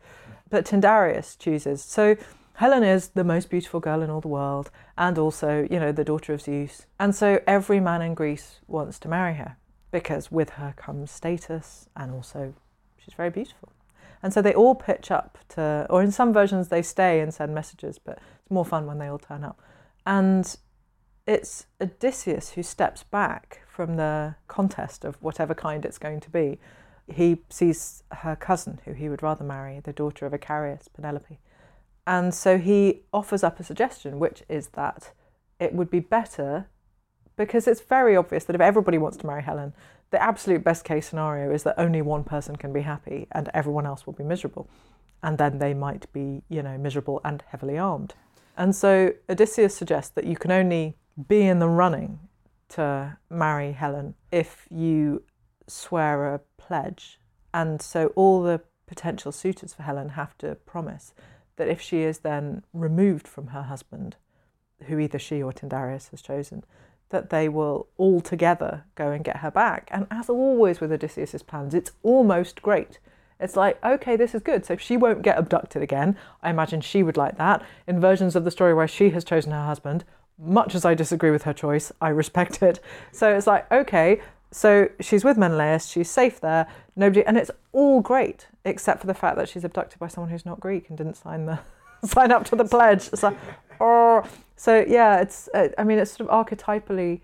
But 0.51 0.67
Tyndareus 0.67 1.39
chooses. 1.39 1.83
So 1.83 2.17
Helen 2.55 2.85
is 2.85 3.09
the 3.09 3.25
most 3.25 3.51
beautiful 3.51 3.81
girl 3.81 4.03
in 4.03 4.11
all 4.11 4.21
the 4.21 4.29
world, 4.29 4.71
and 4.97 5.19
also, 5.19 5.67
you 5.71 5.81
know, 5.81 5.91
the 5.91 6.05
daughter 6.05 6.33
of 6.33 6.43
Zeus. 6.43 6.87
And 7.01 7.15
so 7.15 7.41
every 7.47 7.81
man 7.81 8.01
in 8.01 8.15
Greece 8.15 8.61
wants 8.69 8.99
to 9.01 9.09
marry 9.09 9.35
her 9.35 9.57
because 9.91 10.31
with 10.31 10.51
her 10.51 10.75
comes 10.77 11.11
status 11.11 11.89
and 11.97 12.13
also 12.13 12.55
she's 12.97 13.15
very 13.15 13.31
beautiful. 13.31 13.73
And 14.23 14.33
so 14.33 14.41
they 14.41 14.55
all 14.55 14.75
pitch 14.75 15.11
up 15.11 15.39
to, 15.51 15.87
or 15.91 16.03
in 16.03 16.11
some 16.11 16.33
versions 16.33 16.69
they 16.69 16.83
stay 16.83 17.21
and 17.21 17.35
send 17.35 17.55
messages, 17.55 17.99
but 17.99 18.19
it's 18.41 18.51
more 18.51 18.65
fun 18.65 18.87
when 18.87 18.99
they 18.99 19.09
all 19.09 19.19
turn 19.19 19.45
up. 19.45 19.61
And 20.07 20.57
it's 21.27 21.67
Odysseus 21.81 22.51
who 22.51 22.63
steps 22.63 23.03
back 23.03 23.63
from 23.69 23.97
the 23.97 24.37
contest 24.47 25.05
of 25.05 25.17
whatever 25.21 25.55
kind 25.55 25.85
it's 25.85 25.99
going 25.99 26.21
to 26.21 26.31
be. 26.31 26.59
He 27.07 27.43
sees 27.51 28.03
her 28.11 28.37
cousin, 28.37 28.81
who 28.85 28.93
he 28.93 29.09
would 29.09 29.23
rather 29.23 29.45
marry, 29.45 29.81
the 29.81 29.93
daughter 29.93 30.27
of 30.27 30.33
Icarius, 30.33 30.89
Penelope. 30.93 31.39
And 32.07 32.35
so 32.35 32.59
he 32.59 33.03
offers 33.13 33.43
up 33.43 33.61
a 33.61 33.65
suggestion, 33.65 34.19
which 34.19 34.43
is 34.49 34.69
that 34.69 35.13
it 35.59 35.75
would 35.75 35.91
be 35.91 36.01
better 36.01 36.67
because 37.37 37.67
it's 37.67 37.81
very 37.81 38.17
obvious 38.17 38.45
that 38.45 38.55
if 38.55 38.61
everybody 38.61 38.99
wants 38.99 39.17
to 39.19 39.27
marry 39.27 39.43
Helen, 39.43 39.73
the 40.11 40.23
absolute 40.23 40.63
best 40.63 40.85
case 40.85 41.09
scenario 41.09 41.51
is 41.53 41.65
that 41.65 41.75
only 41.79 42.01
one 42.03 42.25
person 42.25 42.57
can 42.57 42.73
be 42.73 42.83
happy 42.83 43.27
and 43.33 43.49
everyone 43.53 43.87
else 43.87 44.07
will 44.07 44.13
be 44.13 44.23
miserable. 44.23 44.69
And 45.23 45.39
then 45.39 45.59
they 45.59 45.75
might 45.75 46.13
be, 46.13 46.43
you 46.49 46.63
know, 46.63 46.79
miserable 46.79 47.21
and 47.25 47.43
heavily 47.49 47.79
armed. 47.79 48.15
And 48.57 48.77
so 48.77 49.15
Odysseus 49.29 49.75
suggests 49.75 50.11
that 50.13 50.25
you 50.25 50.37
can 50.37 50.53
only 50.53 50.97
be 51.29 51.43
in 51.43 51.59
the 51.59 51.69
running 51.69 52.21
to 52.71 53.17
marry 53.31 53.73
Helen 53.73 54.15
if 54.31 54.67
you 54.71 55.23
swear 55.67 56.35
a 56.35 56.41
pledge. 56.57 57.19
And 57.53 57.81
so 57.81 58.09
all 58.17 58.43
the 58.43 58.61
potential 58.87 59.33
suitors 59.33 59.75
for 59.75 59.83
Helen 59.83 60.11
have 60.11 60.37
to 60.39 60.55
promise 60.55 61.15
that 61.57 61.69
if 61.69 61.81
she 61.81 62.03
is 62.03 62.19
then 62.19 62.65
removed 62.73 63.29
from 63.29 63.49
her 63.49 63.63
husband, 63.63 64.17
who 64.87 64.99
either 64.99 65.19
she 65.19 65.43
or 65.43 65.53
Tyndareus 65.53 66.11
has 66.11 66.21
chosen, 66.21 66.65
that 67.11 67.31
they 67.31 67.49
will 67.49 67.87
all 67.97 68.21
together 68.21 68.85
go 68.95 69.11
and 69.11 69.25
get 69.25 69.39
her 69.39 69.51
back. 69.51 69.89
And 69.93 70.07
as 70.11 70.29
always 70.29 70.81
with 70.81 70.93
Odysseus's 70.93 71.43
plans, 71.43 71.75
it's 71.75 71.93
almost 72.03 72.61
great. 72.61 72.99
It's 73.39 73.57
like, 73.57 73.83
okay, 73.85 74.17
this 74.17 74.35
is 74.35 74.43
good. 74.43 74.65
So 74.65 74.75
if 74.75 74.81
she 74.81 74.97
won't 74.97 75.23
get 75.23 75.39
abducted 75.39 75.83
again. 75.83 76.17
I 76.43 76.51
imagine 76.51 76.81
she 76.81 77.03
would 77.03 77.17
like 77.17 77.37
that. 77.39 77.63
In 77.87 78.01
versions 78.01 78.37
of 78.37 78.45
the 78.45 78.51
story 78.51 78.75
where 78.75 78.89
she 78.89 79.11
has 79.11 79.25
chosen 79.25 79.53
her 79.53 79.65
husband, 79.65 80.05
much 80.39 80.75
as 80.75 80.85
I 80.85 80.95
disagree 80.95 81.31
with 81.31 81.45
her 81.45 81.53
choice, 81.53 81.93
I 82.01 82.09
respect 82.09 82.63
it. 82.63 82.81
So 83.13 83.35
it's 83.35 83.47
like, 83.47 83.71
okay, 83.71 84.21
so 84.55 84.89
she's 85.01 85.25
with 85.25 85.37
Menelaus, 85.37 85.89
she's 85.89 86.09
safe 86.09 86.41
there, 86.41 86.69
nobody, 86.95 87.27
and 87.27 87.37
it's 87.37 87.51
all 87.73 88.01
great, 88.01 88.47
except 88.65 89.01
for 89.01 89.09
the 89.09 89.15
fact 89.15 89.37
that 89.37 89.49
she's 89.49 89.65
abducted 89.65 89.99
by 89.99 90.07
someone 90.07 90.31
who's 90.31 90.47
not 90.47 90.61
Greek 90.61 90.89
and 90.89 90.97
didn't 90.97 91.17
sign 91.17 91.47
the 91.47 91.59
sign 92.07 92.31
up 92.31 92.45
to 92.45 92.55
the 92.55 92.65
pledge. 92.65 93.09
It's 93.13 93.25
like, 93.25 93.37
oh, 93.81 94.23
so 94.55 94.85
yeah, 94.87 95.21
it's. 95.21 95.49
Uh, 95.53 95.71
I 95.77 95.83
mean, 95.83 95.99
it's 95.99 96.13
sort 96.13 96.31
of 96.31 96.47
archetypally 96.47 97.21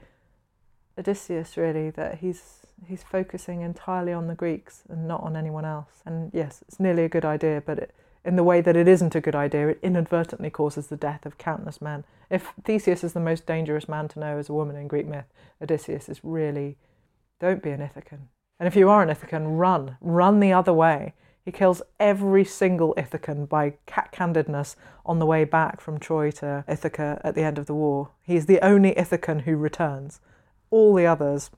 Odysseus, 0.99 1.57
really, 1.57 1.91
that 1.91 2.19
he's 2.19 2.67
he's 2.89 3.05
focusing 3.05 3.61
entirely 3.61 4.13
on 4.13 4.27
the 4.27 4.35
Greeks 4.35 4.83
and 4.89 5.07
not 5.07 5.23
on 5.23 5.37
anyone 5.37 5.65
else. 5.65 6.03
And 6.05 6.33
yes, 6.35 6.65
it's 6.67 6.81
nearly 6.81 7.05
a 7.05 7.09
good 7.09 7.25
idea, 7.25 7.63
but 7.65 7.79
it, 7.79 7.95
in 8.25 8.35
the 8.35 8.43
way 8.43 8.61
that 8.61 8.75
it 8.75 8.89
isn't 8.89 9.15
a 9.15 9.21
good 9.21 9.37
idea, 9.37 9.69
it 9.69 9.79
inadvertently 9.85 10.51
causes 10.51 10.89
the 10.89 10.97
death 10.97 11.25
of 11.25 11.39
countless 11.39 11.81
men. 11.81 12.05
If 12.29 12.53
Theseus 12.65 13.05
is 13.05 13.13
the 13.13 13.21
most 13.21 13.47
dangerous 13.47 13.89
man 13.89 14.09
to 14.09 14.19
know 14.19 14.39
as 14.39 14.49
a 14.49 14.53
woman 14.53 14.75
in 14.75 14.89
Greek 14.89 15.07
myth, 15.07 15.27
Odysseus 15.63 16.09
is 16.09 16.25
really. 16.25 16.77
Don't 17.41 17.63
be 17.63 17.71
an 17.71 17.81
Ithacan. 17.81 18.29
And 18.59 18.67
if 18.67 18.77
you 18.77 18.91
are 18.91 19.03
an 19.03 19.09
Ithacan, 19.09 19.59
run. 19.59 19.97
Run 20.01 20.41
the 20.41 20.53
other 20.53 20.75
way. 20.75 21.15
He 21.43 21.51
kills 21.51 21.81
every 21.99 22.45
single 22.45 22.95
Ithacan 22.99 23.49
by 23.49 23.75
cat-candidness 23.87 24.77
on 25.07 25.19
the 25.19 25.27
way 25.27 25.45
back 25.45 25.81
from 25.81 25.99
Troy 25.99 26.31
to 26.33 26.65
Ithaca 26.69 27.19
at 27.25 27.35
the 27.35 27.43
end 27.43 27.59
of 27.59 27.65
the 27.65 27.75
war. 27.75 28.11
He 28.23 28.37
is 28.37 28.45
the 28.45 28.63
only 28.63 28.93
Ithacan 28.93 29.43
who 29.43 29.57
returns. 29.57 30.21
All 30.69 30.95
the 30.95 31.07
others, 31.07 31.51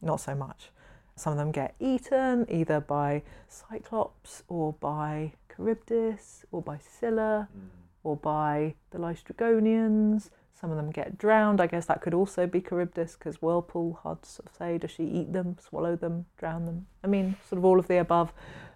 not 0.00 0.20
so 0.20 0.36
much. 0.36 0.70
Some 1.16 1.32
of 1.32 1.38
them 1.38 1.50
get 1.50 1.74
eaten 1.80 2.46
either 2.48 2.78
by 2.78 3.22
Cyclops 3.48 4.44
or 4.46 4.74
by 4.74 5.32
Charybdis 5.54 6.44
or 6.52 6.62
by 6.62 6.78
Scylla 6.78 7.48
mm. 7.56 7.68
or 8.04 8.16
by 8.16 8.74
the 8.90 8.98
Laestrygonians. 8.98 10.30
Some 10.58 10.70
of 10.70 10.76
them 10.76 10.90
get 10.90 11.18
drowned. 11.18 11.60
I 11.60 11.66
guess 11.66 11.84
that 11.86 12.00
could 12.00 12.14
also 12.14 12.46
be 12.46 12.62
Charybdis 12.62 13.16
because 13.16 13.42
whirlpool 13.42 14.00
had 14.02 14.24
sort 14.24 14.48
of 14.48 14.56
say, 14.56 14.78
does 14.78 14.90
she 14.90 15.04
eat 15.04 15.32
them, 15.34 15.56
swallow 15.60 15.96
them, 15.96 16.24
drown 16.38 16.64
them? 16.64 16.86
I 17.04 17.08
mean, 17.08 17.36
sort 17.46 17.58
of 17.58 17.64
all 17.66 17.78
of 17.78 17.88
the 17.88 17.98
above. 17.98 18.32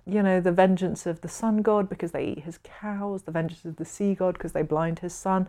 You 0.06 0.22
know, 0.22 0.40
the 0.40 0.52
vengeance 0.52 1.06
of 1.06 1.22
the 1.22 1.28
sun 1.28 1.62
god 1.62 1.88
because 1.88 2.12
they 2.12 2.24
eat 2.24 2.40
his 2.40 2.58
cows, 2.58 3.22
the 3.22 3.30
vengeance 3.30 3.64
of 3.64 3.76
the 3.76 3.84
sea 3.86 4.14
god 4.14 4.34
because 4.34 4.52
they 4.52 4.62
blind 4.62 4.98
his 4.98 5.14
son. 5.14 5.48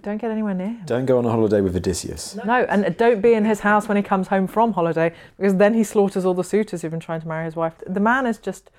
Don't 0.00 0.18
get 0.18 0.30
anywhere 0.30 0.54
near 0.54 0.68
him. 0.68 0.82
Don't 0.86 1.06
go 1.06 1.18
on 1.18 1.24
a 1.24 1.30
holiday 1.30 1.60
with 1.60 1.74
Odysseus. 1.74 2.36
No, 2.44 2.64
and 2.68 2.96
don't 2.96 3.20
be 3.20 3.32
in 3.32 3.44
his 3.44 3.60
house 3.60 3.88
when 3.88 3.96
he 3.96 4.02
comes 4.02 4.28
home 4.28 4.46
from 4.46 4.72
holiday 4.72 5.12
because 5.36 5.56
then 5.56 5.74
he 5.74 5.82
slaughters 5.82 6.24
all 6.24 6.34
the 6.34 6.44
suitors 6.44 6.82
who've 6.82 6.90
been 6.90 7.00
trying 7.00 7.22
to 7.22 7.28
marry 7.28 7.44
his 7.44 7.56
wife. 7.56 7.74
The 7.86 8.00
man 8.00 8.26
is 8.26 8.38
just 8.38 8.70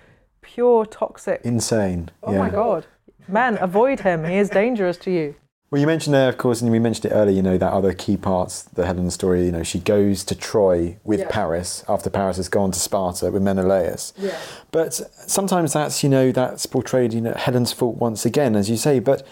pure 0.41 0.85
toxic. 0.85 1.41
Insane. 1.43 2.11
Oh 2.21 2.31
yeah. 2.31 2.39
my 2.39 2.49
god. 2.49 2.85
Men, 3.27 3.57
avoid 3.59 4.01
him. 4.01 4.23
He 4.25 4.35
is 4.35 4.49
dangerous 4.49 4.97
to 4.97 5.11
you. 5.11 5.35
Well, 5.73 5.79
you 5.79 5.87
mentioned 5.87 6.13
there, 6.13 6.29
of 6.29 6.37
course, 6.37 6.61
and 6.61 6.69
we 6.69 6.77
mentioned 6.77 7.11
it 7.11 7.15
earlier, 7.15 7.35
you 7.35 7.41
know, 7.41 7.57
that 7.57 7.73
other 7.73 7.93
key 7.93 8.15
parts, 8.15 8.61
the 8.61 8.85
Helen 8.85 9.09
story, 9.09 9.47
you 9.47 9.51
know, 9.51 9.63
she 9.63 9.79
goes 9.79 10.23
to 10.25 10.35
Troy 10.35 10.97
with 11.03 11.21
Yeah. 11.21 11.29
Paris 11.31 11.83
after 11.89 12.11
Paris 12.11 12.37
has 12.37 12.47
gone 12.47 12.69
to 12.73 12.79
Sparta 12.79 13.31
with 13.31 13.41
Menelaus. 13.41 14.13
Yeah. 14.15 14.37
But 14.69 14.93
sometimes 14.93 15.73
that's, 15.73 16.03
you 16.03 16.09
know, 16.09 16.31
that's 16.31 16.67
portrayed, 16.67 17.11
you 17.11 17.21
know, 17.21 17.33
Helen's 17.35 17.73
fault 17.73 17.97
once 17.97 18.23
again, 18.23 18.55
as 18.55 18.69
you 18.69 18.77
say, 18.77 18.99
but 18.99 19.25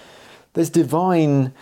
there's 0.53 0.71
divine 0.71 1.53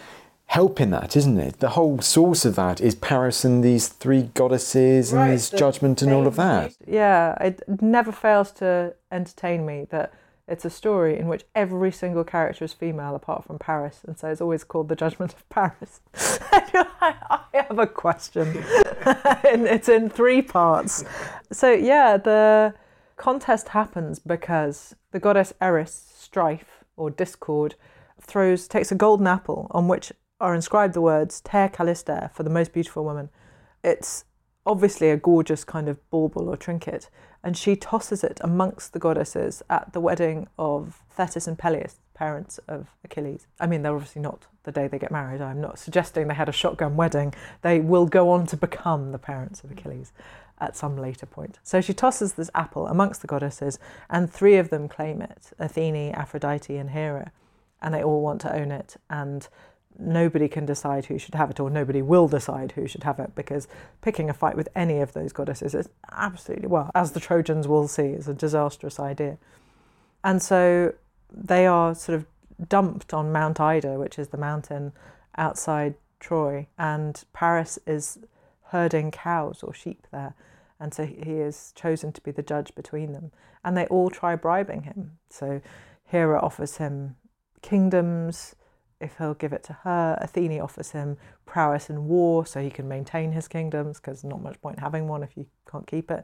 help 0.46 0.80
in 0.80 0.92
that, 0.92 1.18
isn't 1.18 1.38
it? 1.38 1.60
The 1.60 1.72
whole 1.72 2.00
source 2.00 2.46
of 2.46 2.56
that 2.56 2.80
is 2.80 2.96
Paris 2.96 3.44
and 3.44 3.62
these 3.62 3.89
three 3.89 4.30
goddesses 4.34 5.12
and 5.12 5.20
Right, 5.20 5.32
this 5.32 5.50
judgment 5.50 6.02
and 6.02 6.13
all 6.13 6.26
of 6.26 6.38
that. 6.38 6.74
Yeah, 6.88 7.36
it 7.44 7.63
never 7.82 8.13
fails 8.13 8.54
to 8.54 8.96
entertain 9.12 9.65
me 9.65 9.88
that 9.89 10.13
it's 10.49 10.65
a 10.65 10.69
story 10.69 11.17
in 11.17 11.27
which 11.27 11.45
every 11.53 11.91
single 11.91 12.23
character 12.23 12.65
is 12.65 12.73
female 12.73 13.15
apart 13.15 13.45
from 13.45 13.59
Paris, 13.59 14.01
and 14.05 14.17
so 14.17 14.29
it's 14.29 14.41
always 14.41 14.63
called 14.63 14.89
The 14.89 14.95
Judgment 14.95 15.33
of 15.33 15.47
Paris. 15.49 16.01
I 16.73 17.43
have 17.53 17.77
a 17.77 17.88
question. 17.88 18.47
it's 19.43 19.88
in 19.88 20.09
three 20.09 20.41
parts. 20.41 21.05
So, 21.51 21.71
yeah, 21.71 22.17
the 22.17 22.73
contest 23.15 23.69
happens 23.69 24.17
because 24.17 24.95
the 25.12 25.19
goddess 25.19 25.53
Eris, 25.62 26.12
strife 26.17 26.83
or 26.97 27.09
discord, 27.09 27.75
throws 28.19 28.67
takes 28.67 28.91
a 28.91 28.95
golden 28.95 29.27
apple 29.27 29.67
on 29.71 29.88
which 29.88 30.12
are 30.41 30.55
inscribed 30.55 30.93
the 30.93 31.01
words 31.01 31.41
Ter 31.41 31.69
Callister 31.69 32.31
for 32.33 32.43
the 32.43 32.49
most 32.49 32.73
beautiful 32.73 33.03
woman. 33.03 33.29
It's 33.83 34.25
obviously 34.65 35.10
a 35.10 35.17
gorgeous 35.17 35.63
kind 35.63 35.88
of 35.89 35.98
bauble 36.10 36.50
or 36.50 36.58
trinket, 36.58 37.10
and 37.43 37.58
she 37.58 37.76
tosses 37.76 38.24
it 38.24 38.39
amongst 38.43 38.93
the 38.93 39.00
goddesses 39.00 39.63
at 39.69 39.93
the 39.93 40.02
wedding 40.02 40.48
of 40.58 41.02
Thetis 41.10 41.48
and 41.48 41.58
Peleus, 41.58 42.00
parents 42.13 42.60
of 42.67 42.88
Achilles. 43.04 43.48
I 43.60 43.67
mean, 43.67 43.82
they're 43.82 43.95
obviously 43.95 44.22
not 44.22 44.48
the 44.63 44.72
day 44.72 44.88
they 44.88 45.00
get 45.00 45.12
married. 45.12 45.41
I'm 45.41 45.62
not 45.62 45.80
suggesting 45.80 46.28
they 46.28 46.34
had 46.34 46.50
a 46.50 46.54
shotgun 46.54 46.95
wedding. 46.98 47.34
They 47.62 47.80
will 47.80 48.06
go 48.06 48.30
on 48.30 48.45
to 48.48 48.58
become 48.58 49.12
the 49.12 49.17
parents 49.17 49.63
of 49.63 49.72
Achilles 49.72 50.12
at 50.60 50.76
some 50.76 50.98
later 50.98 51.26
point. 51.26 51.58
So 51.63 51.80
she 51.80 51.93
tosses 51.93 52.34
this 52.34 52.52
apple 52.54 52.88
amongst 52.88 53.22
the 53.22 53.28
goddesses, 53.28 53.80
and 54.10 54.32
three 54.32 54.58
of 54.58 54.69
them 54.69 54.89
claim 54.89 55.22
it 55.22 55.52
Athene, 55.58 56.13
Aphrodite, 56.13 56.76
and 56.76 56.89
Hera. 56.89 57.32
And 57.82 57.93
they 57.93 58.04
all 58.04 58.22
want 58.22 58.41
to 58.41 58.54
own 58.54 58.72
it. 58.72 58.98
And 59.10 59.48
nobody 59.97 60.47
can 60.47 60.65
decide 60.65 61.06
who 61.06 61.17
should 61.17 61.36
have 61.36 61.49
it, 61.49 61.60
or 61.60 61.69
nobody 61.69 62.02
will 62.02 62.28
decide 62.28 62.73
who 62.73 62.88
should 62.88 63.04
have 63.04 63.19
it, 63.19 63.36
because 63.36 63.67
picking 64.02 64.30
a 64.30 64.34
fight 64.34 64.56
with 64.56 64.69
any 64.75 64.99
of 64.99 65.13
those 65.13 65.34
goddesses 65.34 65.73
is 65.73 65.89
absolutely, 66.12 66.67
well, 66.67 66.91
as 66.95 67.12
the 67.12 67.19
Trojans 67.19 67.67
will 67.67 67.88
see, 67.88 68.08
is 68.08 68.28
a 68.28 68.34
disastrous 68.34 68.99
idea. 68.99 69.38
And 70.23 70.41
so 70.41 70.93
they 71.32 71.65
are 71.65 71.95
sort 71.95 72.17
of 72.17 72.25
dumped 72.67 73.13
on 73.13 73.32
Mount 73.32 73.60
Ida, 73.60 73.97
which 73.97 74.19
is 74.19 74.30
the 74.30 74.38
mountain 74.38 74.91
outside 75.38 75.95
Troy, 76.19 76.67
and 76.78 77.23
Paris 77.34 77.80
is 77.88 78.19
herding 78.65 79.12
cows 79.12 79.63
or 79.63 79.73
sheep 79.73 80.06
there. 80.12 80.36
And 80.80 80.93
so 80.93 81.06
he 81.06 81.34
is 81.34 81.73
chosen 81.75 82.12
to 82.13 82.21
be 82.21 82.32
the 82.32 82.41
judge 82.43 82.73
between 82.75 83.12
them. 83.12 83.32
And 83.65 83.75
they 83.75 83.86
all 83.88 84.10
try 84.10 84.36
bribing 84.36 84.84
him. 84.84 85.17
So 85.30 85.62
Hera 86.06 86.39
offers 86.39 86.78
him 86.78 87.15
kingdoms 87.62 88.56
if 89.01 89.17
he'll 89.17 89.33
give 89.33 89.53
it 89.53 89.63
to 89.63 89.73
her. 89.83 90.17
Athene 90.21 90.59
offers 90.59 90.91
him 90.91 91.17
prowess 91.45 91.89
in 91.89 92.07
war 92.07 92.45
so 92.45 92.62
he 92.62 92.69
can 92.69 92.88
maintain 92.88 93.31
his 93.31 93.47
kingdoms 93.47 93.99
because 93.99 94.23
not 94.23 94.41
much 94.41 94.62
point 94.62 94.79
having 94.79 95.07
one 95.07 95.23
if 95.23 95.35
you 95.35 95.45
can't 95.69 95.88
keep 95.88 96.12
it. 96.12 96.23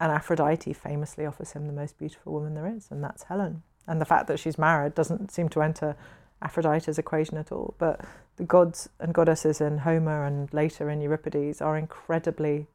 And 0.00 0.10
Aphrodite 0.10 0.72
famously 0.72 1.26
offers 1.26 1.52
him 1.52 1.66
the 1.66 1.72
most 1.72 1.98
beautiful 1.98 2.32
woman 2.32 2.54
there 2.54 2.66
is, 2.66 2.88
and 2.90 3.04
that's 3.04 3.24
Helen. 3.24 3.62
And 3.86 4.00
the 4.00 4.06
fact 4.06 4.28
that 4.28 4.38
she's 4.38 4.58
married 4.58 4.94
doesn't 4.94 5.30
seem 5.30 5.48
to 5.50 5.62
enter 5.62 5.96
Aphrodite's 6.42 6.98
equation 6.98 7.36
at 7.36 7.52
all. 7.52 7.74
But 7.78 8.00
the 8.36 8.44
gods 8.44 8.88
and 8.98 9.12
goddesses 9.12 9.60
in 9.60 9.78
Homer 9.78 10.24
and 10.24 10.52
later 10.54 10.88
in 10.88 11.00
Euripides 11.00 11.60
are 11.60 11.76
incredibly, 11.76 12.66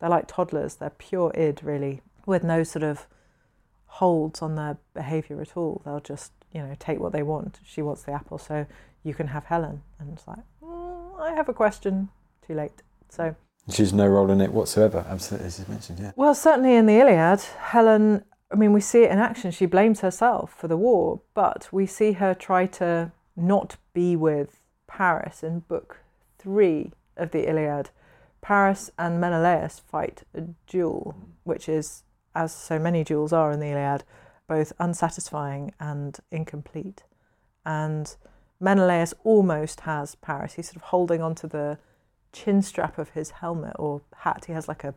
they're 0.00 0.08
like 0.08 0.28
toddlers, 0.28 0.76
they're 0.76 0.90
pure 0.90 1.32
id, 1.34 1.62
really, 1.64 2.00
with 2.26 2.44
no 2.44 2.62
sort 2.62 2.84
of 2.84 3.06
holds 3.86 4.40
on 4.40 4.54
their 4.54 4.78
behaviour 4.94 5.40
at 5.40 5.56
all. 5.56 5.82
They'll 5.84 6.00
just, 6.00 6.32
you 6.52 6.60
know, 6.60 6.74
take 6.78 6.98
what 6.98 7.12
they 7.12 7.22
want. 7.22 7.60
She 7.64 7.82
wants 7.82 8.02
the 8.02 8.12
apple, 8.12 8.38
so 8.38 8.66
you 9.02 9.14
can 9.14 9.28
have 9.28 9.44
Helen. 9.44 9.82
And 9.98 10.12
it's 10.12 10.26
like, 10.26 10.44
"Mm, 10.62 11.20
I 11.20 11.32
have 11.32 11.48
a 11.48 11.54
question. 11.54 12.08
Too 12.46 12.54
late. 12.54 12.82
So. 13.08 13.34
She's 13.70 13.92
no 13.92 14.06
role 14.06 14.30
in 14.30 14.40
it 14.40 14.52
whatsoever, 14.52 15.04
absolutely, 15.08 15.46
as 15.46 15.58
you 15.58 15.66
mentioned, 15.68 15.98
yeah. 15.98 16.12
Well, 16.16 16.34
certainly 16.34 16.74
in 16.74 16.86
the 16.86 16.98
Iliad, 16.98 17.40
Helen, 17.58 18.24
I 18.50 18.56
mean, 18.56 18.72
we 18.72 18.80
see 18.80 19.02
it 19.02 19.10
in 19.10 19.18
action. 19.18 19.50
She 19.50 19.66
blames 19.66 20.00
herself 20.00 20.54
for 20.56 20.68
the 20.68 20.76
war, 20.76 21.20
but 21.34 21.68
we 21.70 21.84
see 21.84 22.12
her 22.12 22.32
try 22.32 22.64
to 22.66 23.12
not 23.36 23.76
be 23.92 24.16
with 24.16 24.60
Paris 24.86 25.42
in 25.42 25.60
book 25.60 25.98
three 26.38 26.92
of 27.16 27.30
the 27.30 27.48
Iliad. 27.48 27.90
Paris 28.40 28.90
and 28.98 29.20
Menelaus 29.20 29.80
fight 29.80 30.22
a 30.34 30.42
duel, 30.66 31.14
which 31.44 31.68
is, 31.68 32.04
as 32.34 32.54
so 32.54 32.78
many 32.78 33.04
duels 33.04 33.32
are 33.34 33.52
in 33.52 33.60
the 33.60 33.66
Iliad, 33.66 34.04
both 34.48 34.72
unsatisfying 34.80 35.72
and 35.78 36.18
incomplete. 36.32 37.04
And 37.64 38.16
Menelaus 38.58 39.14
almost 39.22 39.80
has 39.80 40.14
Paris. 40.16 40.54
He's 40.54 40.68
sort 40.68 40.76
of 40.76 40.82
holding 40.82 41.22
onto 41.22 41.46
the 41.46 41.78
chin 42.32 42.62
strap 42.62 42.98
of 42.98 43.10
his 43.10 43.30
helmet 43.30 43.76
or 43.78 44.00
hat. 44.16 44.46
He 44.46 44.52
has 44.52 44.66
like 44.66 44.84
a 44.84 44.94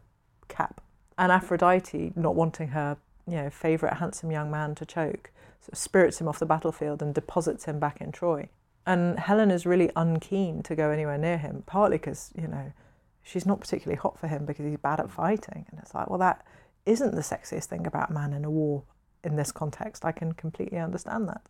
cap. 0.48 0.82
And 1.18 1.32
Aphrodite, 1.32 2.14
not 2.16 2.36
wanting 2.36 2.70
her, 2.70 2.98
you 3.28 3.36
know, 3.36 3.50
favourite 3.50 3.98
handsome 3.98 4.32
young 4.32 4.50
man 4.50 4.74
to 4.76 4.86
choke, 4.86 5.30
sort 5.60 5.74
of 5.74 5.78
spirits 5.78 6.20
him 6.20 6.28
off 6.28 6.40
the 6.40 6.46
battlefield 6.46 7.02
and 7.02 7.14
deposits 7.14 7.66
him 7.66 7.80
back 7.80 8.02
in 8.02 8.12
Troy. 8.12 8.50
And 8.86 9.20
Helen 9.20 9.52
is 9.52 9.66
really 9.66 9.92
unkeen 9.96 10.64
to 10.64 10.76
go 10.76 10.90
anywhere 10.90 11.18
near 11.18 11.38
him, 11.38 11.64
partly 11.68 11.98
because, 11.98 12.32
you 12.36 12.48
know, 12.48 12.74
she's 13.22 13.46
not 13.46 13.60
particularly 13.60 14.00
hot 14.00 14.18
for 14.18 14.28
him 14.28 14.46
because 14.46 14.66
he's 14.66 14.78
bad 14.78 15.00
at 15.00 15.12
fighting. 15.12 15.66
And 15.70 15.80
it's 15.80 15.94
like, 15.94 16.10
well, 16.10 16.18
that 16.20 16.44
isn't 16.88 17.14
the 17.14 17.22
sexiest 17.22 17.66
thing 17.66 17.86
about 17.86 18.10
a 18.10 18.14
man 18.14 18.34
in 18.34 18.44
a 18.44 18.50
war 18.50 18.84
in 19.24 19.36
this 19.36 19.52
context. 19.52 20.06
I 20.06 20.12
can 20.12 20.34
completely 20.34 20.80
understand 20.80 21.28
that. 21.28 21.42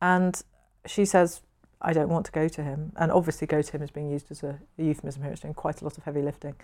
And 0.00 0.42
she 0.86 1.04
says, 1.04 1.42
I 1.80 1.92
don't 1.92 2.08
want 2.08 2.26
to 2.26 2.32
go 2.32 2.48
to 2.48 2.62
him. 2.62 2.92
And 2.96 3.12
obviously, 3.12 3.46
go 3.46 3.62
to 3.62 3.72
him 3.72 3.82
is 3.82 3.90
being 3.90 4.10
used 4.10 4.30
as 4.30 4.42
a, 4.42 4.58
a 4.78 4.82
euphemism 4.82 5.22
here. 5.22 5.32
It's 5.32 5.42
doing 5.42 5.54
quite 5.54 5.80
a 5.80 5.84
lot 5.84 5.96
of 5.98 6.04
heavy 6.04 6.22
lifting. 6.22 6.54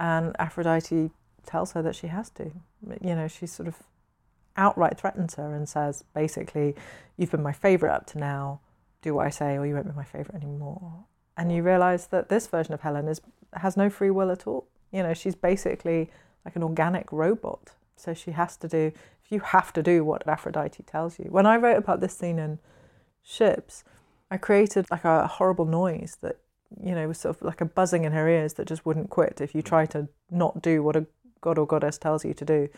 And 0.00 0.34
Aphrodite 0.38 1.10
tells 1.46 1.72
her 1.72 1.82
that 1.82 1.94
she 1.94 2.08
has 2.08 2.30
to. 2.30 2.50
You 3.00 3.14
know, 3.14 3.28
she 3.28 3.46
sort 3.46 3.68
of 3.68 3.76
outright 4.56 4.98
threatens 4.98 5.34
her 5.34 5.54
and 5.54 5.68
says, 5.68 6.04
basically, 6.14 6.74
you've 7.16 7.30
been 7.30 7.42
my 7.42 7.52
favourite 7.52 7.94
up 7.94 8.06
to 8.08 8.18
now. 8.18 8.60
Do 9.02 9.14
what 9.14 9.26
I 9.26 9.30
say, 9.30 9.56
or 9.56 9.66
you 9.66 9.74
won't 9.74 9.86
be 9.86 9.96
my 9.96 10.04
favourite 10.04 10.42
anymore. 10.42 11.04
And 11.36 11.50
you 11.50 11.62
realise 11.62 12.06
that 12.06 12.28
this 12.28 12.46
version 12.46 12.72
of 12.72 12.82
Helen 12.82 13.08
is 13.08 13.20
has 13.54 13.76
no 13.76 13.90
free 13.90 14.10
will 14.10 14.30
at 14.30 14.46
all. 14.46 14.68
You 14.92 15.02
know, 15.02 15.12
she's 15.12 15.34
basically 15.34 16.10
like 16.44 16.56
an 16.56 16.62
organic 16.62 17.12
robot. 17.12 17.72
So 17.96 18.14
she 18.14 18.32
has 18.32 18.56
to 18.58 18.68
do. 18.68 18.92
You 19.32 19.40
have 19.40 19.72
to 19.72 19.82
do 19.82 20.04
what 20.04 20.28
Aphrodite 20.28 20.82
tells 20.82 21.18
you. 21.18 21.26
When 21.30 21.46
I 21.46 21.56
wrote 21.56 21.78
about 21.78 22.00
this 22.00 22.14
scene 22.14 22.38
in 22.38 22.58
Ships, 23.22 23.82
I 24.30 24.36
created 24.36 24.90
like 24.90 25.04
a 25.04 25.26
horrible 25.26 25.64
noise 25.64 26.18
that 26.20 26.38
you 26.82 26.94
know 26.94 27.08
was 27.08 27.18
sort 27.18 27.36
of 27.36 27.42
like 27.42 27.60
a 27.60 27.64
buzzing 27.64 28.04
in 28.04 28.12
her 28.12 28.28
ears 28.28 28.54
that 28.54 28.66
just 28.66 28.84
wouldn't 28.84 29.10
quit 29.10 29.40
if 29.40 29.54
you 29.54 29.62
mm. 29.62 29.66
try 29.66 29.86
to 29.86 30.08
not 30.30 30.60
do 30.60 30.82
what 30.82 30.96
a 30.96 31.06
god 31.40 31.56
or 31.56 31.66
goddess 31.66 31.96
tells 31.98 32.24
you 32.24 32.34
to 32.34 32.44
do. 32.44 32.68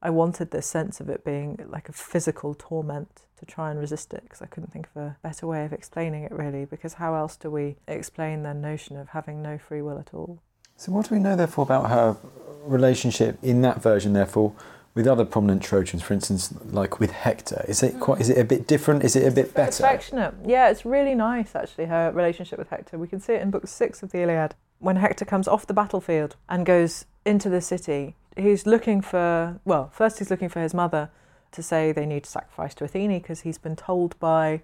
I 0.00 0.10
wanted 0.10 0.50
this 0.50 0.66
sense 0.66 1.00
of 1.00 1.10
it 1.10 1.24
being 1.24 1.58
like 1.68 1.88
a 1.88 1.92
physical 1.92 2.54
torment 2.54 3.22
to 3.38 3.44
try 3.44 3.70
and 3.70 3.78
resist 3.78 4.14
it 4.14 4.22
because 4.22 4.40
I 4.40 4.46
couldn't 4.46 4.72
think 4.72 4.88
of 4.94 5.02
a 5.02 5.16
better 5.22 5.46
way 5.46 5.64
of 5.64 5.72
explaining 5.72 6.24
it 6.24 6.32
really. 6.32 6.64
Because 6.64 6.94
how 6.94 7.16
else 7.16 7.36
do 7.36 7.50
we 7.50 7.76
explain 7.86 8.44
the 8.44 8.54
notion 8.54 8.96
of 8.96 9.10
having 9.10 9.42
no 9.42 9.58
free 9.58 9.82
will 9.82 9.98
at 9.98 10.14
all? 10.14 10.40
So, 10.76 10.92
what 10.92 11.08
do 11.08 11.16
we 11.16 11.20
know, 11.20 11.34
therefore, 11.34 11.64
about 11.64 11.90
her 11.90 12.16
relationship 12.64 13.38
in 13.42 13.62
that 13.62 13.82
version, 13.82 14.12
therefore, 14.12 14.54
with 14.98 15.06
other 15.06 15.24
prominent 15.24 15.62
Trojans, 15.62 16.02
for 16.02 16.12
instance, 16.12 16.52
like 16.72 16.98
with 16.98 17.12
Hector? 17.12 17.64
Is 17.68 17.84
it 17.84 18.00
quite? 18.00 18.20
Is 18.20 18.28
it 18.30 18.36
a 18.36 18.44
bit 18.44 18.66
different? 18.66 19.04
Is 19.04 19.14
it 19.14 19.24
a 19.28 19.30
bit 19.30 19.54
better? 19.54 19.84
Affectionate. 19.84 20.34
Yeah, 20.44 20.70
it's 20.70 20.84
really 20.84 21.14
nice 21.14 21.54
actually, 21.54 21.86
her 21.86 22.10
relationship 22.10 22.58
with 22.58 22.68
Hector. 22.68 22.98
We 22.98 23.06
can 23.06 23.20
see 23.20 23.34
it 23.34 23.40
in 23.40 23.52
book 23.52 23.68
six 23.68 24.02
of 24.02 24.10
the 24.10 24.18
Iliad 24.22 24.56
when 24.80 24.96
Hector 24.96 25.24
comes 25.24 25.46
off 25.46 25.68
the 25.68 25.72
battlefield 25.72 26.34
and 26.48 26.66
goes 26.66 27.06
into 27.24 27.48
the 27.48 27.60
city. 27.60 28.16
He's 28.36 28.66
looking 28.66 29.00
for, 29.00 29.60
well, 29.64 29.88
first 29.94 30.18
he's 30.18 30.30
looking 30.30 30.48
for 30.48 30.60
his 30.60 30.74
mother 30.74 31.10
to 31.52 31.62
say 31.62 31.92
they 31.92 32.04
need 32.04 32.24
to 32.24 32.30
sacrifice 32.30 32.74
to 32.74 32.84
Athene 32.84 33.20
because 33.20 33.42
he's 33.42 33.58
been 33.58 33.76
told 33.76 34.18
by 34.18 34.62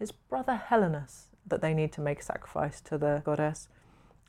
his 0.00 0.10
brother 0.10 0.60
Helenus 0.68 1.26
that 1.46 1.62
they 1.62 1.74
need 1.74 1.92
to 1.92 2.00
make 2.00 2.18
a 2.18 2.24
sacrifice 2.24 2.80
to 2.82 2.98
the 2.98 3.22
goddess. 3.24 3.68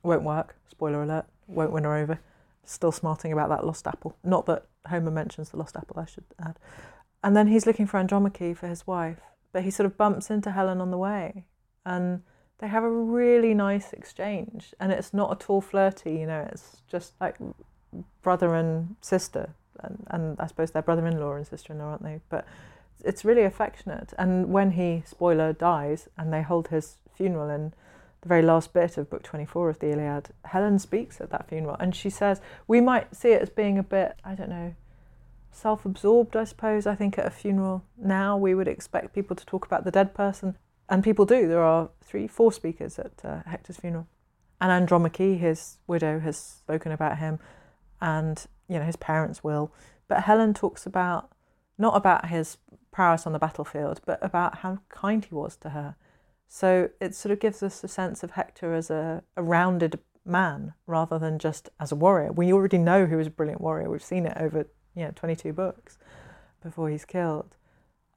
Won't 0.03 0.21
work, 0.21 0.55
spoiler 0.69 1.01
alert, 1.01 1.25
won't 1.47 1.71
win 1.71 1.85
her 1.85 1.95
over. 1.95 2.19
Still 2.63 2.91
smarting 2.91 3.31
about 3.33 3.49
that 3.49 3.65
lost 3.65 3.87
apple. 3.87 4.15
Not 4.23 4.45
that 4.45 4.65
Homer 4.87 5.11
mentions 5.11 5.49
the 5.49 5.57
lost 5.57 5.75
apple, 5.75 5.99
I 5.99 6.05
should 6.05 6.25
add. 6.39 6.57
And 7.23 7.35
then 7.35 7.47
he's 7.47 7.65
looking 7.65 7.87
for 7.87 7.99
Andromache 7.99 8.55
for 8.55 8.67
his 8.67 8.87
wife, 8.87 9.21
but 9.51 9.63
he 9.63 9.71
sort 9.71 9.85
of 9.85 9.97
bumps 9.97 10.29
into 10.29 10.51
Helen 10.51 10.81
on 10.81 10.91
the 10.91 10.97
way. 10.97 11.45
And 11.85 12.23
they 12.59 12.67
have 12.67 12.83
a 12.83 12.89
really 12.89 13.53
nice 13.53 13.93
exchange. 13.93 14.73
And 14.79 14.91
it's 14.91 15.13
not 15.13 15.31
at 15.31 15.49
all 15.49 15.61
flirty, 15.61 16.13
you 16.13 16.27
know, 16.27 16.47
it's 16.51 16.81
just 16.87 17.13
like 17.19 17.37
brother 18.21 18.55
and 18.55 18.95
sister. 19.01 19.53
And, 19.79 20.05
and 20.09 20.39
I 20.39 20.47
suppose 20.47 20.71
they're 20.71 20.81
brother 20.81 21.05
in 21.07 21.19
law 21.19 21.33
and 21.33 21.45
sister 21.45 21.73
in 21.73 21.79
law, 21.79 21.85
aren't 21.85 22.03
they? 22.03 22.21
But 22.29 22.45
it's 23.03 23.25
really 23.25 23.43
affectionate. 23.43 24.13
And 24.17 24.51
when 24.51 24.71
he, 24.71 25.03
spoiler, 25.05 25.53
dies 25.53 26.07
and 26.17 26.31
they 26.31 26.41
hold 26.41 26.67
his 26.67 26.97
funeral 27.13 27.49
in 27.49 27.73
the 28.21 28.29
very 28.29 28.41
last 28.41 28.73
bit 28.73 28.97
of 28.97 29.09
book 29.09 29.23
24 29.23 29.69
of 29.69 29.79
the 29.79 29.91
Iliad, 29.91 30.29
Helen 30.45 30.79
speaks 30.79 31.19
at 31.19 31.31
that 31.31 31.49
funeral 31.49 31.75
and 31.79 31.95
she 31.95 32.09
says, 32.09 32.39
We 32.67 32.79
might 32.79 33.15
see 33.15 33.29
it 33.29 33.41
as 33.41 33.49
being 33.49 33.77
a 33.77 33.83
bit, 33.83 34.15
I 34.23 34.35
don't 34.35 34.49
know, 34.49 34.75
self 35.51 35.85
absorbed, 35.85 36.35
I 36.35 36.43
suppose. 36.43 36.87
I 36.87 36.95
think 36.95 37.17
at 37.17 37.25
a 37.25 37.31
funeral 37.31 37.83
now 37.97 38.37
we 38.37 38.53
would 38.53 38.67
expect 38.67 39.13
people 39.13 39.35
to 39.35 39.45
talk 39.45 39.65
about 39.65 39.83
the 39.83 39.91
dead 39.91 40.13
person, 40.13 40.57
and 40.89 41.03
people 41.03 41.25
do. 41.25 41.47
There 41.47 41.63
are 41.63 41.89
three, 42.03 42.27
four 42.27 42.51
speakers 42.51 42.99
at 42.99 43.23
uh, 43.23 43.41
Hector's 43.45 43.77
funeral. 43.77 44.07
And 44.59 44.71
Andromache, 44.71 45.39
his 45.39 45.77
widow, 45.87 46.19
has 46.19 46.37
spoken 46.37 46.91
about 46.91 47.17
him, 47.17 47.39
and 47.99 48.45
you 48.67 48.77
know 48.77 48.85
his 48.85 48.95
parents 48.95 49.43
will. 49.43 49.73
But 50.07 50.23
Helen 50.23 50.53
talks 50.53 50.85
about 50.85 51.31
not 51.77 51.97
about 51.97 52.27
his 52.27 52.57
prowess 52.91 53.25
on 53.25 53.33
the 53.33 53.39
battlefield, 53.39 54.01
but 54.05 54.19
about 54.21 54.59
how 54.59 54.79
kind 54.89 55.25
he 55.25 55.33
was 55.33 55.55
to 55.57 55.69
her. 55.69 55.95
So 56.53 56.89
it 56.99 57.15
sort 57.15 57.31
of 57.31 57.39
gives 57.39 57.63
us 57.63 57.81
a 57.81 57.87
sense 57.87 58.23
of 58.23 58.31
Hector 58.31 58.73
as 58.73 58.89
a, 58.89 59.23
a 59.37 59.41
rounded 59.41 59.99
man 60.25 60.73
rather 60.85 61.17
than 61.17 61.39
just 61.39 61.69
as 61.79 61.93
a 61.93 61.95
warrior. 61.95 62.33
We 62.33 62.51
already 62.51 62.77
know 62.77 63.05
he 63.05 63.15
was 63.15 63.27
a 63.27 63.31
brilliant 63.31 63.61
warrior. 63.61 63.89
We've 63.89 64.03
seen 64.03 64.25
it 64.25 64.35
over 64.35 64.67
you 64.93 65.05
know 65.05 65.11
22 65.15 65.53
books 65.53 65.97
before 66.61 66.89
he's 66.89 67.05
killed. 67.05 67.55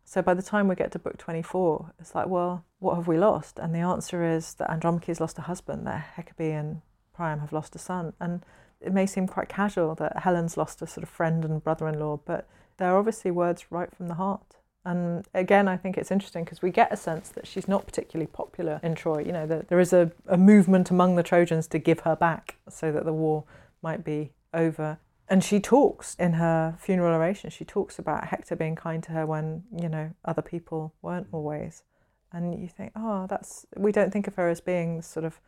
So 0.04 0.20
by 0.20 0.34
the 0.34 0.42
time 0.42 0.66
we 0.66 0.74
get 0.74 0.90
to 0.92 0.98
book 0.98 1.16
24, 1.16 1.94
it's 2.00 2.16
like, 2.16 2.26
well, 2.26 2.64
what 2.80 2.96
have 2.96 3.06
we 3.06 3.18
lost? 3.18 3.60
And 3.60 3.72
the 3.72 3.78
answer 3.78 4.24
is 4.24 4.54
that 4.54 4.68
Andromache 4.68 5.06
has 5.06 5.20
lost 5.20 5.38
a 5.38 5.42
husband, 5.42 5.86
that 5.86 6.16
Hecabe 6.16 6.58
and 6.58 6.82
Priam 7.14 7.38
have 7.38 7.52
lost 7.52 7.76
a 7.76 7.78
son. 7.78 8.14
And 8.18 8.44
it 8.80 8.92
may 8.92 9.06
seem 9.06 9.28
quite 9.28 9.48
casual 9.48 9.94
that 9.94 10.24
Helen's 10.24 10.56
lost 10.56 10.82
a 10.82 10.88
sort 10.88 11.04
of 11.04 11.08
friend 11.08 11.44
and 11.44 11.62
brother 11.62 11.86
in 11.86 12.00
law, 12.00 12.18
but 12.26 12.48
they're 12.78 12.96
obviously 12.96 13.30
words 13.30 13.70
right 13.70 13.94
from 13.94 14.08
the 14.08 14.14
heart. 14.14 14.56
And 14.84 15.26
again, 15.32 15.66
I 15.66 15.76
think 15.76 15.96
it's 15.96 16.10
interesting 16.10 16.44
because 16.44 16.60
we 16.60 16.70
get 16.70 16.92
a 16.92 16.96
sense 16.96 17.30
that 17.30 17.46
she's 17.46 17.66
not 17.66 17.86
particularly 17.86 18.26
popular 18.26 18.80
in 18.82 18.94
Troy. 18.94 19.20
You 19.20 19.32
know, 19.32 19.46
that 19.46 19.68
there 19.68 19.80
is 19.80 19.92
a, 19.92 20.12
a 20.26 20.36
movement 20.36 20.90
among 20.90 21.16
the 21.16 21.22
Trojans 21.22 21.66
to 21.68 21.78
give 21.78 22.00
her 22.00 22.14
back 22.14 22.56
so 22.68 22.92
that 22.92 23.04
the 23.04 23.12
war 23.12 23.44
might 23.82 24.04
be 24.04 24.32
over. 24.52 24.98
And 25.28 25.42
she 25.42 25.58
talks 25.58 26.14
in 26.16 26.34
her 26.34 26.76
funeral 26.78 27.14
oration, 27.14 27.48
she 27.48 27.64
talks 27.64 27.98
about 27.98 28.26
Hector 28.26 28.56
being 28.56 28.76
kind 28.76 29.02
to 29.04 29.12
her 29.12 29.24
when, 29.24 29.64
you 29.74 29.88
know, 29.88 30.10
other 30.24 30.42
people 30.42 30.92
weren't 31.00 31.28
always. 31.32 31.82
And 32.30 32.60
you 32.60 32.68
think, 32.68 32.92
oh, 32.94 33.26
that's, 33.26 33.64
we 33.76 33.90
don't 33.90 34.12
think 34.12 34.26
of 34.26 34.34
her 34.34 34.50
as 34.50 34.60
being 34.60 34.96
this 34.96 35.06
sort 35.06 35.24
of 35.24 35.40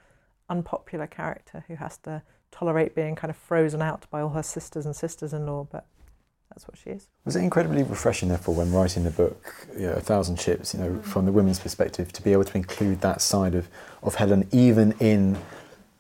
unpopular 0.49 1.07
character 1.07 1.65
who 1.69 1.75
has 1.75 1.99
to 1.99 2.23
tolerate 2.51 2.95
being 2.95 3.17
kind 3.17 3.31
of 3.31 3.37
frozen 3.37 3.83
out 3.83 4.07
by 4.11 4.21
all 4.23 4.31
her 4.31 4.43
sisters 4.43 4.87
and 4.87 4.97
sisters 4.97 5.35
in 5.35 5.45
law, 5.45 5.67
but 5.71 5.87
that's 6.51 6.67
what 6.67 6.79
she 6.79 6.91
is. 6.91 7.09
Was 7.25 7.37
it 7.37 7.41
incredibly 7.41 7.83
refreshing, 7.83 8.29
therefore, 8.29 8.55
when 8.55 8.73
writing 8.73 9.05
the 9.05 9.11
book, 9.11 9.69
you 9.75 9.87
know, 9.87 9.93
A 9.93 10.01
Thousand 10.01 10.41
Ships, 10.41 10.75
you 10.75 10.81
know, 10.81 10.91
mm. 10.91 11.05
from 11.05 11.27
the 11.27 11.33
women's 11.33 11.59
perspective, 11.59 12.13
to 12.13 12.23
be 12.23 12.33
able 12.33 12.45
to 12.45 12.57
include 12.57 13.01
that 13.03 13.21
side 13.21 13.55
of, 13.55 13.69
of 14.03 14.15
Helen, 14.15 14.49
even 14.53 14.93
in 15.01 15.37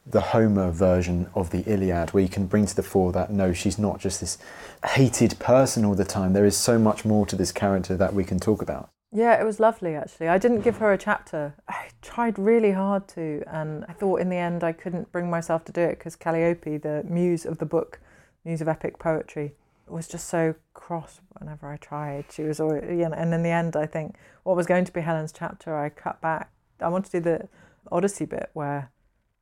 the 0.06 0.20
Homer 0.20 0.70
version 0.70 1.28
of 1.34 1.50
the 1.50 1.62
Iliad, 1.70 2.10
where 2.10 2.22
you 2.22 2.28
can 2.28 2.46
bring 2.46 2.64
to 2.66 2.76
the 2.76 2.82
fore 2.82 3.12
that 3.12 3.30
no, 3.30 3.52
she's 3.52 3.78
not 3.78 3.98
just 3.98 4.20
this 4.20 4.38
hated 4.84 5.38
person 5.38 5.84
all 5.84 5.94
the 5.94 6.04
time. 6.04 6.32
There 6.32 6.44
is 6.44 6.56
so 6.56 6.78
much 6.78 7.04
more 7.04 7.26
to 7.26 7.36
this 7.36 7.50
character 7.50 7.96
that 7.96 8.14
we 8.14 8.22
can 8.22 8.38
talk 8.38 8.62
about. 8.62 8.90
Yeah, 9.12 9.40
it 9.40 9.44
was 9.44 9.58
lovely 9.58 9.94
actually. 9.94 10.28
I 10.28 10.38
didn't 10.38 10.60
give 10.60 10.76
her 10.76 10.92
a 10.92 10.98
chapter. 10.98 11.54
I 11.68 11.88
tried 12.02 12.38
really 12.38 12.72
hard 12.72 13.08
to, 13.08 13.42
and 13.46 13.84
I 13.88 13.92
thought 13.92 14.20
in 14.20 14.28
the 14.28 14.36
end 14.36 14.62
I 14.62 14.72
couldn't 14.72 15.10
bring 15.10 15.28
myself 15.28 15.64
to 15.66 15.72
do 15.72 15.80
it 15.80 15.98
because 15.98 16.16
Calliope, 16.16 16.76
the 16.76 17.04
muse 17.08 17.44
of 17.44 17.58
the 17.58 17.66
book, 17.66 17.98
muse 18.44 18.60
of 18.60 18.68
epic 18.68 18.98
poetry, 18.98 19.54
was 19.88 20.08
just 20.08 20.28
so 20.28 20.54
cross 20.74 21.20
whenever 21.38 21.68
I 21.68 21.76
tried. 21.76 22.26
She 22.30 22.42
was 22.42 22.60
always, 22.60 22.82
you 22.88 23.08
know, 23.08 23.12
and 23.12 23.32
in 23.32 23.42
the 23.42 23.50
end, 23.50 23.76
I 23.76 23.86
think 23.86 24.16
what 24.42 24.56
was 24.56 24.66
going 24.66 24.84
to 24.84 24.92
be 24.92 25.00
Helen's 25.00 25.32
chapter, 25.32 25.76
I 25.76 25.88
cut 25.88 26.20
back. 26.20 26.50
I 26.80 26.88
wanted 26.88 27.10
to 27.12 27.20
do 27.20 27.24
the 27.24 27.48
Odyssey 27.90 28.26
bit 28.26 28.50
where 28.52 28.90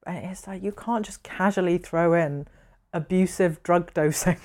it's 0.06 0.46
like 0.46 0.62
you 0.62 0.72
can't 0.72 1.04
just 1.04 1.22
casually 1.22 1.78
throw 1.78 2.14
in 2.14 2.46
abusive 2.92 3.62
drug 3.62 3.92
dosing, 3.94 4.38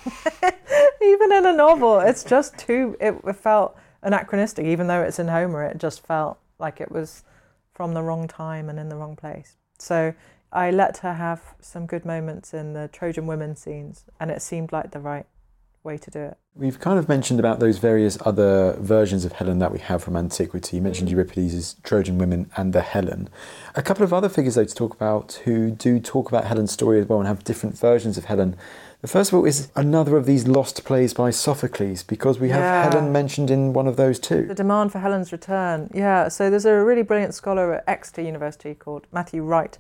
even 1.02 1.32
in 1.32 1.46
a 1.46 1.54
novel. 1.54 2.00
It's 2.00 2.24
just 2.24 2.58
too. 2.58 2.96
It 3.00 3.36
felt 3.36 3.78
anachronistic, 4.02 4.66
even 4.66 4.88
though 4.88 5.02
it's 5.02 5.20
in 5.20 5.28
Homer. 5.28 5.64
It 5.64 5.78
just 5.78 6.06
felt 6.06 6.40
like 6.58 6.82
it 6.82 6.92
was 6.92 7.24
from 7.74 7.94
the 7.94 8.02
wrong 8.02 8.28
time 8.28 8.70
and 8.70 8.80
in 8.80 8.90
the 8.90 8.96
wrong 8.96 9.16
place. 9.16 9.58
So 9.78 10.14
I 10.52 10.72
let 10.72 10.98
her 10.98 11.14
have 11.14 11.42
some 11.62 11.86
good 11.86 12.06
moments 12.06 12.54
in 12.54 12.74
the 12.74 12.90
Trojan 12.92 13.28
women 13.28 13.56
scenes, 13.56 14.06
and 14.20 14.32
it 14.32 14.42
seemed 14.42 14.72
like 14.72 14.92
the 14.92 15.00
right 15.00 15.26
way 15.90 15.98
to 15.98 16.12
do 16.12 16.20
it. 16.20 16.38
We've 16.56 16.80
kind 16.80 17.00
of 17.00 17.10
mentioned 17.10 17.40
about 17.40 17.60
those 17.60 17.78
various 17.78 18.18
other 18.26 18.76
versions 18.80 19.26
of 19.26 19.34
Helen 19.34 19.60
that 19.60 19.72
we 19.72 19.80
have 19.80 20.04
from 20.04 20.16
antiquity. 20.16 20.78
You 20.78 20.84
mentioned 20.84 21.10
mm-hmm. 21.10 21.18
Euripides' 21.18 21.76
Trojan 21.84 22.18
women 22.18 22.50
and 22.56 22.74
the 22.74 22.82
Helen. 22.82 23.30
A 23.76 23.82
couple 23.82 24.04
of 24.04 24.14
other 24.14 24.30
figures, 24.30 24.56
though, 24.56 24.66
to 24.66 24.76
talk 24.76 24.94
about 24.94 25.42
who 25.46 25.72
do 25.72 26.00
talk 26.00 26.30
about 26.30 26.46
Helen's 26.46 26.72
story 26.72 27.00
as 27.00 27.08
well 27.08 27.20
and 27.20 27.28
have 27.28 27.44
different 27.44 27.78
versions 27.78 28.18
of 28.18 28.26
Helen. 28.26 28.56
The 29.02 29.08
first 29.08 29.32
of 29.32 29.38
all 29.38 29.46
is 29.46 29.72
another 29.76 30.18
of 30.18 30.26
these 30.26 30.48
lost 30.48 30.84
plays 30.84 31.14
by 31.14 31.30
Sophocles 31.32 32.04
because 32.04 32.40
we 32.40 32.50
have 32.50 32.62
Yeah. 32.62 32.90
Helen 32.90 33.12
mentioned 33.12 33.50
in 33.50 33.74
one 33.74 33.88
of 33.88 33.96
those 33.96 34.20
too. 34.20 34.46
The 34.46 34.54
demand 34.54 34.92
for 34.92 35.00
Helen's 35.00 35.32
return. 35.32 35.90
Yeah, 35.94 36.28
so 36.28 36.50
there's 36.50 36.66
a 36.66 36.84
really 36.84 37.04
brilliant 37.04 37.34
scholar 37.34 37.76
at 37.76 37.84
Exeter 37.88 38.22
University 38.22 38.76
called 38.76 39.08
Matthew 39.12 39.42
Wright 39.44 39.78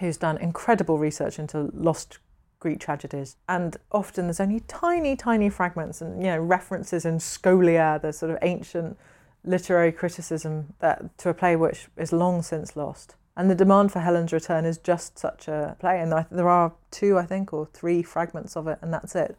who's 0.00 0.16
done 0.16 0.38
incredible 0.38 0.98
research 0.98 1.38
into 1.38 1.70
lost 1.74 2.18
Greek 2.60 2.78
tragedies. 2.78 3.36
And 3.48 3.76
often 3.90 4.26
there's 4.26 4.40
only 4.40 4.60
tiny, 4.60 5.16
tiny 5.16 5.48
fragments 5.48 6.00
and, 6.00 6.22
you 6.22 6.28
know, 6.28 6.38
references 6.38 7.04
in 7.04 7.18
scholia, 7.18 8.00
the 8.00 8.12
sort 8.12 8.30
of 8.30 8.38
ancient 8.42 8.96
literary 9.42 9.90
criticism 9.90 10.74
that 10.80 11.16
to 11.18 11.30
a 11.30 11.34
play 11.34 11.56
which 11.56 11.88
is 11.96 12.12
long 12.12 12.42
since 12.42 12.76
lost. 12.76 13.16
And 13.36 13.50
the 13.50 13.54
demand 13.54 13.90
for 13.90 14.00
Helen's 14.00 14.32
return 14.32 14.66
is 14.66 14.76
just 14.76 15.18
such 15.18 15.48
a 15.48 15.76
play. 15.80 16.00
And 16.00 16.12
there 16.30 16.48
are 16.48 16.72
two, 16.90 17.16
I 17.16 17.24
think, 17.24 17.52
or 17.52 17.66
three 17.66 18.02
fragments 18.02 18.56
of 18.56 18.68
it, 18.68 18.78
and 18.82 18.92
that's 18.92 19.14
it. 19.14 19.36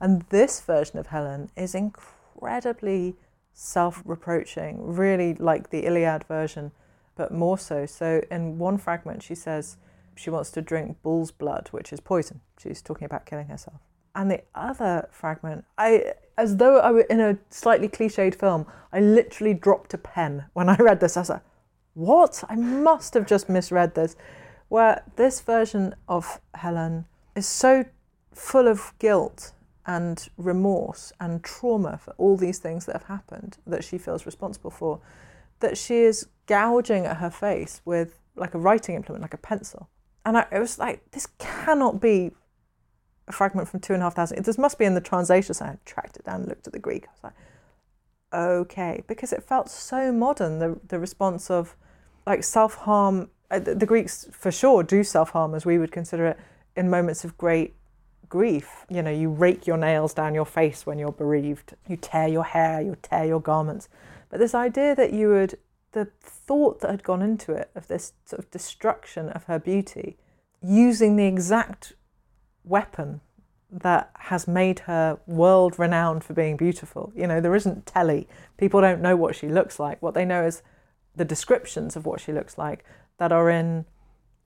And 0.00 0.22
this 0.30 0.60
version 0.60 0.98
of 0.98 1.06
Helen 1.08 1.50
is 1.56 1.74
incredibly 1.74 3.14
self 3.52 4.02
reproaching, 4.04 4.84
really 4.84 5.34
like 5.34 5.70
the 5.70 5.86
Iliad 5.86 6.24
version, 6.24 6.72
but 7.14 7.32
more 7.32 7.56
so. 7.56 7.86
So, 7.86 8.22
in 8.30 8.58
one 8.58 8.76
fragment, 8.76 9.22
she 9.22 9.36
says 9.36 9.76
she 10.16 10.30
wants 10.30 10.50
to 10.52 10.62
drink 10.62 11.02
bull's 11.02 11.30
blood, 11.30 11.68
which 11.70 11.92
is 11.92 12.00
poison. 12.00 12.40
She's 12.58 12.82
talking 12.82 13.04
about 13.04 13.26
killing 13.26 13.48
herself. 13.48 13.80
And 14.14 14.30
the 14.30 14.42
other 14.54 15.08
fragment, 15.10 15.64
I, 15.76 16.14
as 16.38 16.58
though 16.58 16.78
I 16.78 16.92
were 16.92 17.00
in 17.02 17.20
a 17.20 17.38
slightly 17.50 17.88
cliched 17.88 18.34
film, 18.36 18.66
I 18.92 19.00
literally 19.00 19.54
dropped 19.54 19.92
a 19.92 19.98
pen 19.98 20.44
when 20.52 20.68
I 20.68 20.76
read 20.76 21.00
this. 21.00 21.16
I 21.16 21.20
was 21.20 21.30
like, 21.30 21.42
what? 21.94 22.44
I 22.48 22.56
must 22.56 23.14
have 23.14 23.26
just 23.26 23.48
misread 23.48 23.94
this. 23.94 24.16
Where 24.68 25.02
this 25.16 25.40
version 25.40 25.94
of 26.08 26.40
Helen 26.54 27.06
is 27.34 27.46
so 27.46 27.84
full 28.32 28.68
of 28.68 28.92
guilt 28.98 29.52
and 29.86 30.28
remorse 30.36 31.12
and 31.20 31.42
trauma 31.42 31.98
for 31.98 32.14
all 32.16 32.36
these 32.36 32.58
things 32.58 32.86
that 32.86 32.94
have 32.94 33.04
happened 33.04 33.58
that 33.66 33.84
she 33.84 33.98
feels 33.98 34.26
responsible 34.26 34.70
for, 34.70 35.00
that 35.60 35.76
she 35.76 35.98
is 35.98 36.28
gouging 36.46 37.04
at 37.04 37.18
her 37.18 37.30
face 37.30 37.80
with 37.84 38.20
like 38.36 38.54
a 38.54 38.58
writing 38.58 38.94
implement, 38.94 39.22
like 39.22 39.34
a 39.34 39.38
pencil. 39.38 39.88
And 40.24 40.38
I, 40.38 40.46
it 40.50 40.58
was 40.58 40.78
like, 40.78 41.10
this 41.10 41.26
cannot 41.38 42.00
be 42.00 42.32
a 43.28 43.32
fragment 43.32 43.68
from 43.68 43.80
two 43.80 43.92
and 43.92 44.02
a 44.02 44.06
half 44.06 44.14
thousand. 44.14 44.44
This 44.44 44.58
must 44.58 44.78
be 44.78 44.84
in 44.84 44.94
the 44.94 45.00
translation. 45.00 45.54
So 45.54 45.64
I 45.64 45.78
tracked 45.84 46.16
it 46.16 46.24
down 46.24 46.40
and 46.40 46.48
looked 46.48 46.66
at 46.66 46.72
the 46.72 46.78
Greek. 46.78 47.06
I 47.06 47.10
was 47.12 47.24
like, 47.24 47.34
okay, 48.32 49.02
because 49.06 49.32
it 49.32 49.42
felt 49.42 49.68
so 49.70 50.12
modern. 50.12 50.58
The 50.58 50.78
the 50.88 50.98
response 50.98 51.50
of 51.50 51.76
like 52.26 52.44
self 52.44 52.74
harm. 52.74 53.30
Uh, 53.50 53.58
the, 53.58 53.74
the 53.74 53.86
Greeks 53.86 54.26
for 54.32 54.50
sure 54.50 54.82
do 54.82 55.04
self 55.04 55.30
harm 55.30 55.54
as 55.54 55.66
we 55.66 55.78
would 55.78 55.92
consider 55.92 56.26
it 56.26 56.38
in 56.76 56.90
moments 56.90 57.24
of 57.24 57.36
great 57.38 57.74
grief. 58.28 58.86
You 58.88 59.02
know, 59.02 59.10
you 59.10 59.30
rake 59.30 59.66
your 59.66 59.76
nails 59.76 60.14
down 60.14 60.34
your 60.34 60.46
face 60.46 60.86
when 60.86 60.98
you're 60.98 61.12
bereaved. 61.12 61.74
You 61.88 61.96
tear 61.96 62.28
your 62.28 62.44
hair. 62.44 62.80
You 62.80 62.96
tear 63.02 63.24
your 63.24 63.40
garments. 63.40 63.88
But 64.30 64.40
this 64.40 64.54
idea 64.54 64.94
that 64.96 65.12
you 65.12 65.28
would 65.28 65.58
the 65.94 66.08
thought 66.20 66.80
that 66.80 66.90
had 66.90 67.02
gone 67.02 67.22
into 67.22 67.52
it 67.52 67.70
of 67.74 67.88
this 67.88 68.12
sort 68.26 68.40
of 68.40 68.50
destruction 68.50 69.30
of 69.30 69.44
her 69.44 69.58
beauty, 69.58 70.18
using 70.62 71.16
the 71.16 71.26
exact 71.26 71.94
weapon 72.64 73.20
that 73.70 74.10
has 74.14 74.46
made 74.46 74.80
her 74.80 75.18
world 75.26 75.78
renowned 75.78 76.22
for 76.22 76.34
being 76.34 76.56
beautiful. 76.56 77.12
You 77.16 77.26
know, 77.26 77.40
there 77.40 77.56
isn't 77.56 77.86
telly. 77.86 78.28
People 78.56 78.80
don't 78.80 79.00
know 79.00 79.16
what 79.16 79.34
she 79.34 79.48
looks 79.48 79.80
like. 79.80 80.00
What 80.02 80.14
they 80.14 80.24
know 80.24 80.44
is 80.44 80.62
the 81.16 81.24
descriptions 81.24 81.96
of 81.96 82.06
what 82.06 82.20
she 82.20 82.32
looks 82.32 82.58
like 82.58 82.84
that 83.18 83.32
are 83.32 83.50
in 83.50 83.86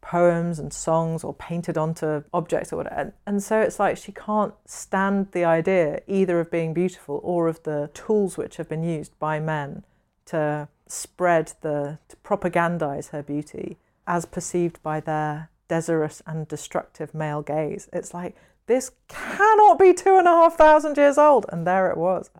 poems 0.00 0.58
and 0.58 0.72
songs 0.72 1.24
or 1.24 1.34
painted 1.34 1.76
onto 1.76 2.22
objects 2.32 2.72
or 2.72 2.76
whatever. 2.76 3.12
And 3.26 3.42
so 3.42 3.60
it's 3.60 3.78
like 3.78 3.96
she 3.96 4.12
can't 4.12 4.54
stand 4.64 5.32
the 5.32 5.44
idea 5.44 6.00
either 6.06 6.40
of 6.40 6.50
being 6.50 6.72
beautiful 6.72 7.20
or 7.22 7.48
of 7.48 7.62
the 7.64 7.90
tools 7.94 8.36
which 8.36 8.56
have 8.56 8.68
been 8.68 8.82
used 8.82 9.18
by 9.18 9.40
men 9.40 9.84
to 10.26 10.68
spread 10.90 11.52
the, 11.60 11.98
to 12.08 12.16
propagandize 12.16 13.10
her 13.10 13.22
beauty 13.22 13.76
as 14.06 14.24
perceived 14.24 14.82
by 14.82 15.00
their 15.00 15.50
desirous 15.68 16.22
and 16.26 16.48
destructive 16.48 17.14
male 17.14 17.42
gaze. 17.42 17.88
It's 17.92 18.14
like, 18.14 18.36
this 18.66 18.90
cannot 19.08 19.78
be 19.78 19.92
two 19.92 20.16
and 20.16 20.26
a 20.26 20.30
half 20.30 20.56
thousand 20.56 20.96
years 20.96 21.18
old. 21.18 21.46
And 21.50 21.66
there 21.66 21.90
it 21.90 21.96
was. 21.96 22.30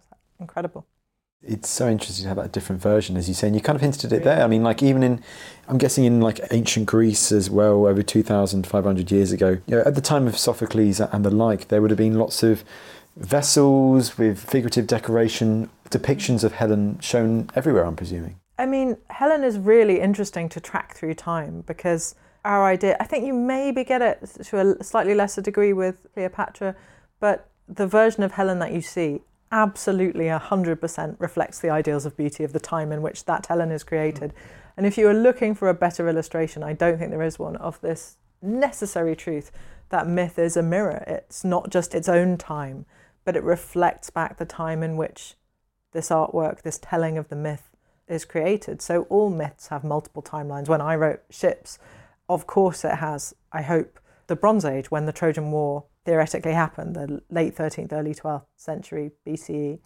Incredible. 0.41 0.87
It's 1.41 1.69
so 1.69 1.89
interesting 1.89 2.25
to 2.25 2.29
have 2.29 2.39
a 2.39 2.49
different 2.49 2.83
version, 2.83 3.17
as 3.17 3.29
you 3.29 3.35
say, 3.35 3.47
and 3.47 3.55
you 3.55 3.63
kind 3.63 3.77
of 3.77 3.83
hinted 3.83 4.13
at 4.13 4.13
it 4.13 4.25
there. 4.25 4.43
I 4.43 4.49
mean, 4.49 4.65
like 4.65 4.83
even 4.83 5.05
in, 5.05 5.23
I'm 5.69 5.79
guessing 5.79 6.05
in 6.05 6.21
like 6.21 6.41
ancient 6.51 6.87
Greece 6.87 7.31
as 7.31 7.49
well, 7.49 7.87
over 7.87 8.03
2,500 8.03 9.11
years 9.13 9.31
ago, 9.31 9.59
you 9.67 9.77
know, 9.77 9.83
at 9.83 9.95
the 9.95 10.01
time 10.01 10.27
of 10.27 10.37
Sophocles 10.37 10.99
and 11.01 11.25
the 11.25 11.31
like, 11.31 11.69
there 11.69 11.81
would 11.81 11.91
have 11.91 11.99
been 11.99 12.19
lots 12.19 12.43
of 12.43 12.65
vessels 13.19 14.17
with 14.17 14.39
figurative 14.39 14.87
decoration, 14.87 15.69
depictions 15.91 16.45
of 16.45 16.53
Helen 16.53 16.99
shown 17.01 17.51
everywhere, 17.55 17.85
I'm 17.85 17.97
presuming. 17.97 18.39
I 18.59 18.67
mean, 18.67 18.97
Helen 19.11 19.45
is 19.45 19.59
really 19.59 20.01
interesting 20.01 20.49
to 20.51 20.61
track 20.61 20.95
through 20.95 21.15
time 21.15 21.63
because 21.67 22.15
our 22.45 22.65
idea, 22.65 22.97
I 23.01 23.05
think 23.05 23.25
you 23.25 23.35
maybe 23.35 23.85
get 23.85 24.03
it 24.03 24.25
to 24.45 24.61
a 24.61 24.85
slightly 24.85 25.15
lesser 25.15 25.43
degree 25.43 25.73
with 25.73 25.97
Cleopatra, 26.15 26.75
but 27.21 27.49
the 27.69 27.87
version 27.87 28.23
of 28.23 28.33
Helen 28.33 28.59
that 28.61 28.73
you 28.73 28.81
see 28.81 29.21
absolutely 29.51 30.27
100% 30.27 31.17
reflects 31.19 31.59
the 31.61 31.71
ideals 31.71 32.07
of 32.07 32.17
beauty 32.17 32.45
of 32.45 32.53
the 32.53 32.61
time 32.61 32.93
in 32.93 33.03
which 33.03 33.25
that 33.25 33.47
Helen 33.47 33.71
is 33.71 33.85
created. 33.85 34.33
And 34.77 34.87
if 34.87 34.97
you 34.97 35.09
are 35.09 35.15
looking 35.15 35.55
for 35.55 35.69
a 35.69 35.75
better 35.75 36.09
illustration, 36.09 36.63
I 36.63 36.73
don't 36.73 36.99
think 36.99 37.11
there 37.11 37.23
is 37.23 37.39
one 37.39 37.57
of 37.57 37.81
this 37.81 38.17
necessary 38.41 39.17
truth 39.17 39.51
that 39.89 40.07
myth 40.07 40.39
is 40.39 40.57
a 40.57 40.63
mirror. 40.63 41.03
It's 41.07 41.45
not 41.45 41.71
just 41.71 41.95
its 41.95 42.09
own 42.09 42.37
time, 42.37 42.87
but 43.25 43.37
it 43.37 43.43
reflects 43.43 44.11
back 44.11 44.39
the 44.39 44.45
time 44.45 44.83
in 44.83 44.97
which 44.97 45.35
this 45.93 46.11
artwork, 46.11 46.63
this 46.63 46.79
telling 46.81 47.19
of 47.19 47.29
the 47.29 47.37
myth, 47.37 47.71
is 48.07 48.25
created. 48.25 48.81
So 48.81 49.03
all 49.05 49.31
myths 49.31 49.69
have 49.69 49.85
multiple 49.85 50.23
timelines. 50.23 50.69
When 50.69 50.81
I 50.81 50.97
wrote 50.97 51.21
Ships, 51.31 51.79
of 52.29 52.47
course 52.47 52.85
it 52.85 52.97
has, 52.97 53.35
I 53.53 53.63
hope, 53.63 54.01
the 54.27 54.37
Bronze 54.37 54.65
Age 54.65 54.91
when 54.91 55.07
the 55.07 55.13
Trojan 55.13 55.51
War 55.51 55.85
theoretically 56.05 56.53
happened, 56.53 56.95
the 56.95 57.23
late 57.31 57.57
13th, 57.57 57.93
early 57.93 58.15
12th 58.15 58.45
century 58.57 59.13
BCE. 59.27 59.79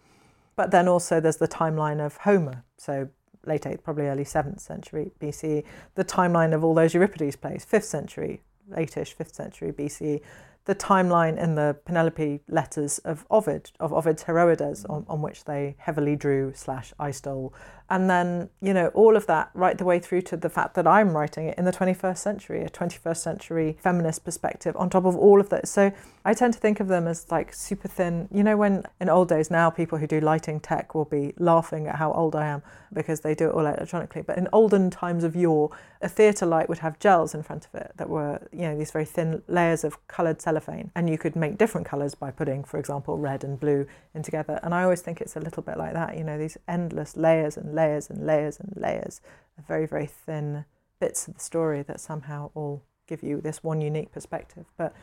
But 0.55 0.71
then 0.71 0.87
also 0.87 1.19
there's 1.19 1.37
the 1.37 1.47
timeline 1.47 2.05
of 2.05 2.17
Homer, 2.17 2.63
so 2.77 3.09
late 3.45 3.63
8th, 3.63 3.83
probably 3.83 4.07
early 4.07 4.23
7th 4.23 4.59
century 4.59 5.11
BCE, 5.19 5.63
the 5.95 6.05
timeline 6.05 6.53
of 6.53 6.63
all 6.63 6.73
those 6.73 6.93
Euripides 6.93 7.35
plays, 7.35 7.65
5th 7.69 7.83
century, 7.83 8.41
late-ish 8.69 9.15
5th 9.15 9.35
century 9.35 9.71
BCE, 9.71 10.21
the 10.65 10.75
timeline 10.75 11.37
in 11.37 11.55
the 11.55 11.77
Penelope 11.85 12.41
letters 12.47 12.99
of 12.99 13.25
Ovid, 13.29 13.71
of 13.79 13.91
Ovid's 13.91 14.23
Heroides, 14.23 14.83
mm. 14.83 14.89
on, 14.89 15.05
on 15.07 15.21
which 15.21 15.43
they 15.45 15.75
heavily 15.77 16.15
drew 16.15 16.53
slash 16.55 16.93
I 16.99 17.11
stole. 17.11 17.53
And 17.89 18.09
then, 18.09 18.49
you 18.61 18.73
know, 18.73 18.87
all 18.89 19.15
of 19.15 19.27
that 19.27 19.51
right 19.53 19.77
the 19.77 19.83
way 19.83 19.99
through 19.99 20.21
to 20.23 20.37
the 20.37 20.49
fact 20.49 20.75
that 20.75 20.87
I'm 20.87 21.15
writing 21.15 21.47
it 21.47 21.57
in 21.57 21.65
the 21.65 21.71
21st 21.71 22.17
century, 22.17 22.63
a 22.63 22.69
21st 22.69 23.17
century 23.17 23.77
feminist 23.81 24.23
perspective 24.23 24.75
on 24.77 24.89
top 24.89 25.05
of 25.05 25.15
all 25.15 25.39
of 25.39 25.49
that. 25.49 25.67
So 25.67 25.91
I 26.25 26.33
tend 26.33 26.53
to 26.53 26.59
think 26.59 26.79
of 26.79 26.87
them 26.87 27.07
as 27.07 27.29
like 27.29 27.53
super 27.53 27.87
thin. 27.87 28.27
You 28.31 28.43
know, 28.43 28.57
when 28.57 28.83
in 28.99 29.09
old 29.09 29.29
days 29.29 29.51
now 29.51 29.69
people 29.69 29.97
who 29.97 30.07
do 30.07 30.19
lighting 30.19 30.59
tech 30.59 30.95
will 30.95 31.05
be 31.05 31.33
laughing 31.37 31.87
at 31.87 31.95
how 31.95 32.11
old 32.13 32.35
I 32.35 32.47
am 32.47 32.63
because 32.93 33.21
they 33.21 33.35
do 33.35 33.49
it 33.49 33.53
all 33.53 33.65
electronically. 33.65 34.21
But 34.21 34.37
in 34.37 34.47
olden 34.53 34.89
times 34.89 35.23
of 35.23 35.35
yore, 35.35 35.69
a 36.01 36.09
theatre 36.09 36.45
light 36.45 36.69
would 36.69 36.79
have 36.79 36.99
gels 36.99 37.33
in 37.33 37.43
front 37.43 37.65
of 37.65 37.75
it 37.75 37.91
that 37.97 38.09
were, 38.09 38.47
you 38.51 38.61
know, 38.61 38.77
these 38.77 38.91
very 38.91 39.05
thin 39.05 39.41
layers 39.47 39.83
of 39.83 40.05
coloured 40.07 40.41
cellophane. 40.41 40.91
And 40.95 41.09
you 41.09 41.17
could 41.17 41.35
make 41.35 41.57
different 41.57 41.87
colours 41.87 42.15
by 42.15 42.31
putting, 42.31 42.63
for 42.63 42.77
example, 42.77 43.17
red 43.17 43.43
and 43.43 43.59
blue 43.59 43.87
in 44.13 44.23
together. 44.23 44.59
And 44.63 44.73
I 44.73 44.83
always 44.83 45.01
think 45.01 45.21
it's 45.21 45.35
a 45.35 45.39
little 45.39 45.63
bit 45.63 45.77
like 45.77 45.93
that, 45.93 46.17
you 46.17 46.23
know, 46.23 46.37
these 46.37 46.57
endless 46.67 47.17
layers 47.17 47.57
and 47.57 47.72
layers 47.73 48.09
and 48.09 48.25
layers 48.25 48.59
and 48.59 48.73
layers 48.75 49.21
of 49.57 49.65
very, 49.65 49.85
very 49.85 50.05
thin 50.05 50.65
bits 50.99 51.27
of 51.27 51.33
the 51.35 51.39
story 51.39 51.81
that 51.83 51.99
somehow 51.99 52.49
all 52.53 52.83
give 53.07 53.23
you 53.23 53.41
this 53.41 53.63
one 53.63 53.81
unique 53.81 54.11
perspective. 54.11 54.65
But 54.77 54.93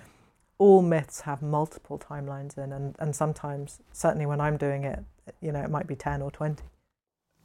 all 0.59 0.83
myths 0.83 1.23
have 1.23 1.43
multiple 1.43 1.99
timelines 1.99 2.57
in, 2.59 2.73
and, 2.73 2.95
and 2.99 3.15
sometimes, 3.15 3.81
certainly 3.93 4.27
when 4.27 4.41
I'm 4.41 4.57
doing 4.57 4.85
it, 4.85 5.01
you 5.41 5.53
know, 5.53 5.61
it 5.61 5.71
might 5.71 5.87
be 5.87 5.97
10 5.97 6.23
or 6.23 6.31
20. 6.31 6.63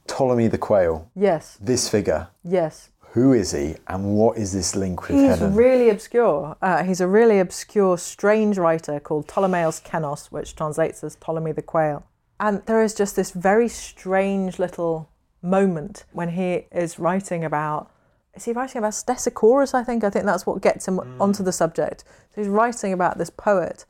Ptolemy 0.06 0.48
the 0.48 0.58
Quail. 0.58 1.10
Yes. 1.14 1.58
This 1.60 1.88
figure. 1.88 2.28
Yes. 2.44 2.90
Who 3.12 3.32
is 3.32 3.52
he, 3.52 3.76
and 3.88 4.14
what 4.14 4.36
is 4.36 4.52
this 4.52 4.76
link 4.76 5.08
with 5.08 5.18
He's 5.18 5.38
Helen? 5.38 5.54
really 5.54 5.88
obscure. 5.88 6.56
Uh, 6.60 6.82
he's 6.84 7.00
a 7.00 7.08
really 7.08 7.38
obscure, 7.38 7.96
strange 7.96 8.58
writer 8.58 9.00
called 9.00 9.26
Ptolemaeus 9.26 9.80
Chennus, 9.80 10.30
which 10.30 10.54
translates 10.54 11.02
as 11.02 11.16
Ptolemy 11.16 11.52
the 11.52 11.62
Quail. 11.62 12.04
And 12.38 12.62
there 12.66 12.82
is 12.82 12.94
just 12.94 13.16
this 13.16 13.30
very 13.30 13.68
strange 13.68 14.58
little 14.58 15.08
moment 15.42 16.04
when 16.12 16.30
he 16.30 16.66
is 16.72 16.98
writing 16.98 17.44
about. 17.44 17.90
Is 18.34 18.44
he 18.44 18.52
writing 18.52 18.78
about 18.78 18.92
Stesichorus? 18.92 19.74
I 19.74 19.82
think. 19.82 20.04
I 20.04 20.10
think 20.10 20.26
that's 20.26 20.46
what 20.46 20.62
gets 20.62 20.86
him 20.86 20.98
mm. 20.98 21.20
onto 21.20 21.42
the 21.42 21.52
subject. 21.52 22.04
So 22.34 22.40
he's 22.40 22.48
writing 22.48 22.92
about 22.92 23.18
this 23.18 23.30
poet 23.30 23.84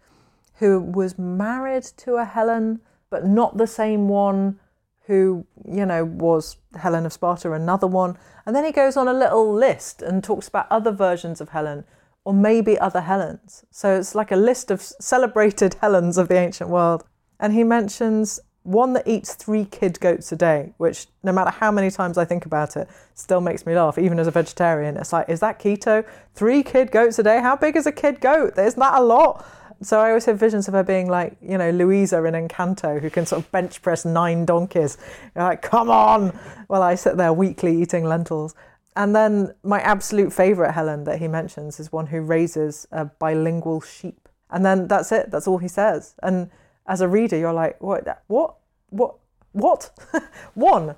who 0.58 0.80
was 0.80 1.18
married 1.18 1.84
to 1.98 2.16
a 2.16 2.24
Helen, 2.24 2.80
but 3.10 3.26
not 3.26 3.58
the 3.58 3.66
same 3.66 4.08
one 4.08 4.58
who, 5.06 5.46
you 5.64 5.86
know, 5.86 6.04
was 6.04 6.56
Helen 6.74 7.06
of 7.06 7.12
Sparta, 7.12 7.52
another 7.52 7.86
one. 7.86 8.18
And 8.44 8.56
then 8.56 8.64
he 8.64 8.72
goes 8.72 8.96
on 8.96 9.06
a 9.06 9.12
little 9.12 9.52
list 9.52 10.02
and 10.02 10.22
talks 10.22 10.48
about 10.48 10.66
other 10.70 10.90
versions 10.90 11.40
of 11.40 11.50
Helen 11.50 11.84
or 12.24 12.34
maybe 12.34 12.78
other 12.78 13.02
Helens. 13.02 13.64
So 13.70 13.96
it's 13.96 14.14
like 14.14 14.32
a 14.32 14.36
list 14.36 14.70
of 14.70 14.82
celebrated 14.82 15.74
Helens 15.80 16.18
of 16.18 16.28
the 16.28 16.36
ancient 16.36 16.70
world. 16.70 17.04
And 17.38 17.52
he 17.52 17.62
mentions 17.62 18.40
one 18.66 18.94
that 18.94 19.06
eats 19.06 19.34
three 19.34 19.64
kid 19.64 19.98
goats 20.00 20.32
a 20.32 20.36
day, 20.36 20.72
which 20.78 21.06
no 21.22 21.32
matter 21.32 21.50
how 21.50 21.70
many 21.70 21.90
times 21.90 22.18
I 22.18 22.24
think 22.24 22.46
about 22.46 22.76
it, 22.76 22.88
still 23.14 23.40
makes 23.40 23.64
me 23.64 23.74
laugh, 23.74 23.96
even 23.96 24.18
as 24.18 24.26
a 24.26 24.32
vegetarian. 24.32 24.96
It's 24.96 25.12
like, 25.12 25.28
is 25.28 25.40
that 25.40 25.60
keto? 25.60 26.04
Three 26.34 26.62
kid 26.62 26.90
goats 26.90 27.18
a 27.18 27.22
day? 27.22 27.40
How 27.40 27.54
big 27.54 27.76
is 27.76 27.86
a 27.86 27.92
kid 27.92 28.20
goat? 28.20 28.58
Isn't 28.58 28.80
that 28.80 28.98
a 28.98 29.02
lot? 29.02 29.46
So 29.82 30.00
I 30.00 30.08
always 30.08 30.24
have 30.24 30.38
visions 30.38 30.66
of 30.68 30.74
her 30.74 30.82
being 30.82 31.08
like, 31.08 31.36
you 31.40 31.58
know, 31.58 31.70
Luisa 31.70 32.24
in 32.24 32.34
Encanto, 32.34 33.00
who 33.00 33.08
can 33.08 33.24
sort 33.24 33.42
of 33.42 33.52
bench 33.52 33.82
press 33.82 34.04
nine 34.04 34.44
donkeys. 34.44 34.98
You're 35.34 35.44
like, 35.44 35.62
come 35.62 35.90
on! 35.90 36.30
While 36.66 36.82
I 36.82 36.96
sit 36.96 37.16
there 37.16 37.32
weekly 37.32 37.80
eating 37.80 38.04
lentils. 38.04 38.54
And 38.96 39.14
then 39.14 39.54
my 39.62 39.80
absolute 39.80 40.32
favourite 40.32 40.72
Helen 40.72 41.04
that 41.04 41.18
he 41.18 41.28
mentions 41.28 41.78
is 41.78 41.92
one 41.92 42.06
who 42.06 42.20
raises 42.20 42.88
a 42.90 43.04
bilingual 43.04 43.80
sheep. 43.80 44.28
And 44.50 44.64
then 44.64 44.88
that's 44.88 45.12
it, 45.12 45.30
that's 45.30 45.46
all 45.46 45.58
he 45.58 45.68
says. 45.68 46.14
And 46.22 46.50
as 46.86 47.00
a 47.00 47.08
reader, 47.08 47.36
you're 47.36 47.52
like, 47.52 47.82
what? 47.82 48.22
What? 48.28 48.56
What? 48.90 49.16
What? 49.52 49.90
One, 50.54 50.96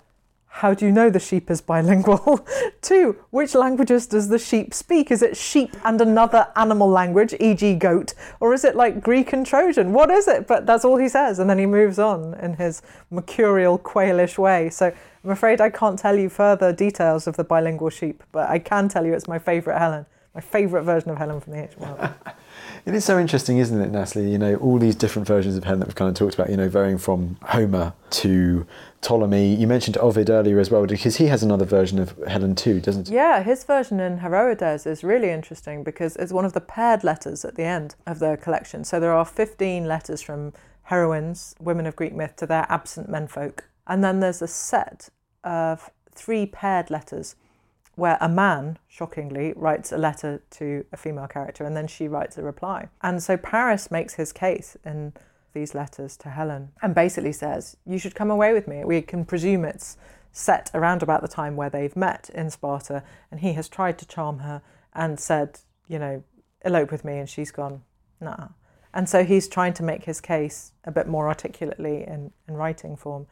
how 0.48 0.74
do 0.74 0.86
you 0.86 0.92
know 0.92 1.08
the 1.08 1.20
sheep 1.20 1.50
is 1.50 1.60
bilingual? 1.60 2.44
Two, 2.82 3.16
which 3.30 3.54
languages 3.54 4.06
does 4.06 4.28
the 4.28 4.38
sheep 4.38 4.74
speak? 4.74 5.10
Is 5.10 5.22
it 5.22 5.36
sheep 5.36 5.76
and 5.84 6.00
another 6.00 6.48
animal 6.56 6.88
language, 6.88 7.34
e.g., 7.38 7.74
goat? 7.76 8.14
Or 8.40 8.52
is 8.52 8.64
it 8.64 8.74
like 8.74 9.00
Greek 9.00 9.32
and 9.32 9.46
Trojan? 9.46 9.92
What 9.92 10.10
is 10.10 10.26
it? 10.26 10.46
But 10.46 10.66
that's 10.66 10.84
all 10.84 10.96
he 10.96 11.08
says. 11.08 11.38
And 11.38 11.48
then 11.48 11.58
he 11.58 11.66
moves 11.66 11.98
on 11.98 12.34
in 12.34 12.54
his 12.54 12.82
mercurial, 13.10 13.78
quailish 13.78 14.36
way. 14.36 14.68
So 14.70 14.92
I'm 15.22 15.30
afraid 15.30 15.60
I 15.60 15.70
can't 15.70 15.98
tell 15.98 16.18
you 16.18 16.28
further 16.28 16.72
details 16.72 17.26
of 17.26 17.36
the 17.36 17.44
bilingual 17.44 17.90
sheep, 17.90 18.24
but 18.32 18.48
I 18.48 18.58
can 18.58 18.88
tell 18.88 19.06
you 19.06 19.14
it's 19.14 19.28
my 19.28 19.38
favourite 19.38 19.78
Helen, 19.78 20.06
my 20.34 20.40
favourite 20.40 20.82
version 20.82 21.10
of 21.10 21.18
Helen 21.18 21.40
from 21.40 21.52
the 21.52 21.68
world. 21.78 22.10
It 22.88 22.94
is 22.94 23.04
so 23.04 23.18
interesting, 23.18 23.58
isn't 23.58 23.78
it, 23.78 23.90
Natalie? 23.90 24.32
You 24.32 24.38
know, 24.38 24.54
all 24.54 24.78
these 24.78 24.96
different 24.96 25.28
versions 25.28 25.58
of 25.58 25.64
Helen 25.64 25.80
that 25.80 25.88
we've 25.88 25.94
kind 25.94 26.08
of 26.08 26.14
talked 26.14 26.32
about, 26.32 26.48
you 26.48 26.56
know, 26.56 26.70
varying 26.70 26.96
from 26.96 27.36
Homer 27.42 27.92
to 28.12 28.66
Ptolemy. 29.02 29.56
You 29.56 29.66
mentioned 29.66 29.98
Ovid 29.98 30.30
earlier 30.30 30.58
as 30.58 30.70
well, 30.70 30.86
because 30.86 31.16
he 31.16 31.26
has 31.26 31.42
another 31.42 31.66
version 31.66 31.98
of 31.98 32.16
Helen 32.26 32.54
too, 32.54 32.80
doesn't 32.80 33.08
he? 33.08 33.14
Yeah, 33.14 33.42
his 33.42 33.62
version 33.62 34.00
in 34.00 34.20
Heroides 34.20 34.86
is 34.86 35.04
really 35.04 35.28
interesting 35.28 35.84
because 35.84 36.16
it's 36.16 36.32
one 36.32 36.46
of 36.46 36.54
the 36.54 36.62
paired 36.62 37.04
letters 37.04 37.44
at 37.44 37.56
the 37.56 37.64
end 37.64 37.94
of 38.06 38.20
the 38.20 38.38
collection. 38.38 38.84
So 38.84 38.98
there 38.98 39.12
are 39.12 39.26
15 39.26 39.84
letters 39.84 40.22
from 40.22 40.54
heroines, 40.84 41.54
women 41.60 41.84
of 41.84 41.94
Greek 41.94 42.14
myth, 42.14 42.36
to 42.36 42.46
their 42.46 42.64
absent 42.70 43.10
menfolk. 43.10 43.64
And 43.86 44.02
then 44.02 44.20
there's 44.20 44.40
a 44.40 44.48
set 44.48 45.10
of 45.44 45.90
three 46.14 46.46
paired 46.46 46.90
letters 46.90 47.36
where 47.98 48.16
a 48.20 48.28
man, 48.28 48.78
shockingly, 48.86 49.52
writes 49.56 49.90
a 49.90 49.98
letter 49.98 50.40
to 50.50 50.84
a 50.92 50.96
female 50.96 51.26
character 51.26 51.64
and 51.64 51.76
then 51.76 51.88
she 51.88 52.06
writes 52.06 52.38
a 52.38 52.42
reply. 52.42 52.88
And 53.02 53.20
so 53.22 53.36
Paris 53.36 53.90
makes 53.90 54.14
his 54.14 54.32
case 54.32 54.76
in 54.84 55.12
these 55.52 55.74
letters 55.74 56.16
to 56.18 56.30
Helen 56.30 56.70
and 56.80 56.94
basically 56.94 57.32
says, 57.32 57.76
You 57.84 57.98
should 57.98 58.14
come 58.14 58.30
away 58.30 58.52
with 58.52 58.68
me. 58.68 58.84
We 58.84 59.02
can 59.02 59.24
presume 59.24 59.64
it's 59.64 59.96
set 60.30 60.70
around 60.74 61.02
about 61.02 61.22
the 61.22 61.28
time 61.28 61.56
where 61.56 61.70
they've 61.70 61.96
met 61.96 62.30
in 62.32 62.50
Sparta 62.50 63.02
and 63.32 63.40
he 63.40 63.54
has 63.54 63.68
tried 63.68 63.98
to 63.98 64.06
charm 64.06 64.38
her 64.38 64.62
and 64.94 65.18
said, 65.18 65.60
You 65.88 65.98
know, 65.98 66.22
elope 66.64 66.92
with 66.92 67.04
me. 67.04 67.18
And 67.18 67.28
she's 67.28 67.50
gone, 67.50 67.82
Nah. 68.20 68.48
And 68.94 69.08
so 69.08 69.24
he's 69.24 69.48
trying 69.48 69.74
to 69.74 69.82
make 69.82 70.04
his 70.04 70.20
case 70.20 70.72
a 70.84 70.92
bit 70.92 71.08
more 71.08 71.28
articulately 71.28 72.04
in, 72.06 72.32
in 72.46 72.54
writing 72.54 72.96
form. 72.96 73.26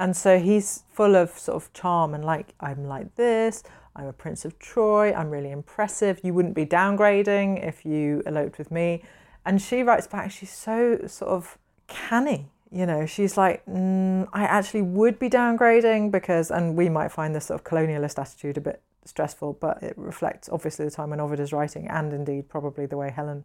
And 0.00 0.16
so 0.16 0.38
he's 0.38 0.84
full 0.90 1.14
of 1.14 1.38
sort 1.38 1.62
of 1.62 1.70
charm 1.74 2.14
and 2.14 2.24
like, 2.24 2.54
I'm 2.58 2.86
like 2.86 3.16
this, 3.16 3.62
I'm 3.94 4.06
a 4.06 4.14
Prince 4.14 4.46
of 4.46 4.58
Troy, 4.58 5.12
I'm 5.12 5.28
really 5.28 5.50
impressive. 5.50 6.20
You 6.24 6.32
wouldn't 6.32 6.54
be 6.54 6.64
downgrading 6.64 7.62
if 7.62 7.84
you 7.84 8.22
eloped 8.24 8.56
with 8.56 8.70
me. 8.70 9.04
And 9.44 9.60
she 9.60 9.82
writes 9.82 10.06
back, 10.06 10.30
she's 10.30 10.50
so 10.52 11.00
sort 11.06 11.30
of 11.30 11.58
canny. 11.86 12.48
You 12.72 12.86
know, 12.86 13.04
she's 13.04 13.36
like, 13.36 13.62
mm, 13.66 14.26
I 14.32 14.44
actually 14.44 14.82
would 14.82 15.18
be 15.18 15.28
downgrading 15.28 16.12
because, 16.12 16.50
and 16.50 16.76
we 16.76 16.88
might 16.88 17.12
find 17.12 17.34
this 17.34 17.46
sort 17.46 17.60
of 17.60 17.64
colonialist 17.64 18.18
attitude 18.18 18.56
a 18.56 18.62
bit 18.62 18.80
stressful, 19.04 19.58
but 19.60 19.82
it 19.82 19.98
reflects 19.98 20.48
obviously 20.50 20.86
the 20.86 20.90
time 20.90 21.10
when 21.10 21.20
Ovid 21.20 21.40
is 21.40 21.52
writing 21.52 21.88
and 21.88 22.14
indeed 22.14 22.48
probably 22.48 22.86
the 22.86 22.96
way 22.96 23.10
Helen 23.10 23.44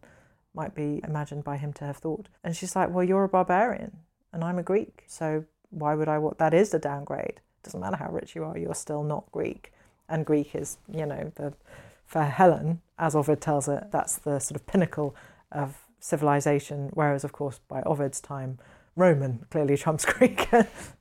might 0.54 0.74
be 0.74 1.02
imagined 1.04 1.44
by 1.44 1.58
him 1.58 1.74
to 1.74 1.84
have 1.84 1.98
thought. 1.98 2.30
And 2.42 2.56
she's 2.56 2.74
like, 2.74 2.88
Well, 2.88 3.04
you're 3.04 3.24
a 3.24 3.28
barbarian 3.28 3.98
and 4.32 4.44
I'm 4.44 4.58
a 4.58 4.62
Greek. 4.62 5.04
So 5.06 5.44
why 5.70 5.94
would 5.94 6.08
I 6.08 6.18
want 6.18 6.38
that 6.38 6.54
is 6.54 6.72
a 6.74 6.78
downgrade. 6.78 7.40
Doesn't 7.62 7.80
matter 7.80 7.96
how 7.96 8.10
rich 8.10 8.34
you 8.34 8.44
are, 8.44 8.56
you're 8.56 8.74
still 8.74 9.02
not 9.02 9.30
Greek. 9.32 9.72
And 10.08 10.24
Greek 10.24 10.54
is, 10.54 10.78
you 10.88 11.04
know, 11.04 11.32
the 11.34 11.54
for 12.06 12.22
Helen, 12.22 12.80
as 12.98 13.16
Ovid 13.16 13.40
tells 13.40 13.68
it, 13.68 13.88
that's 13.90 14.16
the 14.16 14.38
sort 14.38 14.60
of 14.60 14.66
pinnacle 14.66 15.16
of 15.50 15.78
civilization, 15.98 16.90
whereas 16.94 17.24
of 17.24 17.32
course 17.32 17.60
by 17.66 17.82
Ovid's 17.82 18.20
time, 18.20 18.58
Roman 18.94 19.44
clearly 19.50 19.76
trumps 19.82 20.04
Greek. 20.04 20.48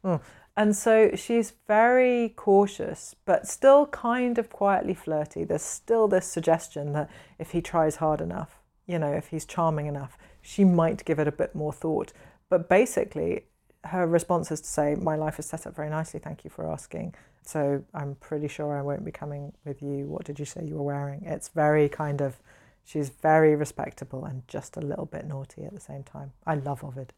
Hmm. 0.04 0.16
and 0.58 0.76
so 0.76 1.12
she's 1.16 1.54
very 1.68 2.34
cautious, 2.36 3.16
but 3.26 3.48
still 3.48 3.86
kind 3.88 4.38
of 4.38 4.50
quietly 4.50 4.94
flirty. 4.94 5.44
There's 5.44 5.62
still 5.62 6.08
this 6.08 6.28
suggestion 6.28 6.94
that 6.94 7.10
if 7.38 7.52
he 7.52 7.62
tries 7.62 7.98
hard 7.98 8.22
enough, 8.22 8.60
you 8.88 9.00
know, 9.00 9.12
if 9.12 9.28
he's 9.28 9.46
charming 9.46 9.86
enough, 9.88 10.18
she 10.42 10.64
might 10.64 11.06
give 11.06 11.20
it 11.20 11.28
a 11.28 11.32
bit 11.32 11.56
more 11.56 11.74
thought. 11.74 12.14
But 12.50 12.70
basically, 12.70 13.46
her 13.86 14.08
response 14.08 14.52
is 14.52 14.62
to 14.62 14.68
say, 14.68 14.96
My 14.96 15.16
life 15.16 15.40
is 15.40 15.46
set 15.46 15.68
up 15.68 15.76
very 15.76 15.90
nicely, 15.90 16.20
thank 16.20 16.44
you 16.44 16.50
for 16.50 16.72
asking. 16.72 17.16
So 17.44 17.84
I'm 17.94 18.16
pretty 18.16 18.48
sure 18.48 18.78
I 18.78 18.82
won't 18.82 19.06
be 19.06 19.12
coming 19.12 19.54
with 19.66 19.82
you. 19.82 20.08
What 20.08 20.26
did 20.26 20.40
you 20.40 20.46
say 20.46 20.66
you 20.66 20.76
were 20.76 20.84
wearing? 20.84 21.24
It's 21.26 21.50
very 21.50 21.88
kind 21.88 22.22
of, 22.22 22.40
she's 22.84 23.10
very 23.10 23.56
respectable 23.56 24.26
and 24.26 24.48
just 24.48 24.78
a 24.78 24.82
little 24.82 25.06
bit 25.06 25.28
naughty 25.28 25.64
at 25.64 25.74
the 25.74 25.82
same 25.82 26.04
time. 26.04 26.32
I 26.46 26.56
love 26.56 26.84
Ovid. 26.84 27.14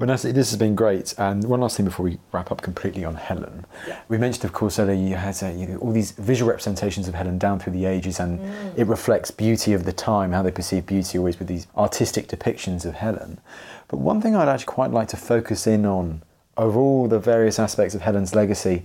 Well, 0.00 0.06
this 0.16 0.22
has 0.22 0.56
been 0.56 0.74
great. 0.74 1.12
And 1.18 1.44
one 1.44 1.60
last 1.60 1.76
thing 1.76 1.84
before 1.84 2.04
we 2.04 2.16
wrap 2.32 2.50
up 2.50 2.62
completely 2.62 3.04
on 3.04 3.16
Helen. 3.16 3.66
Yeah. 3.86 4.00
We 4.08 4.16
mentioned, 4.16 4.46
of 4.46 4.54
course, 4.54 4.78
earlier 4.78 4.94
you 4.94 5.14
had 5.14 5.42
uh, 5.42 5.48
you 5.48 5.66
know, 5.66 5.76
all 5.76 5.92
these 5.92 6.12
visual 6.12 6.48
representations 6.48 7.06
of 7.06 7.12
Helen 7.12 7.36
down 7.36 7.58
through 7.58 7.74
the 7.74 7.84
ages, 7.84 8.18
and 8.18 8.38
mm. 8.38 8.78
it 8.78 8.86
reflects 8.86 9.30
beauty 9.30 9.74
of 9.74 9.84
the 9.84 9.92
time, 9.92 10.32
how 10.32 10.40
they 10.40 10.50
perceive 10.50 10.86
beauty 10.86 11.18
always 11.18 11.38
with 11.38 11.48
these 11.48 11.66
artistic 11.76 12.28
depictions 12.28 12.86
of 12.86 12.94
Helen. 12.94 13.42
But 13.88 13.98
one 13.98 14.22
thing 14.22 14.34
I'd 14.34 14.48
actually 14.48 14.72
quite 14.72 14.90
like 14.90 15.08
to 15.08 15.18
focus 15.18 15.66
in 15.66 15.84
on 15.84 16.22
of 16.56 16.78
all 16.78 17.06
the 17.06 17.18
various 17.18 17.58
aspects 17.58 17.94
of 17.94 18.00
Helen's 18.00 18.34
legacy 18.34 18.84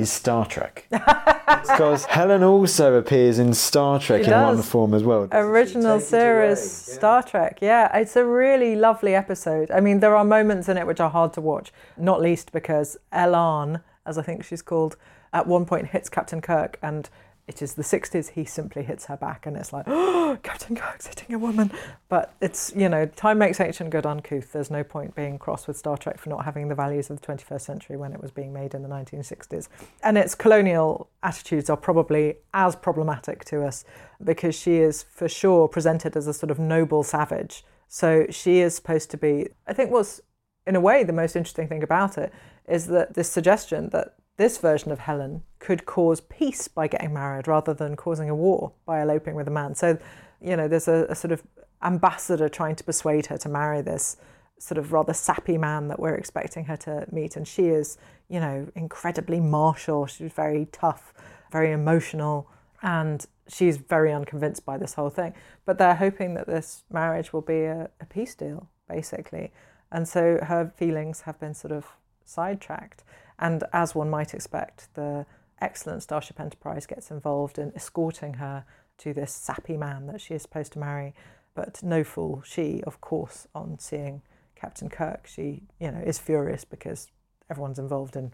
is 0.00 0.10
Star 0.10 0.46
Trek. 0.46 0.86
because 0.90 2.04
Helen 2.16 2.42
also 2.42 2.94
appears 2.94 3.38
in 3.38 3.52
Star 3.52 3.98
Trek 4.00 4.22
she 4.22 4.24
in 4.24 4.30
does. 4.30 4.56
one 4.56 4.62
form 4.62 4.94
as 4.94 5.04
well. 5.04 5.28
Original 5.32 6.00
series 6.00 6.58
yeah. 6.58 6.94
Star 6.94 7.22
Trek, 7.22 7.58
yeah. 7.60 7.94
It's 7.96 8.16
a 8.16 8.24
really 8.24 8.74
lovely 8.76 9.14
episode. 9.14 9.70
I 9.70 9.80
mean, 9.80 10.00
there 10.00 10.16
are 10.16 10.24
moments 10.24 10.68
in 10.68 10.78
it 10.78 10.86
which 10.86 11.00
are 11.00 11.10
hard 11.10 11.32
to 11.34 11.40
watch, 11.40 11.72
not 11.96 12.20
least 12.20 12.50
because 12.52 12.96
Elaan, 13.12 13.82
as 14.06 14.16
I 14.16 14.22
think 14.22 14.42
she's 14.44 14.62
called, 14.62 14.96
at 15.32 15.46
one 15.46 15.66
point 15.66 15.88
hits 15.88 16.08
Captain 16.08 16.40
Kirk 16.40 16.78
and 16.82 17.08
it 17.50 17.62
is 17.62 17.74
the 17.74 17.82
60s, 17.82 18.30
he 18.30 18.44
simply 18.44 18.84
hits 18.84 19.06
her 19.06 19.16
back, 19.16 19.44
and 19.44 19.56
it's 19.56 19.72
like, 19.72 19.84
oh, 19.88 20.38
Captain 20.44 20.76
Kirk's 20.76 21.08
hitting 21.08 21.34
a 21.34 21.38
woman. 21.38 21.72
But 22.08 22.32
it's, 22.40 22.72
you 22.76 22.88
know, 22.88 23.06
time 23.06 23.38
makes 23.38 23.58
ancient 23.58 23.90
good 23.90 24.06
uncouth. 24.06 24.52
There's 24.52 24.70
no 24.70 24.84
point 24.84 25.16
being 25.16 25.36
cross 25.36 25.66
with 25.66 25.76
Star 25.76 25.96
Trek 25.96 26.20
for 26.20 26.28
not 26.30 26.44
having 26.44 26.68
the 26.68 26.76
values 26.76 27.10
of 27.10 27.20
the 27.20 27.26
21st 27.26 27.60
century 27.60 27.96
when 27.96 28.12
it 28.12 28.22
was 28.22 28.30
being 28.30 28.52
made 28.52 28.72
in 28.72 28.84
the 28.84 28.88
1960s. 28.88 29.66
And 30.04 30.16
its 30.16 30.36
colonial 30.36 31.10
attitudes 31.24 31.68
are 31.68 31.76
probably 31.76 32.36
as 32.54 32.76
problematic 32.76 33.44
to 33.46 33.64
us 33.64 33.84
because 34.22 34.54
she 34.54 34.76
is 34.76 35.02
for 35.02 35.28
sure 35.28 35.66
presented 35.66 36.16
as 36.16 36.28
a 36.28 36.32
sort 36.32 36.52
of 36.52 36.60
noble 36.60 37.02
savage. 37.02 37.64
So 37.88 38.26
she 38.30 38.60
is 38.60 38.76
supposed 38.76 39.10
to 39.10 39.16
be, 39.16 39.48
I 39.66 39.72
think 39.72 39.90
what's 39.90 40.20
in 40.68 40.76
a 40.76 40.80
way 40.80 41.02
the 41.02 41.12
most 41.12 41.34
interesting 41.34 41.66
thing 41.66 41.82
about 41.82 42.16
it 42.16 42.32
is 42.68 42.86
that 42.86 43.14
this 43.14 43.28
suggestion 43.28 43.88
that 43.88 44.14
this 44.40 44.56
version 44.56 44.90
of 44.90 45.00
Helen 45.00 45.42
could 45.58 45.84
cause 45.84 46.22
peace 46.22 46.66
by 46.66 46.88
getting 46.88 47.12
married 47.12 47.46
rather 47.46 47.74
than 47.74 47.94
causing 47.94 48.30
a 48.30 48.34
war 48.34 48.72
by 48.86 49.02
eloping 49.02 49.34
with 49.34 49.46
a 49.46 49.50
man. 49.50 49.74
So, 49.74 49.98
you 50.40 50.56
know, 50.56 50.66
there's 50.66 50.88
a, 50.88 51.04
a 51.10 51.14
sort 51.14 51.30
of 51.30 51.42
ambassador 51.82 52.48
trying 52.48 52.74
to 52.76 52.84
persuade 52.84 53.26
her 53.26 53.36
to 53.36 53.50
marry 53.50 53.82
this 53.82 54.16
sort 54.58 54.78
of 54.78 54.94
rather 54.94 55.12
sappy 55.12 55.58
man 55.58 55.88
that 55.88 56.00
we're 56.00 56.14
expecting 56.14 56.64
her 56.64 56.76
to 56.78 57.06
meet. 57.12 57.36
And 57.36 57.46
she 57.46 57.66
is, 57.66 57.98
you 58.30 58.40
know, 58.40 58.66
incredibly 58.74 59.40
martial. 59.40 60.06
She's 60.06 60.32
very 60.32 60.66
tough, 60.72 61.12
very 61.52 61.70
emotional, 61.70 62.48
and 62.80 63.26
she's 63.46 63.76
very 63.76 64.10
unconvinced 64.10 64.64
by 64.64 64.78
this 64.78 64.94
whole 64.94 65.10
thing. 65.10 65.34
But 65.66 65.76
they're 65.76 65.96
hoping 65.96 66.32
that 66.34 66.46
this 66.46 66.84
marriage 66.90 67.34
will 67.34 67.42
be 67.42 67.64
a, 67.64 67.90
a 68.00 68.06
peace 68.06 68.34
deal, 68.34 68.68
basically. 68.88 69.52
And 69.92 70.08
so 70.08 70.38
her 70.42 70.72
feelings 70.78 71.22
have 71.22 71.38
been 71.38 71.52
sort 71.52 71.72
of 71.72 71.88
sidetracked. 72.24 73.04
And 73.40 73.64
as 73.72 73.94
one 73.94 74.10
might 74.10 74.34
expect, 74.34 74.94
the 74.94 75.24
excellent 75.60 76.02
Starship 76.02 76.38
Enterprise 76.38 76.86
gets 76.86 77.10
involved 77.10 77.58
in 77.58 77.72
escorting 77.74 78.34
her 78.34 78.64
to 78.98 79.14
this 79.14 79.32
sappy 79.32 79.78
man 79.78 80.06
that 80.06 80.20
she 80.20 80.34
is 80.34 80.42
supposed 80.42 80.72
to 80.74 80.78
marry. 80.78 81.14
But 81.54 81.82
no 81.82 82.04
fool, 82.04 82.42
she, 82.44 82.82
of 82.86 83.00
course, 83.00 83.48
on 83.54 83.78
seeing 83.78 84.22
Captain 84.54 84.90
Kirk, 84.90 85.26
she, 85.26 85.62
you 85.80 85.90
know, 85.90 86.00
is 86.00 86.18
furious 86.18 86.64
because 86.64 87.08
everyone's 87.50 87.78
involved 87.78 88.14
in, 88.14 88.30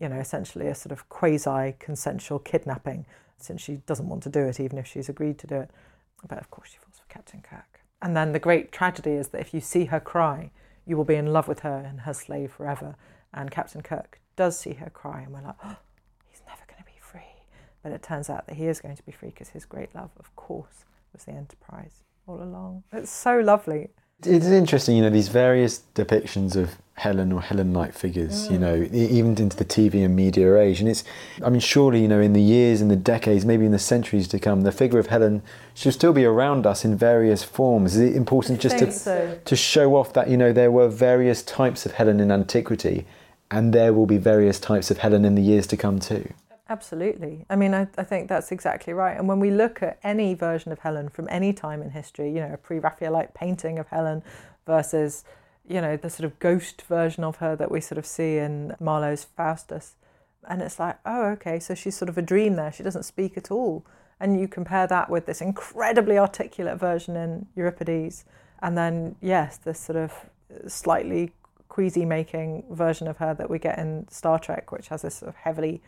you 0.00 0.08
know, 0.08 0.16
essentially 0.16 0.68
a 0.68 0.74
sort 0.74 0.92
of 0.92 1.08
quasi 1.10 1.76
consensual 1.78 2.38
kidnapping 2.38 3.04
since 3.36 3.60
she 3.60 3.76
doesn't 3.86 4.08
want 4.08 4.22
to 4.22 4.30
do 4.30 4.40
it, 4.40 4.58
even 4.58 4.78
if 4.78 4.86
she's 4.86 5.10
agreed 5.10 5.38
to 5.38 5.46
do 5.46 5.56
it. 5.56 5.70
But 6.26 6.38
of 6.38 6.50
course, 6.50 6.70
she 6.70 6.78
falls 6.78 6.98
for 6.98 7.12
Captain 7.12 7.42
Kirk. 7.42 7.80
And 8.00 8.16
then 8.16 8.32
the 8.32 8.38
great 8.38 8.72
tragedy 8.72 9.12
is 9.12 9.28
that 9.28 9.40
if 9.42 9.52
you 9.52 9.60
see 9.60 9.84
her 9.86 10.00
cry, 10.00 10.50
you 10.86 10.96
will 10.96 11.04
be 11.04 11.14
in 11.14 11.26
love 11.26 11.46
with 11.46 11.60
her 11.60 11.76
and 11.76 12.00
her 12.00 12.14
slave 12.14 12.52
forever. 12.52 12.96
And 13.34 13.50
Captain 13.50 13.82
Kirk 13.82 14.20
does 14.36 14.58
see 14.58 14.74
her 14.74 14.90
cry, 14.90 15.22
and 15.22 15.32
we're 15.32 15.42
like, 15.42 15.56
oh, 15.64 15.76
he's 16.30 16.42
never 16.46 16.62
going 16.66 16.78
to 16.78 16.84
be 16.84 16.98
free. 17.00 17.20
But 17.82 17.92
it 17.92 18.02
turns 18.02 18.30
out 18.30 18.46
that 18.46 18.56
he 18.56 18.66
is 18.66 18.80
going 18.80 18.96
to 18.96 19.02
be 19.02 19.12
free 19.12 19.30
because 19.30 19.48
his 19.48 19.64
great 19.64 19.94
love, 19.94 20.10
of 20.18 20.34
course, 20.36 20.84
was 21.12 21.24
the 21.24 21.32
Enterprise 21.32 22.04
all 22.26 22.42
along. 22.42 22.84
It's 22.92 23.10
so 23.10 23.38
lovely. 23.40 23.88
It's 24.24 24.46
interesting, 24.46 24.96
you 24.96 25.02
know, 25.02 25.10
these 25.10 25.28
various 25.28 25.82
depictions 25.94 26.56
of 26.56 26.76
Helen 26.94 27.32
or 27.32 27.42
Helen-like 27.42 27.92
figures, 27.92 28.48
mm. 28.48 28.52
you 28.52 28.58
know, 28.58 28.88
even 28.90 29.36
into 29.36 29.54
the 29.58 29.64
TV 29.64 30.02
and 30.02 30.16
media 30.16 30.56
age. 30.56 30.80
And 30.80 30.88
it's, 30.88 31.04
I 31.44 31.50
mean, 31.50 31.60
surely, 31.60 32.00
you 32.00 32.08
know, 32.08 32.20
in 32.20 32.32
the 32.32 32.40
years, 32.40 32.80
in 32.80 32.88
the 32.88 32.96
decades, 32.96 33.44
maybe 33.44 33.66
in 33.66 33.72
the 33.72 33.78
centuries 33.78 34.26
to 34.28 34.38
come, 34.38 34.62
the 34.62 34.72
figure 34.72 34.98
of 34.98 35.08
Helen 35.08 35.42
should 35.74 35.92
still 35.92 36.14
be 36.14 36.24
around 36.24 36.64
us 36.64 36.82
in 36.82 36.96
various 36.96 37.44
forms. 37.44 37.96
Is 37.96 38.10
it 38.10 38.16
important 38.16 38.58
just 38.58 38.78
to, 38.78 38.90
so. 38.90 39.38
to 39.44 39.56
show 39.56 39.94
off 39.94 40.14
that, 40.14 40.30
you 40.30 40.38
know, 40.38 40.50
there 40.50 40.70
were 40.70 40.88
various 40.88 41.42
types 41.42 41.84
of 41.84 41.92
Helen 41.92 42.18
in 42.18 42.32
antiquity 42.32 43.06
and 43.50 43.72
there 43.72 43.92
will 43.92 44.06
be 44.06 44.18
various 44.18 44.58
types 44.58 44.90
of 44.90 44.98
Helen 44.98 45.24
in 45.24 45.34
the 45.34 45.42
years 45.42 45.66
to 45.68 45.76
come 45.76 45.98
too. 45.98 46.32
Absolutely. 46.68 47.46
I 47.48 47.54
mean, 47.54 47.74
I, 47.74 47.86
I 47.96 48.02
think 48.02 48.28
that's 48.28 48.50
exactly 48.50 48.92
right. 48.92 49.16
And 49.16 49.28
when 49.28 49.38
we 49.38 49.52
look 49.52 49.82
at 49.82 49.98
any 50.02 50.34
version 50.34 50.72
of 50.72 50.80
Helen 50.80 51.08
from 51.08 51.28
any 51.30 51.52
time 51.52 51.80
in 51.80 51.90
history, 51.90 52.28
you 52.28 52.40
know, 52.40 52.52
a 52.52 52.56
pre 52.56 52.80
Raphaelite 52.80 53.34
painting 53.34 53.78
of 53.78 53.86
Helen 53.88 54.24
versus, 54.66 55.24
you 55.68 55.80
know, 55.80 55.96
the 55.96 56.10
sort 56.10 56.24
of 56.24 56.38
ghost 56.40 56.82
version 56.82 57.22
of 57.22 57.36
her 57.36 57.54
that 57.54 57.70
we 57.70 57.80
sort 57.80 57.98
of 57.98 58.06
see 58.06 58.38
in 58.38 58.74
Marlowe's 58.80 59.24
Faustus. 59.24 59.94
And 60.48 60.60
it's 60.60 60.80
like, 60.80 60.98
oh, 61.06 61.26
okay, 61.30 61.60
so 61.60 61.74
she's 61.74 61.96
sort 61.96 62.08
of 62.08 62.18
a 62.18 62.22
dream 62.22 62.56
there. 62.56 62.72
She 62.72 62.82
doesn't 62.82 63.04
speak 63.04 63.36
at 63.36 63.50
all. 63.50 63.84
And 64.18 64.40
you 64.40 64.48
compare 64.48 64.86
that 64.88 65.08
with 65.08 65.26
this 65.26 65.40
incredibly 65.40 66.18
articulate 66.18 66.80
version 66.80 67.16
in 67.16 67.46
Euripides. 67.54 68.24
And 68.60 68.76
then, 68.76 69.16
yes, 69.20 69.56
this 69.58 69.78
sort 69.78 69.96
of 69.96 70.12
slightly 70.66 71.32
queasy 71.76 72.06
making 72.06 72.64
version 72.70 73.06
of 73.06 73.18
her 73.18 73.34
that 73.34 73.50
we 73.50 73.58
get 73.58 73.78
in 73.78 74.08
Star 74.08 74.38
Trek, 74.38 74.72
which 74.72 74.88
has 74.88 75.02
this 75.02 75.16
sort 75.16 75.28
of 75.28 75.36
heavily 75.36 75.82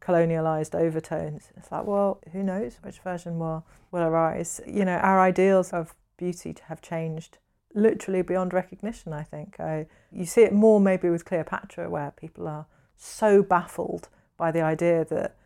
colonialized 0.00 0.74
overtones. 0.74 1.50
It's 1.54 1.70
like, 1.70 1.86
well, 1.86 2.18
who 2.32 2.42
knows 2.42 2.78
which 2.80 2.98
version 3.00 3.38
will, 3.38 3.66
will 3.90 4.00
arise? 4.00 4.62
You 4.66 4.86
know, 4.86 4.96
our 4.96 5.20
ideals 5.20 5.70
of 5.74 5.94
beauty 6.16 6.56
have 6.68 6.80
changed 6.80 7.36
literally 7.74 8.22
beyond 8.22 8.54
recognition, 8.54 9.12
I 9.12 9.22
think. 9.22 9.60
I, 9.60 9.84
you 10.10 10.24
see 10.24 10.44
it 10.44 10.54
more 10.54 10.80
maybe 10.80 11.10
with 11.10 11.26
Cleopatra, 11.26 11.90
where 11.90 12.10
people 12.12 12.48
are 12.48 12.64
so 12.96 13.42
baffled 13.42 14.08
by 14.38 14.50
the 14.50 14.62
idea 14.62 15.04
that 15.04 15.36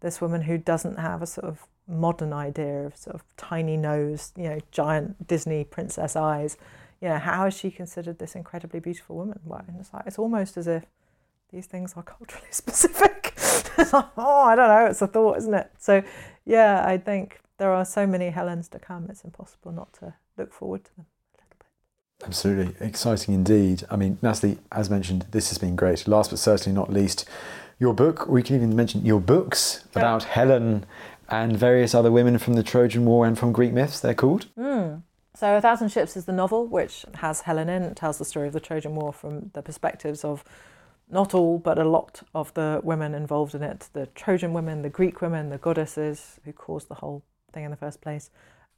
this 0.00 0.20
woman 0.20 0.42
who 0.42 0.58
doesn't 0.58 0.98
have 0.98 1.22
a 1.22 1.26
sort 1.26 1.46
of 1.46 1.66
modern 1.88 2.34
idea 2.34 2.84
of 2.84 2.94
sort 2.94 3.14
of 3.14 3.24
tiny 3.38 3.78
nose, 3.78 4.34
you 4.36 4.50
know, 4.50 4.58
giant 4.70 5.26
Disney 5.26 5.64
princess 5.64 6.14
eyes, 6.14 6.58
you 7.00 7.08
know, 7.08 7.18
how 7.18 7.46
is 7.46 7.54
she 7.56 7.70
considered 7.70 8.18
this 8.18 8.34
incredibly 8.34 8.80
beautiful 8.80 9.16
woman? 9.16 9.40
Well, 9.44 9.64
and 9.68 9.78
it's 9.80 9.92
like 9.92 10.06
it's 10.06 10.18
almost 10.18 10.56
as 10.56 10.66
if 10.66 10.84
these 11.52 11.66
things 11.66 11.94
are 11.96 12.02
culturally 12.02 12.46
specific. 12.50 13.34
like, 13.78 14.06
oh, 14.16 14.42
I 14.42 14.54
don't 14.56 14.68
know, 14.68 14.86
it's 14.86 15.02
a 15.02 15.06
thought, 15.06 15.36
isn't 15.38 15.54
it? 15.54 15.70
So, 15.78 16.02
yeah, 16.44 16.84
I 16.86 16.98
think 16.98 17.40
there 17.58 17.70
are 17.70 17.84
so 17.84 18.06
many 18.06 18.30
Helens 18.30 18.68
to 18.68 18.78
come. 18.78 19.06
It's 19.10 19.22
impossible 19.24 19.72
not 19.72 19.92
to 19.94 20.14
look 20.36 20.52
forward 20.52 20.84
to 20.84 20.96
them. 20.96 21.06
A 21.34 21.38
little 21.42 21.56
bit. 21.58 22.26
Absolutely. 22.26 22.86
Exciting 22.86 23.34
indeed. 23.34 23.84
I 23.90 23.96
mean, 23.96 24.18
Natalie, 24.22 24.58
as 24.72 24.88
mentioned, 24.90 25.26
this 25.30 25.48
has 25.50 25.58
been 25.58 25.76
great. 25.76 26.06
Last 26.08 26.30
but 26.30 26.38
certainly 26.38 26.74
not 26.78 26.92
least, 26.92 27.26
your 27.78 27.92
book, 27.94 28.26
we 28.26 28.42
can 28.42 28.56
even 28.56 28.74
mention 28.74 29.04
your 29.04 29.20
books 29.20 29.84
Yeah. 29.94 30.00
about 30.00 30.24
Helen 30.24 30.84
and 31.28 31.56
various 31.56 31.94
other 31.94 32.10
women 32.12 32.38
from 32.38 32.54
the 32.54 32.62
Trojan 32.62 33.04
War 33.04 33.26
and 33.26 33.38
from 33.38 33.52
Greek 33.52 33.72
myths, 33.72 34.00
they're 34.00 34.14
called. 34.14 34.46
Mm. 34.56 34.75
So, 35.36 35.54
A 35.54 35.60
Thousand 35.60 35.90
Ships 35.90 36.16
is 36.16 36.24
the 36.24 36.32
novel, 36.32 36.66
which 36.66 37.04
has 37.16 37.42
Helen 37.42 37.68
in. 37.68 37.82
It 37.82 37.94
tells 37.94 38.16
the 38.16 38.24
story 38.24 38.46
of 38.46 38.54
the 38.54 38.60
Trojan 38.60 38.94
War 38.94 39.12
from 39.12 39.50
the 39.52 39.60
perspectives 39.60 40.24
of 40.24 40.42
not 41.10 41.34
all, 41.34 41.58
but 41.58 41.78
a 41.78 41.84
lot 41.84 42.22
of 42.34 42.54
the 42.54 42.80
women 42.82 43.14
involved 43.14 43.54
in 43.54 43.62
it 43.62 43.90
the 43.92 44.06
Trojan 44.06 44.54
women, 44.54 44.80
the 44.80 44.88
Greek 44.88 45.20
women, 45.20 45.50
the 45.50 45.58
goddesses 45.58 46.40
who 46.46 46.54
caused 46.54 46.88
the 46.88 46.94
whole 46.94 47.22
thing 47.52 47.64
in 47.64 47.70
the 47.70 47.76
first 47.76 48.00
place. 48.00 48.30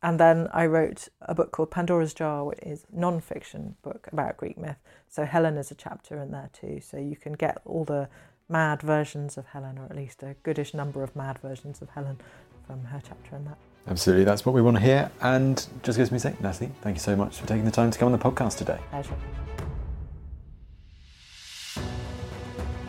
And 0.03 0.19
then 0.19 0.49
I 0.53 0.67
wrote 0.67 1.07
a 1.21 1.33
book 1.33 1.53
called 1.53 1.71
Pandora's 1.71 2.13
Jar, 2.13 2.45
which 2.45 2.59
is 2.61 2.87
non-fiction 2.93 3.77
book 3.83 4.09
about 4.13 4.37
Greek 4.37 4.59
myth. 4.59 4.79
So 5.07 5.25
Helen 5.27 5.59
is 5.59 5.71
a 5.71 5.77
chapter 5.77 6.21
in 6.21 6.33
there 6.33 6.51
too. 6.53 6.81
So 6.81 6.97
you 6.97 7.15
can 7.15 7.35
get 7.35 7.59
all 7.67 7.85
the 7.85 8.09
mad 8.49 8.83
versions 8.83 9.39
of 9.39 9.47
Helen, 9.47 9.79
or 9.79 9.85
at 9.85 9.95
least 9.95 10.25
a 10.25 10.35
goodish 10.43 10.75
number 10.75 11.05
of 11.05 11.15
mad 11.15 11.39
versions 11.39 11.81
of 11.83 11.91
Helen 11.91 12.21
from 12.67 12.83
her 12.87 13.01
chapter 13.01 13.37
in 13.37 13.45
that. 13.45 13.59
Absolutely, 13.87 14.25
that's 14.25 14.45
what 14.45 14.55
we 14.55 14.61
want 14.61 14.77
to 14.77 14.83
hear. 14.83 15.11
And 15.21 15.67
just 15.83 15.97
gives 15.97 16.11
me 16.11 16.19
to 16.19 16.23
say, 16.23 16.37
Natalie, 16.41 16.71
thank 16.83 16.97
you 16.97 17.01
so 17.01 17.17
much 17.17 17.39
for 17.39 17.47
taking 17.47 17.65
the 17.65 17.71
time 17.71 17.91
to 17.91 17.99
come 17.99 18.13
on 18.13 18.13
the 18.13 18.19
podcast 18.19 18.59
today. 18.59 18.79
Pleasure. 18.91 19.15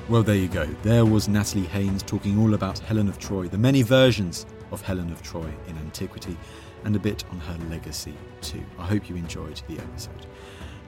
Well, 0.10 0.24
there 0.24 0.36
you 0.36 0.48
go. 0.48 0.66
There 0.82 1.06
was 1.06 1.28
Natalie 1.28 1.68
Haynes 1.68 2.02
talking 2.02 2.40
all 2.40 2.56
about 2.56 2.80
Helen 2.80 3.08
of 3.08 3.20
Troy, 3.20 3.48
the 3.48 3.60
many 3.60 3.84
versions 3.84 4.48
of 4.72 4.82
Helen 4.82 5.12
of 5.12 5.22
Troy 5.22 5.50
in 5.68 5.78
antiquity, 5.78 6.36
and 6.84 6.96
a 6.96 7.00
bit 7.00 7.24
on 7.32 7.40
her 7.40 7.58
legacy 7.70 8.16
too. 8.42 8.64
I 8.80 8.88
hope 8.88 9.08
you 9.08 9.16
enjoyed 9.16 9.62
the 9.68 9.78
episode. 9.78 10.26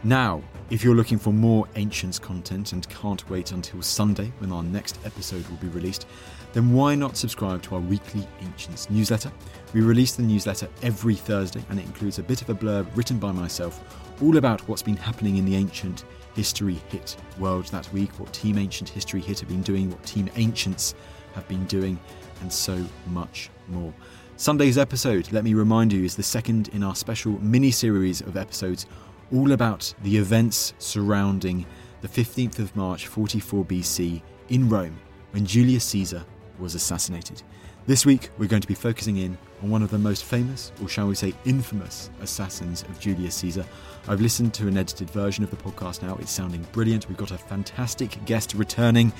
Now, 0.03 0.41
if 0.71 0.83
you're 0.83 0.95
looking 0.95 1.19
for 1.19 1.31
more 1.31 1.67
Ancients 1.75 2.17
content 2.17 2.73
and 2.73 2.89
can't 2.89 3.29
wait 3.29 3.51
until 3.51 3.83
Sunday 3.83 4.33
when 4.39 4.51
our 4.51 4.63
next 4.63 4.97
episode 5.05 5.47
will 5.47 5.57
be 5.57 5.67
released, 5.67 6.07
then 6.53 6.73
why 6.73 6.95
not 6.95 7.15
subscribe 7.15 7.61
to 7.63 7.75
our 7.75 7.81
weekly 7.81 8.27
Ancients 8.41 8.89
newsletter? 8.89 9.31
We 9.73 9.81
release 9.81 10.15
the 10.15 10.23
newsletter 10.23 10.67
every 10.81 11.15
Thursday 11.15 11.63
and 11.69 11.79
it 11.79 11.85
includes 11.85 12.19
a 12.19 12.23
bit 12.23 12.41
of 12.41 12.49
a 12.49 12.55
blurb 12.55 12.87
written 12.95 13.19
by 13.19 13.31
myself 13.31 13.79
all 14.21 14.37
about 14.37 14.67
what's 14.67 14.81
been 14.81 14.97
happening 14.97 15.37
in 15.37 15.45
the 15.45 15.55
ancient 15.55 16.03
history 16.35 16.79
hit 16.89 17.15
world 17.39 17.65
that 17.67 17.91
week, 17.93 18.11
what 18.19 18.31
Team 18.33 18.57
Ancient 18.57 18.89
History 18.89 19.21
Hit 19.21 19.39
have 19.39 19.49
been 19.49 19.61
doing, 19.61 19.89
what 19.89 20.03
Team 20.03 20.29
Ancients 20.35 20.93
have 21.33 21.47
been 21.47 21.65
doing, 21.65 21.99
and 22.41 22.51
so 22.51 22.85
much 23.07 23.49
more. 23.67 23.93
Sunday's 24.37 24.77
episode, 24.77 25.31
let 25.31 25.43
me 25.43 25.53
remind 25.53 25.93
you, 25.93 26.03
is 26.03 26.15
the 26.15 26.23
second 26.23 26.69
in 26.69 26.83
our 26.83 26.95
special 26.95 27.33
mini 27.41 27.71
series 27.71 28.21
of 28.21 28.37
episodes 28.37 28.85
all 29.33 29.53
about 29.53 29.93
the 30.03 30.17
events 30.17 30.73
surrounding 30.79 31.65
the 32.01 32.07
15th 32.07 32.59
of 32.59 32.75
March 32.75 33.07
44 33.07 33.63
BC 33.65 34.21
in 34.49 34.67
Rome 34.67 34.99
when 35.31 35.45
Julius 35.45 35.85
Caesar 35.85 36.25
was 36.59 36.75
assassinated. 36.75 37.41
This 37.87 38.05
week, 38.05 38.29
we're 38.37 38.47
going 38.47 38.61
to 38.61 38.67
be 38.67 38.73
focusing 38.73 39.17
in 39.17 39.37
on 39.61 39.69
one 39.69 39.83
of 39.83 39.91
the 39.91 39.97
most 39.97 40.23
famous, 40.23 40.71
or 40.81 40.89
shall 40.89 41.07
we 41.07 41.15
say 41.15 41.33
infamous, 41.45 42.09
assassins 42.21 42.83
of 42.83 42.99
Julius 42.99 43.35
Caesar. 43.35 43.65
I've 44.07 44.21
listened 44.21 44.53
to 44.55 44.67
an 44.67 44.77
edited 44.77 45.09
version 45.09 45.43
of 45.43 45.51
the 45.51 45.57
podcast 45.57 46.01
now. 46.01 46.15
It's 46.17 46.31
sounding 46.31 46.65
brilliant. 46.71 47.07
We've 47.07 47.17
got 47.17 47.31
a 47.31 47.37
fantastic 47.37 48.23
guest 48.25 48.53
returning, 48.55 49.13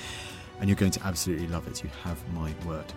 and 0.60 0.70
you're 0.70 0.78
going 0.78 0.92
to 0.92 1.06
absolutely 1.06 1.48
love 1.48 1.68
it. 1.68 1.84
You 1.84 1.90
have 2.04 2.34
my 2.34 2.54
word. 2.66 2.92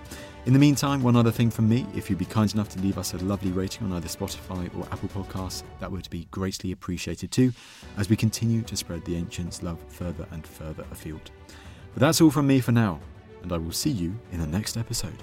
In 0.47 0.53
the 0.53 0.59
meantime, 0.59 1.03
one 1.03 1.17
other 1.17 1.31
thing 1.31 1.51
from 1.51 1.69
me 1.69 1.87
if 1.95 2.11
you'd 2.11 2.19
be 2.19 2.27
kind 2.27 2.53
enough 2.53 2.69
to 2.71 2.81
leave 2.81 2.99
us 2.99 3.15
a 3.15 3.19
lovely 3.19 3.51
rating 3.51 3.87
on 3.87 3.93
either 3.95 4.09
Spotify 4.09 4.75
or 4.77 4.87
Apple 4.93 5.09
Podcasts, 5.09 5.63
that 5.81 5.91
would 5.91 6.09
be 6.11 6.27
greatly 6.31 6.73
appreciated 6.73 7.31
too, 7.31 7.53
as 7.97 8.11
we 8.11 8.17
continue 8.17 8.63
to 8.63 8.77
spread 8.77 9.05
the 9.05 9.17
ancients' 9.17 9.63
love 9.63 9.79
further 9.89 10.27
and 10.33 10.47
further 10.47 10.85
afield. 10.91 11.31
But 11.95 12.01
that's 12.01 12.21
all 12.21 12.31
from 12.31 12.47
me 12.47 12.61
for 12.61 12.73
now, 12.73 13.01
and 13.43 13.53
I 13.53 13.59
will 13.59 13.73
see 13.73 13.91
you 13.91 14.19
in 14.33 14.41
the 14.41 14.47
next 14.47 14.77
episode. 14.77 15.23